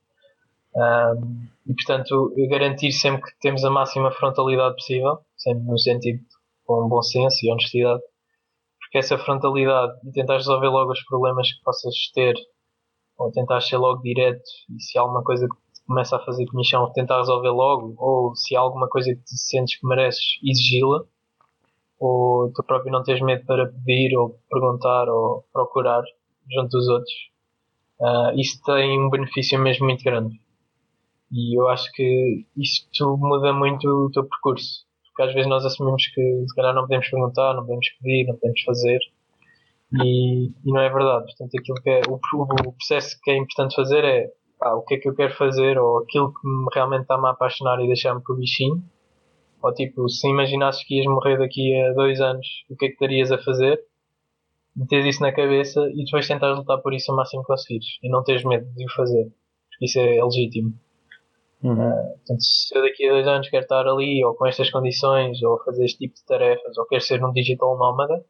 Um, 0.75 1.47
e 1.66 1.75
portanto, 1.75 2.35
garantir 2.51 2.92
sempre 2.92 3.23
que 3.23 3.38
temos 3.40 3.64
a 3.64 3.71
máxima 3.71 4.11
frontalidade 4.11 4.75
possível, 4.75 5.18
sempre 5.37 5.64
no 5.64 5.79
sentido 5.79 6.21
com 6.64 6.88
bom 6.88 7.03
senso 7.03 7.45
e 7.45 7.51
honestidade, 7.51 8.03
porque 8.81 8.99
essa 8.99 9.18
frontalidade 9.18 9.92
e 10.05 10.12
tentar 10.12 10.35
resolver 10.35 10.68
logo 10.68 10.92
os 10.92 11.03
problemas 11.05 11.51
que 11.53 11.62
possas 11.62 11.95
ter 12.14 12.35
ou 13.18 13.31
tentar 13.31 13.61
ser 13.61 13.77
logo 13.77 14.03
direto 14.03 14.42
e 14.70 14.81
se 14.83 14.98
há 14.98 15.03
alguma 15.03 15.22
coisa 15.22 15.46
que 15.46 15.55
te 15.75 15.87
começa 15.87 16.16
a 16.16 16.25
fazer 16.25 16.46
comichão, 16.46 16.92
tentar 16.92 17.18
resolver 17.18 17.51
logo, 17.51 17.94
ou 17.98 18.35
se 18.35 18.57
há 18.57 18.61
alguma 18.61 18.88
coisa 18.88 19.14
que 19.14 19.22
te 19.22 19.37
sentes 19.37 19.79
que 19.79 19.87
mereces 19.87 20.38
exigi-la, 20.42 21.05
ou 21.98 22.53
tu 22.53 22.62
próprio 22.64 22.92
não 22.92 23.03
tens 23.03 23.20
medo 23.20 23.44
para 23.46 23.68
pedir 23.68 24.16
ou 24.16 24.38
perguntar 24.51 25.09
ou 25.09 25.44
procurar 25.53 26.03
junto 26.51 26.70
dos 26.70 26.88
outros, 26.88 27.12
uh, 28.01 28.38
isso 28.40 28.61
tem 28.64 29.01
um 29.01 29.09
benefício 29.09 29.59
mesmo 29.61 29.87
muito 29.87 30.03
grande. 30.03 30.40
E 31.31 31.59
eu 31.59 31.68
acho 31.68 31.90
que 31.92 32.44
isto 32.57 33.16
muda 33.16 33.53
muito 33.53 33.88
o 33.88 34.11
teu 34.11 34.25
percurso. 34.25 34.85
Porque 35.07 35.22
às 35.22 35.35
vezes 35.35 35.48
nós 35.48 35.64
assumimos 35.64 36.07
que 36.09 36.45
se 36.47 36.55
calhar 36.55 36.74
não 36.74 36.82
podemos 36.82 37.09
perguntar, 37.09 37.55
não 37.55 37.62
podemos 37.62 37.89
pedir, 38.01 38.26
não 38.26 38.34
podemos 38.34 38.61
fazer 38.62 38.99
e, 40.03 40.47
e 40.47 40.72
não 40.72 40.80
é 40.80 40.88
verdade. 40.88 41.24
Portanto, 41.24 41.51
aquilo 41.59 41.82
que 41.82 41.90
é, 41.90 42.01
o, 42.09 42.18
o 42.68 42.72
processo 42.72 43.18
que 43.22 43.30
é 43.30 43.36
importante 43.36 43.74
fazer 43.74 44.05
é 44.05 44.30
pá, 44.59 44.74
o 44.74 44.82
que 44.82 44.95
é 44.95 44.99
que 44.99 45.09
eu 45.09 45.14
quero 45.14 45.34
fazer 45.34 45.78
ou 45.78 45.99
aquilo 45.99 46.32
que 46.32 46.47
me 46.47 46.66
realmente 46.72 47.03
está-me 47.03 47.26
a 47.26 47.30
apaixonar 47.30 47.80
e 47.80 47.86
deixar-me 47.86 48.22
com 48.22 48.32
o 48.32 48.36
bichinho. 48.36 48.82
Ou 49.62 49.72
tipo, 49.72 50.09
se 50.09 50.28
imaginasses 50.28 50.84
que 50.84 50.97
ias 50.97 51.07
morrer 51.07 51.38
daqui 51.38 51.74
a 51.82 51.93
dois 51.93 52.20
anos, 52.20 52.47
o 52.68 52.76
que 52.76 52.86
é 52.86 52.88
que 52.88 52.95
estarias 52.95 53.30
a 53.30 53.38
fazer? 53.38 53.80
Meteres 54.74 55.07
isso 55.07 55.22
na 55.22 55.32
cabeça 55.32 55.80
e 55.95 56.05
depois 56.05 56.26
tentares 56.26 56.57
lutar 56.57 56.78
por 56.78 56.95
isso 56.95 57.12
o 57.12 57.16
máximo 57.16 57.43
que 57.43 57.49
conseguires 57.49 57.86
e 58.03 58.09
não 58.09 58.24
teres 58.24 58.43
medo 58.45 58.66
de 58.74 58.84
o 58.84 58.93
fazer, 58.93 59.30
porque 59.70 59.84
isso 59.84 60.01
é 60.01 60.24
legítimo. 60.24 60.72
Uhum. 61.62 61.74
Uh, 61.74 62.16
portanto, 62.16 62.40
se 62.43 62.76
eu 62.76 62.82
daqui 62.82 63.09
a 63.09 63.12
dois 63.12 63.28
anos 63.28 63.49
quero 63.49 63.62
estar 63.62 63.86
ali 63.86 64.24
ou 64.24 64.34
com 64.34 64.47
estas 64.47 64.70
condições 64.70 65.40
ou 65.43 65.62
fazer 65.62 65.84
este 65.84 65.99
tipo 65.99 66.14
de 66.14 66.24
tarefas 66.24 66.76
ou 66.76 66.86
quero 66.86 67.03
ser 67.03 67.24
um 67.24 67.32
digital 67.32 67.78
nómada, 67.78 68.24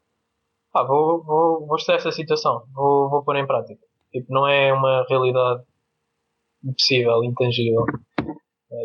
ah, 0.73 0.83
vou, 0.83 1.23
vou, 1.23 1.67
vou 1.67 1.75
estar 1.75 1.95
essa 1.95 2.11
situação, 2.11 2.63
vou, 2.73 3.09
vou 3.09 3.23
pôr 3.23 3.35
em 3.35 3.45
prática. 3.45 3.79
Tipo, 4.11 4.33
não 4.33 4.47
é 4.47 4.73
uma 4.73 5.05
realidade 5.09 5.63
impossível, 6.63 7.23
intangível. 7.23 7.85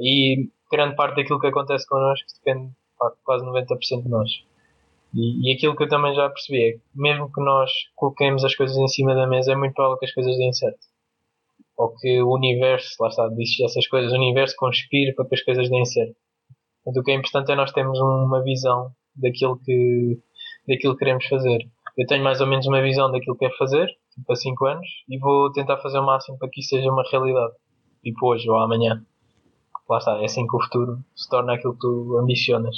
E 0.03 0.49
grande 0.71 0.97
parte 0.97 1.17
daquilo 1.17 1.41
que 1.41 1.47
acontece 1.47 1.87
connosco 1.87 2.27
depende 2.39 2.73
pá, 2.99 3.13
quase 3.25 3.45
90% 3.45 4.03
de 4.03 4.09
nós. 4.09 4.31
E, 5.15 5.51
e 5.51 5.55
aquilo 5.55 5.75
que 5.77 5.85
eu 5.85 5.89
também 5.89 6.15
já 6.15 6.29
percebi 6.29 6.63
é 6.63 6.73
que 6.73 6.81
mesmo 6.95 7.33
que 7.33 7.41
nós 7.41 7.71
coloquemos 7.95 8.45
as 8.45 8.55
coisas 8.55 8.77
em 8.77 8.89
cima 8.89 9.15
da 9.15 9.27
mesa, 9.27 9.53
é 9.53 9.57
muito 9.57 9.75
provável 9.75 9.99
que 9.99 10.07
as 10.07 10.13
coisas 10.13 10.37
deem 10.37 10.53
certo. 10.53 10.87
Ou 11.77 11.95
que 11.95 12.21
o 12.21 12.35
universo, 12.35 12.97
lá 13.01 13.09
está, 13.09 13.29
disse 13.29 13.65
essas 13.65 13.87
coisas, 13.87 14.13
o 14.13 14.17
universo 14.17 14.55
conspire 14.57 15.15
para 15.15 15.27
que 15.27 15.35
as 15.35 15.43
coisas 15.43 15.71
deem 15.71 15.85
certo. 15.85 16.17
Portanto, 16.85 17.01
o 17.01 17.05
que 17.05 17.11
é 17.11 17.15
importante 17.15 17.53
é 17.53 17.55
nós 17.55 17.73
termos 17.73 17.99
uma 18.01 18.43
visão 18.43 18.91
daquilo 19.15 19.59
que, 19.59 20.19
daquilo 20.67 20.95
que 20.95 20.99
queremos 20.99 21.27
fazer. 21.27 21.59
Eu 21.99 22.07
tenho 22.07 22.23
mais 22.23 22.41
ou 22.41 22.47
menos 22.47 22.65
uma 22.67 22.81
visão 22.81 23.11
daquilo 23.11 23.37
que 23.37 23.45
quero 23.45 23.59
fazer, 23.59 23.89
tipo, 24.15 24.33
há 24.33 24.37
5 24.37 24.67
anos, 24.67 24.87
e 25.09 25.19
vou 25.19 25.51
tentar 25.51 25.79
fazer 25.79 25.99
o 25.99 26.07
máximo 26.07 26.39
para 26.39 26.49
que 26.49 26.61
isso 26.61 26.69
seja 26.69 26.89
uma 26.89 27.03
realidade, 27.11 27.53
tipo 28.05 28.25
hoje 28.25 28.49
ou 28.49 28.57
amanhã. 28.57 29.03
Lá 29.91 29.99
está, 29.99 30.21
é 30.21 30.25
assim 30.25 30.47
que 30.47 30.57
o 30.57 30.63
futuro 30.63 30.99
se 31.17 31.29
torna 31.29 31.55
aquilo 31.55 31.73
que 31.73 31.81
tu 31.81 32.17
ambicionas. 32.19 32.77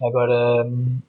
Agora, 0.00 0.64
hum, 0.64 1.00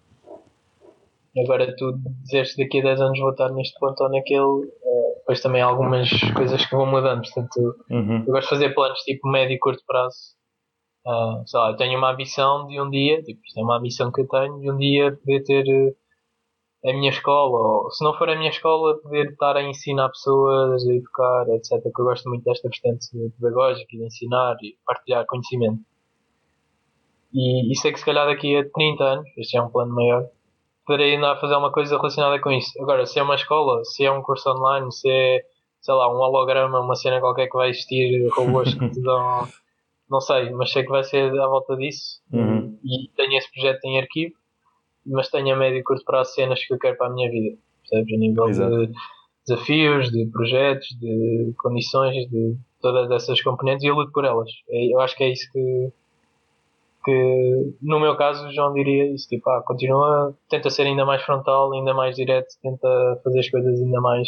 agora 1.38 1.76
tu 1.76 1.93
dizeste 2.24 2.57
daqui 2.57 2.80
a 2.80 2.84
10 2.84 3.01
anos 3.01 3.19
vou 3.19 3.32
estar 3.32 3.49
neste 3.51 3.78
ponto 3.80 4.03
ou 4.03 4.09
naquele, 4.09 4.41
uh, 4.41 5.15
depois 5.19 5.41
também 5.41 5.61
há 5.61 5.65
algumas 5.65 6.09
coisas 6.34 6.65
que 6.65 6.76
vão 6.76 6.88
mudando. 6.88 7.22
Portanto, 7.22 7.76
uhum. 7.89 8.24
eu 8.26 8.34
gosto 8.34 8.43
de 8.43 8.49
fazer 8.49 8.74
planos 8.74 8.99
tipo 9.01 9.30
médio 9.30 9.53
e 9.53 9.59
curto 9.59 9.84
prazo. 9.86 10.17
Uh, 11.05 11.47
sei 11.47 11.59
lá, 11.59 11.72
eu 11.72 11.78
tenho 11.78 11.97
uma 11.97 12.11
ambição 12.11 12.67
de 12.67 12.82
um 12.82 12.89
dia, 12.89 13.22
tipo, 13.22 13.39
isto 13.45 13.59
é 13.59 13.63
uma 13.63 13.78
ambição 13.78 14.11
que 14.11 14.22
eu 14.22 14.28
tenho, 14.28 14.59
de 14.59 14.72
um 14.72 14.78
dia 14.78 15.11
poder 15.11 15.43
ter 15.43 15.63
uh, 15.63 15.95
a 16.84 16.94
minha 16.94 17.10
escola, 17.10 17.84
ou 17.84 17.92
se 17.92 18.04
não 18.04 18.14
for 18.16 18.30
a 18.30 18.36
minha 18.36 18.50
escola, 18.50 18.98
poder 18.98 19.32
estar 19.32 19.56
a 19.56 19.64
ensinar 19.64 20.10
pessoas, 20.10 20.88
a 20.88 20.94
educar, 20.94 21.46
etc. 21.50 21.82
Que 21.82 22.02
eu 22.02 22.06
gosto 22.06 22.28
muito 22.28 22.44
desta 22.44 22.70
vertente 22.70 23.08
pedagógica, 23.40 23.98
de 23.98 24.04
ensinar 24.04 24.56
e 24.64 24.76
partilhar 24.86 25.26
conhecimento. 25.28 25.82
E 27.34 27.72
isso 27.72 27.88
é 27.88 27.92
que 27.92 28.00
se 28.00 28.06
calhar 28.06 28.26
daqui 28.26 28.58
a 28.58 28.70
30 28.70 29.04
anos, 29.04 29.30
este 29.38 29.58
é 29.58 29.62
um 29.62 29.70
plano 29.70 29.94
maior, 29.94 30.28
poderei 30.86 31.16
ainda 31.16 31.36
fazer 31.38 31.56
uma 31.56 31.72
coisa 31.72 31.96
relacionada 31.98 32.40
com 32.42 32.52
isso. 32.52 32.72
Agora, 32.82 33.06
se 33.06 33.20
é 33.20 33.24
uma 33.24 33.36
escola, 33.36 33.84
se 33.86 34.04
é 34.04 34.12
um 34.12 34.22
curso 34.22 34.50
online, 34.50 34.92
se 34.92 35.10
é, 35.10 35.42
sei 35.80 35.94
lá, 35.94 36.12
um 36.12 36.20
holograma, 36.20 36.80
uma 36.80 36.96
cena 36.96 37.20
qualquer 37.20 37.48
que 37.48 37.58
vai 37.58 37.70
existir, 37.70 38.28
robôs 38.34 38.74
que 38.74 38.90
te 38.90 39.02
dão. 39.02 39.48
Não 40.10 40.20
sei, 40.20 40.50
mas 40.50 40.72
sei 40.72 40.84
que 40.84 40.90
vai 40.90 41.06
ser 41.06 41.32
à 41.40 41.48
volta 41.48 41.78
disso. 41.78 42.22
Uhum. 42.34 42.78
E 42.84 43.08
tenho 43.16 43.38
esse 43.38 43.50
projeto 43.54 43.80
em 43.86 43.98
arquivo, 43.98 44.36
mas 45.06 45.30
tenho 45.30 45.56
a 45.56 45.58
médio 45.58 45.80
e 45.80 45.84
curto 45.84 46.04
prazo 46.06 46.34
cenas 46.34 46.64
que 46.66 46.74
eu 46.74 46.80
quero 46.80 46.97
para 46.97 47.08
a 47.08 47.14
minha 47.14 47.30
vida. 47.30 47.58
Percebes? 47.82 48.14
A 48.14 48.18
nível 48.18 48.49
Exato. 48.49 48.88
de 48.88 48.93
desafios, 49.47 50.12
de 50.12 50.26
projetos, 50.32 50.88
de 50.99 51.54
condições, 51.58 52.30
de 52.30 52.56
todas 52.82 53.10
essas 53.12 53.41
componentes 53.41 53.84
e 53.84 53.88
eu 53.88 53.95
luto 53.95 54.12
por 54.12 54.26
elas. 54.26 54.49
É, 54.70 54.93
eu 54.93 54.99
acho 54.99 55.16
que 55.16 55.24
é 55.24 55.32
isso 55.32 55.49
que 55.52 55.91
que 57.04 57.74
no 57.82 57.99
meu 57.99 58.16
caso 58.16 58.47
o 58.47 58.54
João 58.54 58.74
diria 58.74 59.12
isso, 59.12 59.28
tipo, 59.28 59.49
ah, 59.49 59.64
continua, 59.64 60.38
tenta 60.49 60.70
ser 60.70 60.84
ainda 60.84 61.06
mais 61.06 61.24
frontal, 61.24 61.74
ainda 61.74 61.93
mais 61.93 62.16
direto, 62.16 62.47
tenta 62.62 63.20
fazer 63.24 63.39
as 63.39 63.49
coisas 63.49 63.82
ainda 63.82 63.99
mais 63.99 64.28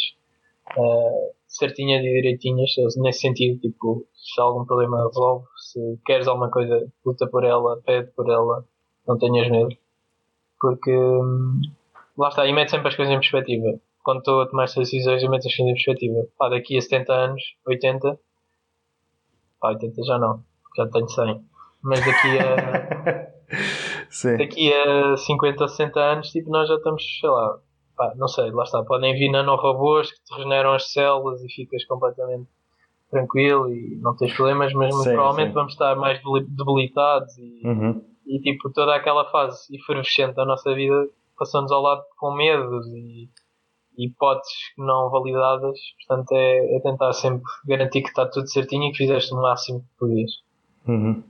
uh, 0.76 1.34
certinhas 1.46 2.04
e 2.04 2.08
direitinhas, 2.08 2.70
nesse 2.96 3.20
sentido, 3.20 3.60
tipo, 3.60 4.04
se 4.12 4.40
há 4.40 4.44
algum 4.44 4.64
problema 4.64 5.06
resolve, 5.06 5.46
se 5.56 6.00
queres 6.04 6.26
alguma 6.26 6.50
coisa, 6.50 6.84
luta 7.06 7.28
por 7.28 7.44
ela, 7.44 7.80
pede 7.86 8.10
por 8.10 8.28
ela, 8.28 8.64
não 9.06 9.18
tenhas 9.18 9.48
medo, 9.48 9.76
porque 10.64 10.90
hum, 10.90 11.60
lá 12.16 12.28
está, 12.28 12.46
e 12.46 12.52
mete 12.54 12.70
sempre 12.70 12.88
as 12.88 12.96
coisas 12.96 13.12
em 13.12 13.18
perspectiva. 13.18 13.78
Quando 14.02 14.18
estou 14.18 14.40
a 14.40 14.46
tomar 14.46 14.64
estas 14.64 14.84
decisões, 14.90 15.22
eu 15.22 15.28
meto 15.28 15.46
as 15.46 15.54
coisas 15.54 15.72
em 15.72 15.74
perspectiva. 15.74 16.26
Pá, 16.38 16.48
daqui 16.48 16.78
a 16.78 16.80
70 16.80 17.12
anos, 17.12 17.42
80, 17.66 18.18
pá, 19.60 19.68
80 19.68 20.02
já 20.04 20.18
não, 20.18 20.42
já 20.74 20.86
tenho 20.88 21.08
100 21.08 21.44
mas 21.82 22.00
daqui 22.00 22.38
a 22.38 23.28
daqui 24.38 24.72
a 24.72 25.16
50 25.18 25.64
ou 25.64 25.68
60 25.68 26.00
anos 26.00 26.30
tipo, 26.30 26.50
nós 26.50 26.66
já 26.66 26.76
estamos, 26.76 27.04
sei 27.20 27.28
lá, 27.28 27.58
pá, 27.94 28.14
não 28.16 28.26
sei, 28.26 28.50
lá 28.50 28.64
está, 28.64 28.82
podem 28.82 29.12
vir 29.14 29.30
nanorobôs 29.30 30.10
que 30.10 30.24
te 30.24 30.34
regeneram 30.34 30.72
as 30.72 30.90
células 30.90 31.42
e 31.44 31.52
ficas 31.52 31.84
completamente 31.84 32.48
tranquilo 33.10 33.70
e 33.70 33.96
não 34.00 34.16
tens 34.16 34.32
problemas, 34.34 34.72
mas 34.72 34.94
sim, 34.96 35.12
provavelmente 35.12 35.48
sim. 35.48 35.54
vamos 35.54 35.72
estar 35.74 35.94
mais 35.94 36.18
debilitados 36.48 37.36
e, 37.36 37.60
uhum. 37.64 38.02
E 38.26 38.40
tipo 38.40 38.70
toda 38.72 38.94
aquela 38.94 39.30
fase 39.30 39.74
efervescente 39.74 40.34
da 40.34 40.44
nossa 40.44 40.74
vida 40.74 41.08
passamos 41.38 41.70
ao 41.72 41.82
lado 41.82 42.02
com 42.18 42.34
medos 42.34 42.86
e 42.88 43.28
hipóteses 43.96 44.56
não 44.76 45.10
validadas, 45.10 45.78
portanto 45.98 46.32
é, 46.32 46.76
é 46.76 46.80
tentar 46.80 47.12
sempre 47.12 47.44
garantir 47.66 48.02
que 48.02 48.08
está 48.08 48.26
tudo 48.26 48.50
certinho 48.50 48.88
e 48.88 48.90
que 48.92 48.98
fizeste 48.98 49.32
o 49.32 49.40
máximo 49.40 49.80
que 49.80 49.98
podias. 49.98 50.30
Uhum. 50.86 51.22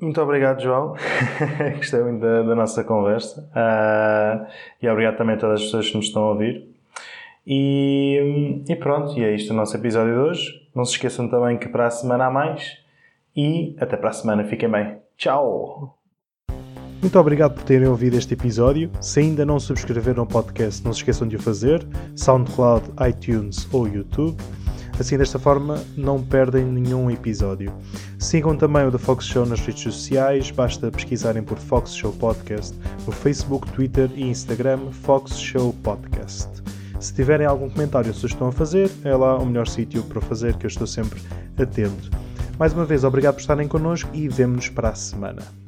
Muito 0.00 0.20
obrigado, 0.20 0.60
João. 0.60 0.94
Gostei 1.76 2.02
muito 2.02 2.20
da, 2.20 2.42
da 2.42 2.54
nossa 2.54 2.84
conversa. 2.84 3.48
Uh, 3.50 4.46
e 4.82 4.88
obrigado 4.88 5.16
também 5.16 5.36
a 5.36 5.38
todas 5.38 5.60
as 5.60 5.66
pessoas 5.66 5.88
que 5.88 5.96
nos 5.96 6.06
estão 6.06 6.24
a 6.24 6.32
ouvir. 6.32 6.68
E, 7.46 8.62
e 8.68 8.76
pronto, 8.76 9.18
e 9.18 9.24
é 9.24 9.34
isto 9.34 9.52
o 9.52 9.56
nosso 9.56 9.76
episódio 9.76 10.12
de 10.12 10.20
hoje. 10.20 10.68
Não 10.74 10.84
se 10.84 10.92
esqueçam 10.92 11.28
também 11.28 11.58
que 11.58 11.68
para 11.68 11.86
a 11.86 11.90
semana 11.90 12.26
há 12.26 12.30
mais. 12.30 12.83
E 13.36 13.76
até 13.80 13.96
para 13.96 14.10
a 14.10 14.12
semana. 14.12 14.44
Fiquem 14.44 14.70
bem. 14.70 14.98
Tchau! 15.16 15.98
Muito 17.00 17.18
obrigado 17.18 17.54
por 17.54 17.64
terem 17.64 17.86
ouvido 17.86 18.16
este 18.16 18.32
episódio. 18.32 18.90
Se 19.00 19.20
ainda 19.20 19.44
não 19.44 19.60
subscreveram 19.60 20.22
o 20.22 20.26
podcast, 20.26 20.82
não 20.84 20.92
se 20.92 21.00
esqueçam 21.00 21.28
de 21.28 21.36
o 21.36 21.38
fazer. 21.38 21.86
SoundCloud, 22.16 22.86
iTunes 23.08 23.68
ou 23.72 23.86
YouTube. 23.86 24.36
Assim, 24.98 25.18
desta 25.18 25.38
forma, 25.38 25.82
não 25.96 26.22
perdem 26.22 26.64
nenhum 26.64 27.10
episódio. 27.10 27.72
Sigam 28.18 28.56
também 28.56 28.86
o 28.86 28.92
The 28.92 28.98
Fox 28.98 29.26
Show 29.26 29.44
nas 29.44 29.60
redes 29.60 29.82
sociais, 29.82 30.52
basta 30.52 30.90
pesquisarem 30.90 31.42
por 31.42 31.58
Fox 31.58 31.94
Show 31.94 32.12
Podcast 32.12 32.78
no 33.04 33.12
Facebook, 33.12 33.70
Twitter 33.72 34.08
e 34.14 34.22
Instagram 34.22 34.92
Fox 34.92 35.36
Show 35.38 35.74
Podcast. 35.82 36.48
Se 37.00 37.12
tiverem 37.12 37.46
algum 37.46 37.68
comentário 37.68 38.08
ou 38.08 38.14
sugestão 38.14 38.48
a 38.48 38.52
fazer, 38.52 38.88
é 39.04 39.14
lá 39.14 39.36
o 39.36 39.44
melhor 39.44 39.66
sítio 39.66 40.02
para 40.04 40.20
fazer, 40.20 40.56
que 40.56 40.64
eu 40.64 40.68
estou 40.68 40.86
sempre 40.86 41.20
atento. 41.58 42.10
Mais 42.58 42.72
uma 42.72 42.84
vez, 42.84 43.02
obrigado 43.04 43.34
por 43.34 43.40
estarem 43.40 43.66
connosco 43.66 44.10
e 44.12 44.28
vemo-nos 44.28 44.68
para 44.68 44.90
a 44.90 44.94
semana. 44.94 45.63